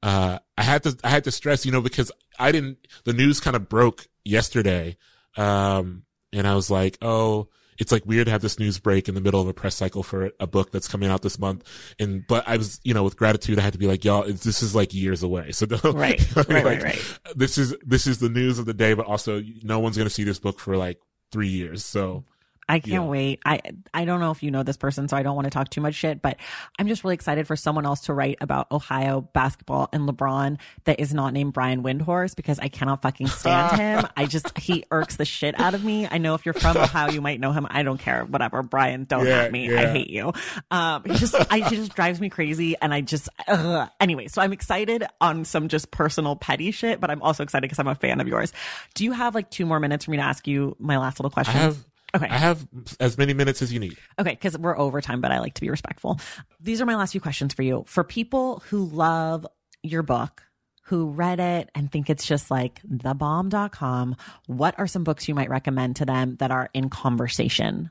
uh, 0.03 0.39
I 0.57 0.63
had 0.63 0.83
to, 0.85 0.97
I 1.03 1.09
had 1.09 1.25
to 1.25 1.33
stress, 1.33 1.67
you 1.67 1.73
know, 1.73 1.81
because 1.81 2.13
I 2.39 2.53
didn't, 2.53 2.87
the 3.05 3.13
news 3.13 3.41
kind 3.41 3.57
of 3.57 3.69
broke 3.69 4.07
yesterday. 4.25 4.97
Um, 5.37 6.05
and 6.33 6.47
I 6.47 6.55
was 6.55 6.71
like, 6.71 6.99
oh, 7.03 7.49
it's 7.79 7.93
like 7.93 8.05
weird 8.05 8.27
to 8.27 8.33
have 8.33 8.43
this 8.43 8.59
news 8.59 8.79
break 8.79 9.09
in 9.09 9.15
the 9.15 9.21
middle 9.21 9.41
of 9.41 9.47
a 9.47 9.55
press 9.55 9.77
cycle 9.77 10.03
for 10.03 10.33
a 10.41 10.47
book 10.47 10.73
that's 10.73 10.89
coming 10.89 11.09
out 11.09 11.23
this 11.23 11.39
month. 11.39 11.65
And, 11.99 12.27
but 12.27 12.47
I 12.49 12.57
was, 12.57 12.81
you 12.83 12.93
know, 12.93 13.05
with 13.05 13.17
gratitude, 13.17 13.59
I 13.59 13.63
had 13.63 13.73
to 13.73 13.79
be 13.79 13.87
like, 13.87 14.05
y'all, 14.05 14.25
this 14.25 14.63
is 14.63 14.75
like 14.75 14.93
years 14.93 15.23
away. 15.23 15.53
So 15.53 15.67
don't, 15.67 15.95
Right. 15.95 16.21
like, 16.37 16.49
Right. 16.49 16.65
Right. 16.65 16.83
Right. 16.83 17.19
this 17.37 17.57
is, 17.57 17.77
this 17.87 18.07
is 18.07 18.19
the 18.19 18.29
news 18.29 18.59
of 18.59 18.67
the 18.67 18.75
day, 18.75 18.95
but 18.95 19.07
also 19.07 19.43
no 19.63 19.79
one's 19.79 19.97
going 19.97 20.09
to 20.09 20.15
see 20.15 20.25
this 20.25 20.41
book 20.41 20.59
for 20.59 20.77
like 20.77 21.01
three 21.31 21.49
years. 21.49 21.85
So 21.85 22.25
I 22.69 22.81
can't 22.81 22.93
Yeah. 22.93 23.01
wait. 23.09 23.41
I 23.47 23.61
I 23.95 24.05
don't 24.05 24.21
know 24.21 24.31
if 24.31 24.43
you 24.43 24.51
know 24.51 24.63
this 24.63 24.77
person, 24.77 25.09
so 25.09 25.17
I 25.17 25.23
don't 25.23 25.35
want 25.35 25.47
to 25.47 25.51
talk 25.51 25.71
too 25.71 25.81
much 25.81 25.95
shit, 25.95 26.21
but 26.21 26.37
I'm 26.79 26.87
just 26.89 27.03
really 27.05 27.15
excited 27.15 27.47
for 27.47 27.57
someone 27.57 27.87
else 27.87 28.03
to 28.03 28.13
write 28.15 28.39
about 28.41 28.71
Ohio 28.71 29.23
basketball 29.33 29.89
and 29.93 30.09
LeBron 30.09 30.59
that 30.85 31.01
is 31.01 31.15
not 31.15 31.33
named 31.33 31.53
Brian 31.55 31.83
Windhorst 31.83 32.37
because 32.37 32.59
I 32.59 32.69
cannot 32.69 33.03
fucking 33.03 33.29
stand 33.29 33.77
him. 33.81 34.07
I 34.17 34.27
just 34.27 34.57
he 34.59 34.85
irks 34.91 35.17
the 35.17 35.25
shit 35.25 35.59
out 35.59 35.75
of 35.75 35.83
me. 35.83 36.07
I 36.11 36.19
know 36.19 36.35
if 36.35 36.45
you're 36.45 36.53
from 36.55 36.77
Ohio, 36.77 37.11
you 37.11 37.21
might 37.21 37.41
know 37.41 37.53
him. 37.53 37.67
I 37.71 37.83
don't 37.83 37.99
care. 37.99 38.25
Whatever. 38.25 38.63
Brian, 38.63 39.05
don't 39.05 39.27
Yeah, 39.27 39.45
at 39.45 39.53
me. 39.53 39.75
I 39.75 39.87
hate 39.87 40.11
you. 40.11 40.33
Um 40.71 41.05
he 41.07 41.15
just 41.15 41.35
I 41.51 41.61
he 41.61 41.77
just 41.77 41.95
drives 41.95 42.21
me 42.21 42.29
crazy 42.29 42.77
and 42.81 42.93
I 42.93 43.01
just 43.01 43.29
ugh. 43.47 43.89
anyway, 44.01 44.29
so 44.29 44.43
I'm 44.43 44.53
excited 44.53 45.05
on 45.21 45.45
some 45.47 45.69
just 45.69 45.91
personal 45.91 46.37
petty 46.37 46.71
shit, 46.71 47.01
but 47.01 47.11
I'm 47.11 47.23
also 47.23 47.43
excited 47.43 47.63
because 47.63 47.79
I'm 47.79 47.89
a 47.89 47.95
fan 47.95 48.21
of 48.21 48.29
yours. 48.29 48.53
Do 48.95 49.05
you 49.05 49.13
have 49.13 49.35
like 49.35 49.51
two 49.51 49.65
more 49.65 49.81
minutes 49.81 50.05
for 50.05 50.11
me 50.11 50.19
to 50.19 50.23
ask 50.23 50.47
you 50.47 50.77
my 50.79 50.99
last 50.99 51.19
little 51.19 51.33
I 51.35 51.43
question? 51.43 51.85
Okay. 52.15 52.27
I 52.27 52.39
have 52.39 52.67
as 53.01 53.19
many 53.19 53.35
minutes 53.35 53.61
as 53.61 53.73
you 53.73 53.81
need. 53.81 53.97
Okay, 54.19 54.31
because 54.31 54.57
we're 54.57 54.79
over 54.79 55.01
time, 55.01 55.21
but 55.21 55.31
I 55.31 55.41
like 55.41 55.55
to 55.55 55.61
be 55.61 55.69
respectful. 55.69 56.19
These 56.61 56.81
are 56.81 56.87
my 56.87 56.97
last 56.97 57.13
few 57.13 57.21
questions 57.21 57.53
for 57.53 57.63
you. 57.63 57.85
For 57.87 58.03
people 58.03 58.63
who 58.69 58.85
love 58.85 59.47
your 59.83 60.03
book, 60.03 60.43
who 60.85 61.11
read 61.11 61.39
it 61.39 61.71
and 61.75 61.93
think 61.93 62.09
it's 62.09 62.27
just 62.27 62.51
like 62.51 62.81
thebomb.com, 62.83 64.17
what 64.47 64.75
are 64.79 64.87
some 64.87 65.05
books 65.05 65.29
you 65.29 65.35
might 65.35 65.51
recommend 65.51 65.97
to 65.97 66.07
them 66.07 66.37
that 66.37 66.51
are 66.51 66.71
in 66.73 66.89
conversation? 66.89 67.91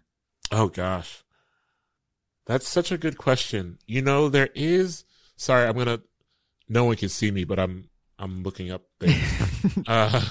Oh 0.52 0.68
gosh. 0.70 1.24
That's 2.48 2.68
such 2.68 2.92
a 2.92 2.98
good 2.98 3.18
question. 3.18 3.78
You 3.86 4.02
know, 4.02 4.30
there 4.30 4.50
is, 4.56 5.04
sorry, 5.36 5.68
I'm 5.68 5.76
going 5.76 5.88
to, 5.88 6.02
no 6.68 6.86
one 6.86 6.96
can 6.96 7.10
see 7.10 7.30
me, 7.30 7.44
but 7.44 7.60
I'm, 7.60 7.90
I'm 8.18 8.42
looking 8.42 8.72
up 8.72 8.84
things. 9.00 9.84
uh, 9.88 10.26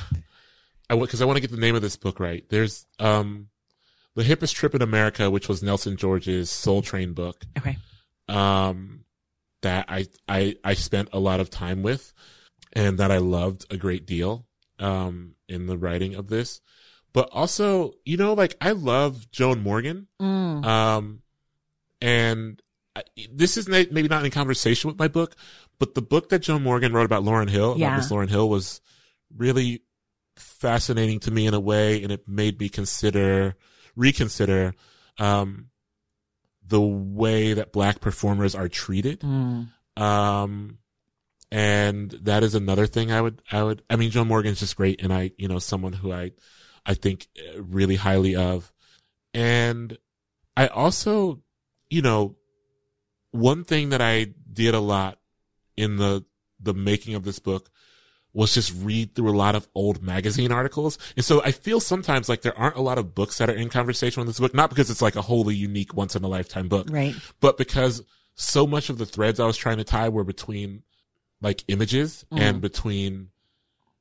I 0.90 0.96
cause 0.96 1.22
I 1.22 1.24
want 1.24 1.36
to 1.36 1.40
get 1.40 1.50
the 1.50 1.56
name 1.56 1.76
of 1.76 1.82
this 1.82 1.96
book 1.96 2.18
right. 2.18 2.44
There's, 2.48 2.86
um, 2.98 3.48
The 4.16 4.24
Hippest 4.24 4.54
Trip 4.54 4.74
in 4.74 4.82
America, 4.82 5.30
which 5.30 5.48
was 5.48 5.62
Nelson 5.62 5.96
George's 5.96 6.50
Soul 6.50 6.82
Train 6.82 7.12
book. 7.12 7.44
Okay. 7.56 7.76
um, 8.28 9.04
that 9.62 9.86
I, 9.88 10.06
I, 10.28 10.56
I 10.64 10.74
spent 10.74 11.08
a 11.12 11.18
lot 11.20 11.38
of 11.40 11.48
time 11.50 11.82
with 11.82 12.12
and 12.72 12.98
that 12.98 13.10
I 13.10 13.18
loved 13.18 13.64
a 13.72 13.76
great 13.76 14.04
deal, 14.06 14.44
um, 14.78 15.34
in 15.48 15.66
the 15.66 15.78
writing 15.78 16.14
of 16.14 16.28
this. 16.28 16.60
but 17.12 17.28
also, 17.32 17.94
you 18.04 18.16
know, 18.18 18.34
like 18.34 18.56
I 18.60 18.72
love 18.72 19.30
Joan 19.30 19.62
Morgan. 19.62 20.06
Mm. 20.20 20.64
Um, 20.64 21.22
and 22.02 22.60
I, 22.94 23.02
this 23.32 23.56
is 23.56 23.68
maybe 23.68 24.08
not 24.08 24.24
in 24.24 24.30
conversation 24.30 24.88
with 24.88 24.98
my 24.98 25.08
book, 25.08 25.34
but 25.78 25.94
the 25.94 26.02
book 26.02 26.28
that 26.28 26.40
Joan 26.40 26.62
Morgan 26.62 26.92
wrote 26.92 27.06
about 27.06 27.24
Lauryn 27.24 27.48
Hill, 27.48 27.70
about 27.72 27.78
Yeah. 27.80 27.96
Miss 27.96 28.10
Lauryn 28.10 28.28
Hill 28.28 28.48
was 28.48 28.80
really 29.34 29.82
fascinating 30.36 31.20
to 31.20 31.30
me 31.30 31.46
in 31.46 31.54
a 31.54 31.60
way. 31.60 32.02
And 32.02 32.12
it 32.12 32.28
made 32.28 32.60
me 32.60 32.68
consider, 32.68 33.56
reconsider, 33.96 34.74
um, 35.18 35.70
the 36.66 36.80
way 36.80 37.54
that 37.54 37.72
black 37.72 38.00
performers 38.00 38.54
are 38.54 38.68
treated. 38.68 39.20
Mm. 39.20 39.68
Um, 39.96 40.78
and 41.50 42.10
that 42.10 42.42
is 42.42 42.54
another 42.54 42.86
thing 42.86 43.12
I 43.12 43.20
would, 43.20 43.40
I 43.50 43.62
would, 43.62 43.82
I 43.88 43.96
mean, 43.96 44.10
Joan 44.10 44.28
Morgan's 44.28 44.60
just 44.60 44.76
great. 44.76 45.02
And 45.02 45.12
I, 45.12 45.30
you 45.38 45.48
know, 45.48 45.58
someone 45.58 45.92
who 45.92 46.12
I, 46.12 46.32
I 46.84 46.94
think 46.94 47.28
uh, 47.38 47.62
really 47.62 47.96
highly 47.96 48.36
of. 48.36 48.72
And 49.32 49.96
I 50.56 50.66
also, 50.66 51.40
you 51.88 52.02
know, 52.02 52.36
one 53.30 53.64
thing 53.64 53.90
that 53.90 54.00
I 54.00 54.32
did 54.52 54.74
a 54.74 54.80
lot 54.80 55.18
in 55.76 55.96
the, 55.96 56.24
the 56.58 56.74
making 56.74 57.14
of 57.14 57.24
this 57.24 57.38
book 57.38 57.70
was 58.36 58.52
just 58.52 58.72
read 58.82 59.14
through 59.14 59.30
a 59.30 59.36
lot 59.36 59.54
of 59.54 59.66
old 59.74 60.02
magazine 60.02 60.52
articles. 60.52 60.98
And 61.16 61.24
so 61.24 61.42
I 61.42 61.52
feel 61.52 61.80
sometimes 61.80 62.28
like 62.28 62.42
there 62.42 62.56
aren't 62.58 62.76
a 62.76 62.82
lot 62.82 62.98
of 62.98 63.14
books 63.14 63.38
that 63.38 63.48
are 63.48 63.54
in 63.54 63.70
conversation 63.70 64.20
with 64.20 64.28
this 64.28 64.38
book, 64.38 64.52
not 64.54 64.68
because 64.68 64.90
it's 64.90 65.00
like 65.00 65.16
a 65.16 65.22
wholly 65.22 65.54
unique 65.54 65.94
once 65.94 66.14
in 66.14 66.22
a 66.22 66.28
lifetime 66.28 66.68
book, 66.68 66.88
Right. 66.90 67.14
but 67.40 67.56
because 67.56 68.02
so 68.34 68.66
much 68.66 68.90
of 68.90 68.98
the 68.98 69.06
threads 69.06 69.40
I 69.40 69.46
was 69.46 69.56
trying 69.56 69.78
to 69.78 69.84
tie 69.84 70.10
were 70.10 70.22
between 70.22 70.82
like 71.40 71.64
images 71.68 72.26
and 72.30 72.60
between 72.60 73.28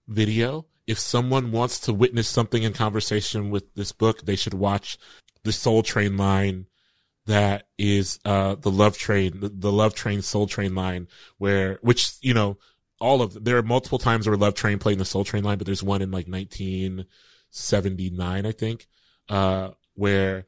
video. 0.07 0.65
If 0.85 0.99
someone 0.99 1.51
wants 1.51 1.79
to 1.81 1.93
witness 1.93 2.27
something 2.27 2.61
in 2.61 2.73
conversation 2.73 3.49
with 3.49 3.73
this 3.75 3.91
book, 3.91 4.25
they 4.25 4.35
should 4.35 4.53
watch 4.53 4.97
the 5.43 5.51
Soul 5.53 5.81
Train 5.81 6.17
line 6.17 6.65
that 7.25 7.67
is 7.77 8.19
uh 8.25 8.55
the 8.55 8.69
Love 8.69 8.97
Train, 8.97 9.39
the, 9.39 9.49
the 9.49 9.71
Love 9.71 9.95
Train 9.95 10.21
Soul 10.21 10.45
Train 10.45 10.75
line, 10.75 11.07
where 11.37 11.79
which 11.81 12.11
you 12.21 12.33
know 12.33 12.57
all 12.99 13.21
of 13.21 13.43
there 13.43 13.57
are 13.57 13.63
multiple 13.63 13.99
times 13.99 14.27
where 14.27 14.37
Love 14.37 14.53
Train 14.53 14.79
played 14.79 14.93
in 14.93 14.99
the 14.99 15.05
Soul 15.05 15.23
Train 15.23 15.43
line, 15.43 15.57
but 15.57 15.65
there's 15.65 15.83
one 15.83 16.01
in 16.01 16.11
like 16.11 16.27
1979, 16.27 18.45
I 18.45 18.51
think, 18.51 18.87
uh, 19.29 19.69
where 19.93 20.47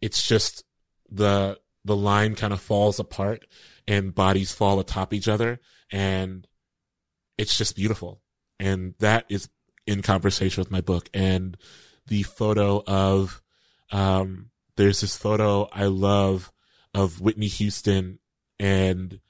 it's 0.00 0.26
just 0.26 0.64
the 1.10 1.58
the 1.84 1.96
line 1.96 2.34
kind 2.34 2.52
of 2.52 2.60
falls 2.60 2.98
apart 2.98 3.46
and 3.86 4.12
bodies 4.14 4.52
fall 4.52 4.80
atop 4.80 5.14
each 5.14 5.28
other, 5.28 5.60
and 5.90 6.46
it's 7.38 7.56
just 7.56 7.76
beautiful, 7.76 8.20
and 8.58 8.94
that 8.98 9.24
is 9.28 9.48
in 9.86 10.02
conversation 10.02 10.60
with 10.60 10.70
my 10.70 10.82
book. 10.82 11.08
And 11.14 11.56
the 12.06 12.22
photo 12.22 12.82
of 12.86 13.42
um 13.90 14.50
there's 14.76 15.00
this 15.00 15.16
photo 15.16 15.68
I 15.72 15.86
love 15.86 16.52
of 16.94 17.20
Whitney 17.20 17.46
Houston 17.46 18.18
and 18.60 19.20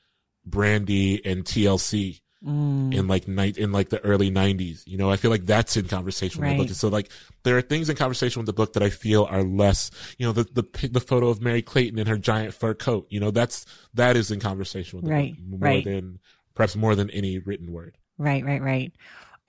Brandy 0.45 1.25
and 1.25 1.45
TLC 1.45 2.21
Mm. 2.47 2.95
in 2.95 3.09
like 3.09 3.27
night 3.27 3.59
in 3.59 3.73
like 3.73 3.89
the 3.89 3.99
early 4.05 4.31
90s 4.31 4.85
you 4.87 4.97
know 4.97 5.11
i 5.11 5.17
feel 5.17 5.29
like 5.33 5.45
that's 5.45 5.77
in 5.77 5.89
conversation 5.89 6.41
with 6.41 6.57
the 6.57 6.63
book 6.67 6.73
so 6.73 6.87
like 6.87 7.11
there 7.43 7.57
are 7.59 7.61
things 7.61 7.89
in 7.91 7.97
conversation 7.97 8.39
with 8.39 8.47
the 8.47 8.53
book 8.53 8.75
that 8.75 8.83
i 8.85 8.91
feel 8.91 9.25
are 9.25 9.43
less 9.43 9.91
you 10.19 10.25
know 10.25 10.31
the 10.31 10.45
the 10.45 10.89
the 10.89 11.01
photo 11.01 11.31
of 11.31 11.43
merry 11.43 11.63
clayton 11.63 11.99
in 11.99 12.07
her 12.07 12.17
giant 12.17 12.55
fur 12.55 12.75
coat 12.75 13.09
you 13.11 13.19
know 13.19 13.33
that's 13.33 13.67
that 13.93 14.17
is 14.17 14.31
in 14.31 14.39
conversation 14.39 14.99
with 14.99 15.07
the 15.07 15.11
Right, 15.11 15.35
book 15.35 15.59
more 15.61 15.69
right. 15.69 15.85
than 15.85 16.21
perhaps 16.55 16.77
more 16.77 16.95
than 16.95 17.11
any 17.11 17.41
written 17.41 17.73
word 17.73 17.99
Right, 18.19 18.45
right, 18.45 18.63
right. 18.63 18.93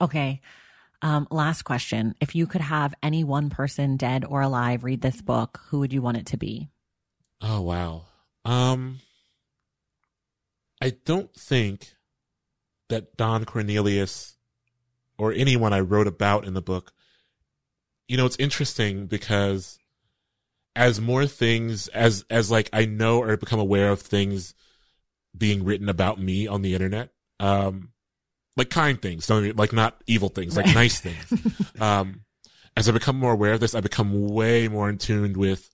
Okay. 0.00 0.40
Um, 1.00 1.28
last 1.30 1.62
question. 1.62 2.14
If 2.20 2.34
you 2.34 2.46
could 2.48 2.60
have 2.60 2.92
any 3.02 3.22
one 3.24 3.50
person, 3.50 3.96
dead 3.96 4.24
or 4.24 4.42
alive, 4.42 4.84
read 4.84 5.00
this 5.00 5.22
book, 5.22 5.60
who 5.68 5.78
would 5.78 5.92
you 5.92 6.02
want 6.02 6.16
it 6.18 6.26
to 6.26 6.36
be? 6.36 6.70
oh 7.40 7.60
wow 7.62 8.02
um 8.44 8.98
i 10.82 10.90
don't 11.04 11.32
think 11.34 11.94
that 12.90 13.16
don 13.16 13.44
cornelius 13.44 14.36
or 15.18 15.32
anyone 15.32 15.72
i 15.72 15.80
wrote 15.80 16.06
about 16.06 16.44
in 16.46 16.54
the 16.54 16.62
book 16.62 16.92
you 18.08 18.16
know 18.16 18.26
it's 18.26 18.36
interesting 18.38 19.06
because 19.06 19.78
as 20.76 21.00
more 21.00 21.26
things 21.26 21.88
as 21.88 22.24
as 22.30 22.50
like 22.50 22.68
i 22.72 22.84
know 22.84 23.20
or 23.22 23.36
become 23.36 23.58
aware 23.60 23.90
of 23.90 24.00
things 24.00 24.54
being 25.36 25.64
written 25.64 25.88
about 25.88 26.20
me 26.20 26.46
on 26.46 26.62
the 26.62 26.74
internet 26.74 27.10
um 27.38 27.90
like 28.56 28.70
kind 28.70 29.00
things 29.00 29.26
don't 29.26 29.56
like 29.56 29.72
not 29.72 30.02
evil 30.06 30.28
things 30.28 30.56
like 30.56 30.66
Right. 30.66 30.74
nice 30.74 31.00
things 31.08 31.32
um 31.80 32.22
as 32.76 32.88
i 32.88 32.92
become 32.92 33.16
more 33.16 33.32
aware 33.32 33.52
of 33.52 33.60
this 33.60 33.74
i 33.74 33.80
become 33.80 34.28
way 34.28 34.68
more 34.68 34.88
in 34.88 34.98
tune 34.98 35.32
with 35.38 35.70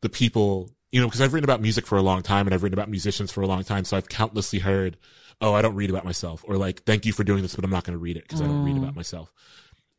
the 0.00 0.08
people 0.08 0.70
you 0.90 1.00
know 1.00 1.06
because 1.06 1.20
i've 1.20 1.32
written 1.32 1.44
about 1.48 1.60
music 1.62 1.86
for 1.86 1.96
a 1.96 2.02
long 2.02 2.22
time 2.22 2.46
and 2.46 2.54
i've 2.54 2.62
written 2.62 2.78
about 2.78 2.90
musicians 2.90 3.30
for 3.30 3.42
a 3.42 3.46
long 3.46 3.62
time 3.64 3.84
so 3.84 3.96
i've 3.96 4.08
countlessly 4.08 4.58
heard 4.58 4.96
oh 5.42 5.52
i 5.52 5.60
don't 5.60 5.74
read 5.74 5.90
about 5.90 6.04
myself 6.06 6.42
or 6.48 6.56
like 6.56 6.82
thank 6.84 7.04
you 7.04 7.12
for 7.12 7.24
doing 7.24 7.42
this 7.42 7.54
but 7.54 7.64
i'm 7.64 7.70
not 7.70 7.84
going 7.84 7.92
to 7.98 8.02
read 8.02 8.16
it 8.16 8.22
because 8.22 8.40
i 8.40 8.46
don't 8.46 8.62
read 8.62 8.76
Mm. 8.76 8.82
about 8.82 8.96
myself 8.96 9.30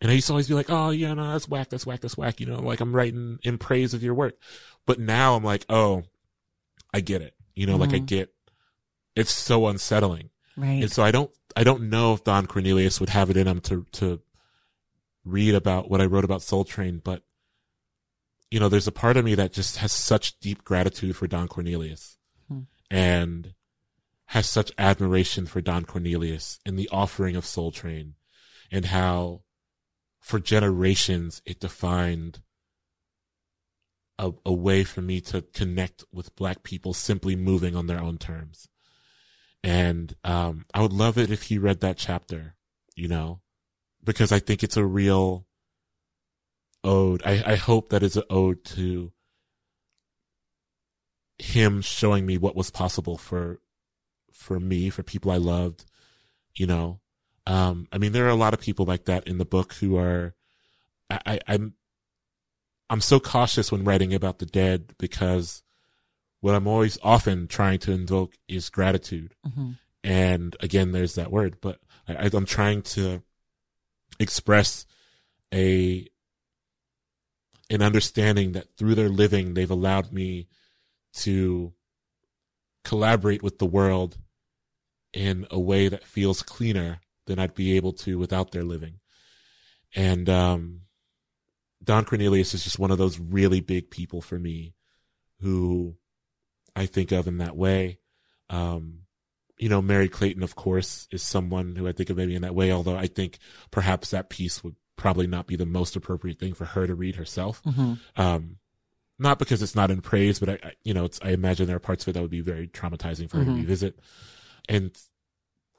and 0.01 0.09
I 0.11 0.15
used 0.15 0.27
to 0.27 0.33
always 0.33 0.49
be 0.49 0.53
like, 0.53 0.69
oh, 0.69 0.89
yeah, 0.89 1.13
no, 1.13 1.31
that's 1.31 1.47
whack, 1.47 1.69
that's 1.69 1.85
whack, 1.85 2.01
that's 2.01 2.17
whack. 2.17 2.41
You 2.41 2.45
know, 2.45 2.59
like 2.59 2.81
I'm 2.81 2.93
writing 2.93 3.39
in 3.43 3.57
praise 3.57 3.93
of 3.93 4.03
your 4.03 4.13
work. 4.13 4.35
But 4.85 4.99
now 4.99 5.35
I'm 5.35 5.45
like, 5.45 5.63
oh, 5.69 6.03
I 6.93 6.99
get 6.99 7.21
it. 7.21 7.35
You 7.55 7.67
know, 7.67 7.77
like 7.77 7.93
I 7.93 7.99
Mhm. 8.01 8.05
get, 8.07 8.33
it's 9.15 9.31
so 9.31 9.65
unsettling. 9.67 10.29
Right. 10.57 10.81
And 10.83 10.91
so 10.91 11.03
I 11.03 11.11
don't, 11.11 11.31
I 11.55 11.63
don't 11.63 11.83
know 11.89 12.13
if 12.15 12.23
Don 12.25 12.47
Cornelius 12.47 12.99
would 12.99 13.11
have 13.11 13.29
it 13.29 13.37
in 13.37 13.47
him 13.47 13.61
to, 13.61 13.85
to 13.93 14.19
read 15.23 15.55
about 15.55 15.89
what 15.89 16.01
I 16.01 16.05
wrote 16.05 16.25
about 16.25 16.41
Soul 16.41 16.65
Train, 16.65 16.99
but 17.01 17.23
you 18.51 18.59
know, 18.59 18.67
there's 18.67 18.87
a 18.87 18.91
part 18.91 19.15
of 19.15 19.23
me 19.23 19.35
that 19.35 19.53
just 19.53 19.77
has 19.77 19.93
such 19.93 20.37
deep 20.41 20.65
gratitude 20.65 21.15
for 21.15 21.27
Don 21.27 21.47
Cornelius 21.47 22.17
Hmm. 22.49 22.61
and 22.91 23.53
has 24.33 24.49
such 24.49 24.71
admiration 24.79 25.45
for 25.45 25.61
Don 25.61 25.85
Cornelius 25.85 26.57
and 26.65 26.77
the 26.77 26.89
offering 26.91 27.35
of 27.35 27.45
Soul 27.45 27.69
Train 27.69 28.15
and 28.71 28.85
how 28.85 29.43
for 30.19 30.39
generations 30.39 31.43
it 31.45 31.59
defined 31.59 32.39
a, 34.17 34.31
a 34.43 34.51
way 34.51 34.83
for 34.83 35.01
me 35.01 35.21
to 35.21 35.43
connect 35.53 36.03
with 36.11 36.35
black 36.35 36.63
people 36.63 36.95
simply 36.95 37.35
moving 37.35 37.75
on 37.75 37.85
their 37.85 38.01
own 38.01 38.17
terms. 38.17 38.67
And 39.63 40.15
um, 40.23 40.65
I 40.73 40.81
would 40.81 40.93
love 40.93 41.19
it 41.19 41.29
if 41.29 41.43
he 41.43 41.59
read 41.59 41.81
that 41.81 41.97
chapter, 41.97 42.55
you 42.95 43.07
know, 43.07 43.41
because 44.03 44.31
I 44.31 44.39
think 44.39 44.63
it's 44.63 44.77
a 44.77 44.83
real 44.83 45.45
ode. 46.83 47.21
I, 47.23 47.43
I 47.45 47.55
hope 47.55 47.89
that 47.89 48.01
is 48.01 48.17
an 48.17 48.23
ode 48.31 48.65
to 48.65 49.11
him 51.37 51.81
showing 51.81 52.25
me 52.25 52.39
what 52.39 52.55
was 52.55 52.71
possible 52.71 53.19
for 53.19 53.59
for 54.33 54.59
me, 54.59 54.89
for 54.89 55.03
people 55.03 55.31
I 55.31 55.37
loved, 55.37 55.85
you 56.55 56.67
know. 56.67 56.99
Um, 57.45 57.87
I 57.91 57.97
mean, 57.97 58.11
there 58.13 58.25
are 58.25 58.29
a 58.29 58.35
lot 58.35 58.53
of 58.53 58.61
people 58.61 58.85
like 58.85 59.05
that 59.05 59.27
in 59.27 59.37
the 59.37 59.45
book 59.45 59.73
who 59.73 59.97
are, 59.97 60.33
I, 61.09 61.19
I, 61.25 61.39
I'm, 61.47 61.73
I'm 62.89 63.01
so 63.01 63.19
cautious 63.19 63.71
when 63.71 63.83
writing 63.83 64.13
about 64.13 64.39
the 64.39 64.45
dead 64.45 64.93
because 64.97 65.63
what 66.41 66.55
I'm 66.55 66.67
always 66.67 66.97
often 67.03 67.47
trying 67.47 67.79
to 67.79 67.91
invoke 67.91 68.37
is 68.47 68.69
gratitude. 68.69 69.35
Mhm. 69.47 69.77
And 70.03 70.55
again, 70.59 70.91
there's 70.91 71.15
that 71.15 71.31
word, 71.31 71.57
but 71.61 71.79
I- 72.07 72.29
I'm 72.33 72.45
trying 72.45 72.81
to 72.83 73.23
express 74.19 74.85
a, 75.53 76.07
an 77.69 77.81
understanding 77.81 78.51
that 78.53 78.75
through 78.77 78.95
their 78.95 79.09
living, 79.09 79.53
they've 79.53 79.71
allowed 79.71 80.11
me 80.11 80.47
to 81.13 81.73
collaborate 82.83 83.41
with 83.41 83.59
the 83.59 83.65
world 83.65 84.17
in 85.13 85.45
a 85.51 85.59
way 85.59 85.87
that 85.87 86.03
feels 86.03 86.41
cleaner 86.41 86.99
than 87.27 87.39
I'd 87.39 87.53
be 87.53 87.75
able 87.77 87.93
to 87.93 88.17
without 88.17 88.51
their 88.51 88.63
living. 88.63 88.99
And, 89.95 90.27
um, 90.29 90.81
Don 91.83 92.05
Cornelius 92.05 92.53
is 92.53 92.63
just 92.63 92.79
one 92.79 92.91
of 92.91 92.97
those 92.97 93.19
really 93.19 93.59
big 93.59 93.89
people 93.91 94.21
for 94.21 94.39
me 94.39 94.73
who 95.41 95.95
I 96.75 96.85
think 96.85 97.11
of 97.11 97.27
in 97.27 97.37
that 97.39 97.55
way. 97.57 97.99
Um, 98.49 98.99
you 99.57 99.69
know, 99.69 99.81
Merry 99.81 100.07
Clayton, 100.09 100.43
of 100.43 100.55
course, 100.55 101.07
is 101.11 101.21
someone 101.21 101.75
who 101.75 101.87
I 101.87 101.91
think 101.91 102.09
of 102.09 102.17
maybe 102.17 102.35
in 102.35 102.41
that 102.41 102.55
way, 102.55 102.71
although 102.71 102.95
I 102.97 103.07
think 103.07 103.37
perhaps 103.69 104.09
that 104.11 104.29
piece 104.29 104.63
would 104.63 104.75
probably 104.95 105.27
not 105.27 105.45
be 105.47 105.55
the 105.55 105.65
most 105.65 105.95
appropriate 105.95 106.39
thing 106.39 106.53
for 106.53 106.65
her 106.65 106.87
to 106.87 106.95
read 106.95 107.15
herself. 107.15 107.61
Mhm. 107.63 107.99
Um, 108.15 108.57
not 109.19 109.37
because 109.37 109.61
it's 109.61 109.75
not 109.75 109.91
in 109.91 110.01
praise, 110.01 110.39
but 110.39 110.49
I, 110.49 110.59
I 110.63 110.71
you 110.83 110.93
know, 110.93 111.05
it's, 111.05 111.19
I 111.21 111.29
imagine 111.31 111.67
there 111.67 111.75
are 111.75 111.79
parts 111.81 112.03
of 112.03 112.09
it 112.09 112.13
that 112.13 112.21
would 112.21 112.31
be 112.31 112.41
very 112.41 112.67
traumatizing 112.67 113.29
for 113.29 113.37
her 113.37 113.43
Mhm. 113.43 113.47
to 113.47 113.53
revisit. 113.55 113.99
And 114.69 114.97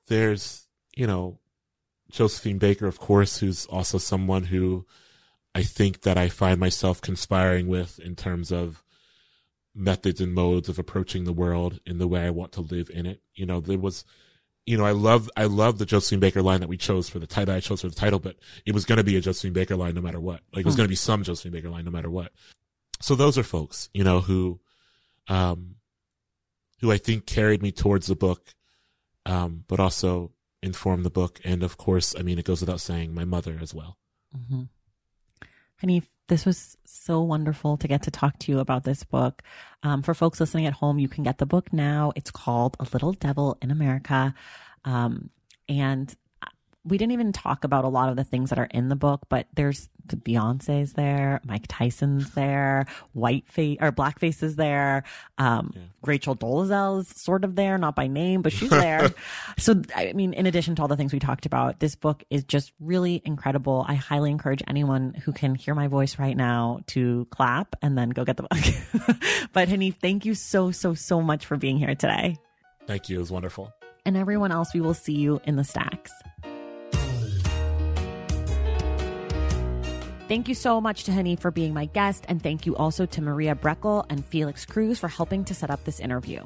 there's, 0.09 0.67
you 0.97 1.07
know, 1.07 1.39
Josephine 2.11 2.59
Baker, 2.59 2.87
of 2.87 2.99
course, 2.99 3.39
who's 3.39 3.67
also 3.67 3.99
someone 3.99 4.45
who 4.45 4.87
I 5.55 5.63
think 5.63 6.03
that 6.03 6.19
I 6.19 6.29
find 6.29 6.61
myself 6.61 7.01
conspiring 7.01 7.67
with 7.69 7.99
in 7.99 8.15
terms 8.17 8.53
of 8.53 8.83
methods 9.75 10.21
and 10.21 10.35
modes 10.35 10.69
of 10.69 10.79
approaching 10.79 11.25
the 11.25 11.33
world 11.33 11.81
in 11.87 11.99
the 11.99 12.07
way 12.07 12.25
I 12.25 12.31
want 12.31 12.53
to 12.53 12.61
live 12.61 12.91
in 12.91 13.07
it. 13.07 13.21
You 13.35 13.47
know, 13.47 13.61
there 13.61 13.79
was 13.79 14.05
you 14.67 14.79
know, 14.79 14.85
I 14.87 14.93
love 14.93 15.31
I 15.37 15.45
love 15.45 15.79
the 15.79 15.85
Josephine 15.87 16.21
Baker 16.21 16.41
line 16.43 16.61
that 16.61 16.69
we 16.69 16.77
chose 16.79 17.09
for 17.09 17.19
the 17.19 17.27
title. 17.27 17.55
I 17.55 17.61
chose 17.61 17.83
for 17.83 17.89
the 17.89 17.95
title, 17.95 18.19
but 18.19 18.37
it 18.65 18.73
was 18.73 18.87
going 18.87 18.97
to 18.97 19.05
be 19.05 19.17
a 19.17 19.21
Josephine 19.21 19.53
Baker 19.53 19.77
line 19.77 19.95
no 19.95 20.01
matter 20.01 20.21
what. 20.21 20.41
Like 20.55 20.61
it 20.61 20.65
was 20.67 20.75
Hmm. 20.75 20.79
going 20.79 20.87
to 20.87 20.93
be 20.93 20.97
some 20.97 21.23
Josephine 21.23 21.53
Baker 21.53 21.69
line 21.69 21.85
no 21.85 21.91
matter 21.91 22.09
what. 22.11 22.33
So 23.01 23.15
those 23.15 23.37
are 23.37 23.43
folks, 23.43 23.91
you 23.93 24.05
know, 24.05 24.21
who, 24.23 24.61
um, 25.29 25.75
who 26.81 26.91
I 26.91 26.97
think 26.97 27.27
carried 27.27 27.61
me 27.61 27.73
towards 27.73 28.07
the 28.07 28.15
book, 28.17 28.55
um, 29.27 29.65
but 29.69 29.81
also 29.81 30.33
inform 30.63 31.03
the 31.03 31.11
book. 31.11 31.41
And 31.45 31.63
of 31.63 31.77
course, 31.77 32.15
I 32.19 32.23
mean, 32.23 32.39
it 32.39 32.45
goes 32.45 32.61
without 32.61 32.81
saying, 32.81 33.15
my 33.15 33.25
mother 33.25 33.59
as 33.61 33.75
well. 33.75 33.99
Mm-hmm. 34.37 34.63
Hanif, 35.83 36.05
this 36.29 36.47
was 36.47 36.77
so 36.85 37.21
wonderful 37.23 37.77
to 37.77 37.89
get 37.89 38.03
to 38.05 38.11
talk 38.11 38.39
to 38.41 38.53
you 38.53 38.59
about 38.59 38.85
this 38.85 39.05
book. 39.05 39.43
Um, 39.83 40.03
for 40.03 40.15
folks 40.15 40.41
listening 40.41 40.67
at 40.67 40.73
home, 40.73 40.99
you 40.99 41.09
can 41.09 41.23
get 41.25 41.39
the 41.39 41.47
book 41.47 41.73
now. 41.73 42.13
It's 42.17 42.31
called 42.31 42.77
A 42.81 42.87
Little 42.93 43.13
Devil 43.13 43.59
in 43.61 43.71
America. 43.71 44.35
Um, 44.85 45.31
and 45.69 46.15
we 46.85 46.99
didn't 46.99 47.13
even 47.13 47.33
talk 47.33 47.65
about 47.65 47.85
a 47.85 47.89
lot 47.89 48.11
of 48.11 48.17
the 48.17 48.25
things 48.25 48.51
that 48.51 48.59
are 48.59 48.69
in 48.71 48.89
the 48.89 48.97
book, 48.97 49.23
but 49.29 49.47
there's 49.55 49.89
Beyonce's 50.07 50.93
there, 50.93 51.41
Mike 51.45 51.65
Tyson's 51.67 52.33
there, 52.33 52.87
white 53.15 53.49
face 53.49 53.79
or 53.81 53.91
blackface 53.91 54.43
is 54.43 54.57
there. 54.57 55.05
Um, 55.39 55.73
Yeah. 55.75 55.83
Rachel 56.05 56.37
Dolezal's 56.37 57.09
sort 57.09 57.45
of 57.45 57.57
there, 57.57 57.79
not 57.79 57.97
by 57.97 58.07
name, 58.07 58.43
but 58.43 58.53
she's 58.53 58.69
there. 58.69 59.15
so, 59.59 59.81
I 59.97 60.13
mean, 60.13 60.35
in 60.35 60.45
addition 60.45 60.75
to 60.75 60.83
all 60.83 60.89
the 60.89 60.97
things 60.97 61.15
we 61.15 61.19
talked 61.19 61.47
about, 61.47 61.81
this 61.81 61.95
book 61.97 62.23
is 62.29 62.45
just 62.45 62.73
really 62.79 63.23
incredible. 63.25 63.87
I 63.89 63.95
highly 63.95 64.31
encourage 64.31 64.63
anyone 64.69 65.15
who 65.15 65.33
can 65.33 65.55
hear 65.55 65.75
my 65.75 65.87
voice 65.89 66.19
right 66.19 66.37
now 66.37 66.81
to 66.89 67.27
clap 67.31 67.77
and 67.81 67.97
then 67.97 68.11
go 68.11 68.25
get 68.25 68.37
the 68.37 68.43
book. 68.43 69.17
but 69.55 69.69
Hanif, 69.69 69.95
thank 69.97 70.27
you 70.27 70.35
so, 70.35 70.71
so, 70.71 70.93
so 70.93 71.23
much 71.23 71.47
for 71.47 71.57
being 71.57 71.79
here 71.79 71.95
today. 71.95 72.37
Thank 72.87 73.09
you. 73.09 73.17
It 73.17 73.21
was 73.21 73.33
wonderful. 73.33 73.73
And 74.05 74.19
everyone 74.19 74.53
else, 74.53 74.75
we 74.75 74.83
will 74.83 74.93
see 74.93 75.15
you 75.15 75.41
in 75.45 75.57
the 75.57 75.65
stacks. 75.65 76.13
Thank 80.27 80.49
you 80.49 80.55
so 80.55 80.81
much 80.81 81.05
to 81.05 81.13
Hanif 81.13 81.41
for 81.41 81.51
being 81.51 81.75
my 81.75 81.85
guest, 81.85 82.25
and 82.29 82.43
thank 82.43 82.65
you 82.65 82.75
also 82.77 83.05
to 83.05 83.21
Maria 83.21 83.55
Breckel 83.55 84.07
and 84.09 84.25
Felix 84.25 84.65
Cruz 84.65 84.99
for 84.99 85.09
helping 85.09 85.45
to 85.45 85.55
set 85.55 85.71
up 85.71 85.85
this 85.85 86.01
interview. 86.01 86.41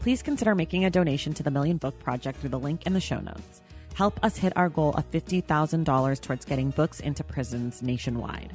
Please 0.00 0.22
consider 0.22 0.54
making 0.54 0.84
a 0.84 0.90
donation 0.90 1.32
to 1.32 1.42
the 1.42 1.50
Million 1.50 1.78
Book 1.78 1.98
Project 1.98 2.38
through 2.38 2.50
the 2.50 2.58
link 2.58 2.86
in 2.86 2.92
the 2.92 3.00
show 3.00 3.20
notes. 3.20 3.62
Help 3.94 4.22
us 4.22 4.36
hit 4.36 4.52
our 4.56 4.68
goal 4.68 4.92
of 4.92 5.10
$50,000 5.10 6.20
towards 6.20 6.44
getting 6.44 6.68
books 6.68 7.00
into 7.00 7.24
prisons 7.24 7.80
nationwide. 7.80 8.52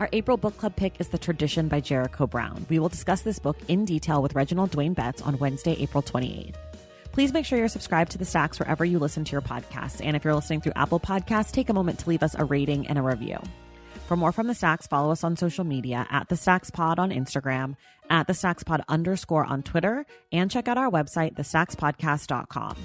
Our 0.00 0.08
April 0.14 0.38
book 0.38 0.56
club 0.56 0.76
pick 0.76 0.98
is 0.98 1.08
The 1.08 1.18
Tradition 1.18 1.68
by 1.68 1.80
Jericho 1.80 2.26
Brown. 2.26 2.64
We 2.70 2.78
will 2.78 2.88
discuss 2.88 3.20
this 3.20 3.38
book 3.38 3.58
in 3.68 3.84
detail 3.84 4.22
with 4.22 4.34
Reginald 4.34 4.70
Dwayne 4.70 4.94
Betts 4.94 5.20
on 5.20 5.38
Wednesday, 5.38 5.76
April 5.78 6.02
28th. 6.02 6.54
Please 7.12 7.34
make 7.34 7.44
sure 7.44 7.58
you're 7.58 7.68
subscribed 7.68 8.12
to 8.12 8.18
the 8.18 8.24
Stacks 8.24 8.58
wherever 8.58 8.84
you 8.84 8.98
listen 8.98 9.24
to 9.24 9.32
your 9.32 9.42
podcasts. 9.42 10.00
And 10.02 10.16
if 10.16 10.24
you're 10.24 10.34
listening 10.34 10.62
through 10.62 10.72
Apple 10.74 11.00
Podcasts, 11.00 11.52
take 11.52 11.68
a 11.68 11.74
moment 11.74 11.98
to 11.98 12.08
leave 12.08 12.22
us 12.22 12.34
a 12.34 12.46
rating 12.46 12.86
and 12.86 12.98
a 12.98 13.02
review. 13.02 13.38
For 14.06 14.16
more 14.16 14.30
from 14.30 14.46
the 14.46 14.54
Stacks, 14.54 14.86
follow 14.86 15.10
us 15.10 15.24
on 15.24 15.36
social 15.36 15.64
media 15.64 16.06
at 16.08 16.28
the 16.28 16.36
Stacks 16.36 16.70
Pod 16.70 17.00
on 17.00 17.10
Instagram, 17.10 17.74
at 18.08 18.28
the 18.28 18.34
Stacks 18.34 18.62
Pod 18.62 18.80
underscore 18.88 19.44
on 19.44 19.64
Twitter, 19.64 20.06
and 20.30 20.48
check 20.48 20.68
out 20.68 20.78
our 20.78 20.88
website, 20.88 21.34
thestackspodcast.com. 21.34 22.76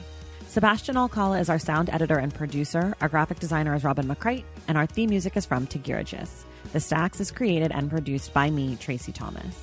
Sebastian 0.47 0.97
Alcala 0.97 1.39
is 1.39 1.47
our 1.47 1.59
sound 1.59 1.91
editor 1.91 2.17
and 2.17 2.33
producer. 2.33 2.95
Our 3.01 3.07
graphic 3.07 3.39
designer 3.39 3.75
is 3.75 3.83
Robin 3.83 4.07
McCrite, 4.07 4.45
and 4.67 4.79
our 4.79 4.87
theme 4.87 5.11
music 5.11 5.37
is 5.37 5.45
from 5.45 5.67
Tagirijus. 5.67 6.43
The 6.73 6.79
Stacks 6.79 7.19
is 7.19 7.29
created 7.29 7.71
and 7.71 7.91
produced 7.91 8.33
by 8.33 8.49
me, 8.49 8.75
Traci 8.77 9.13
Thomas. 9.13 9.55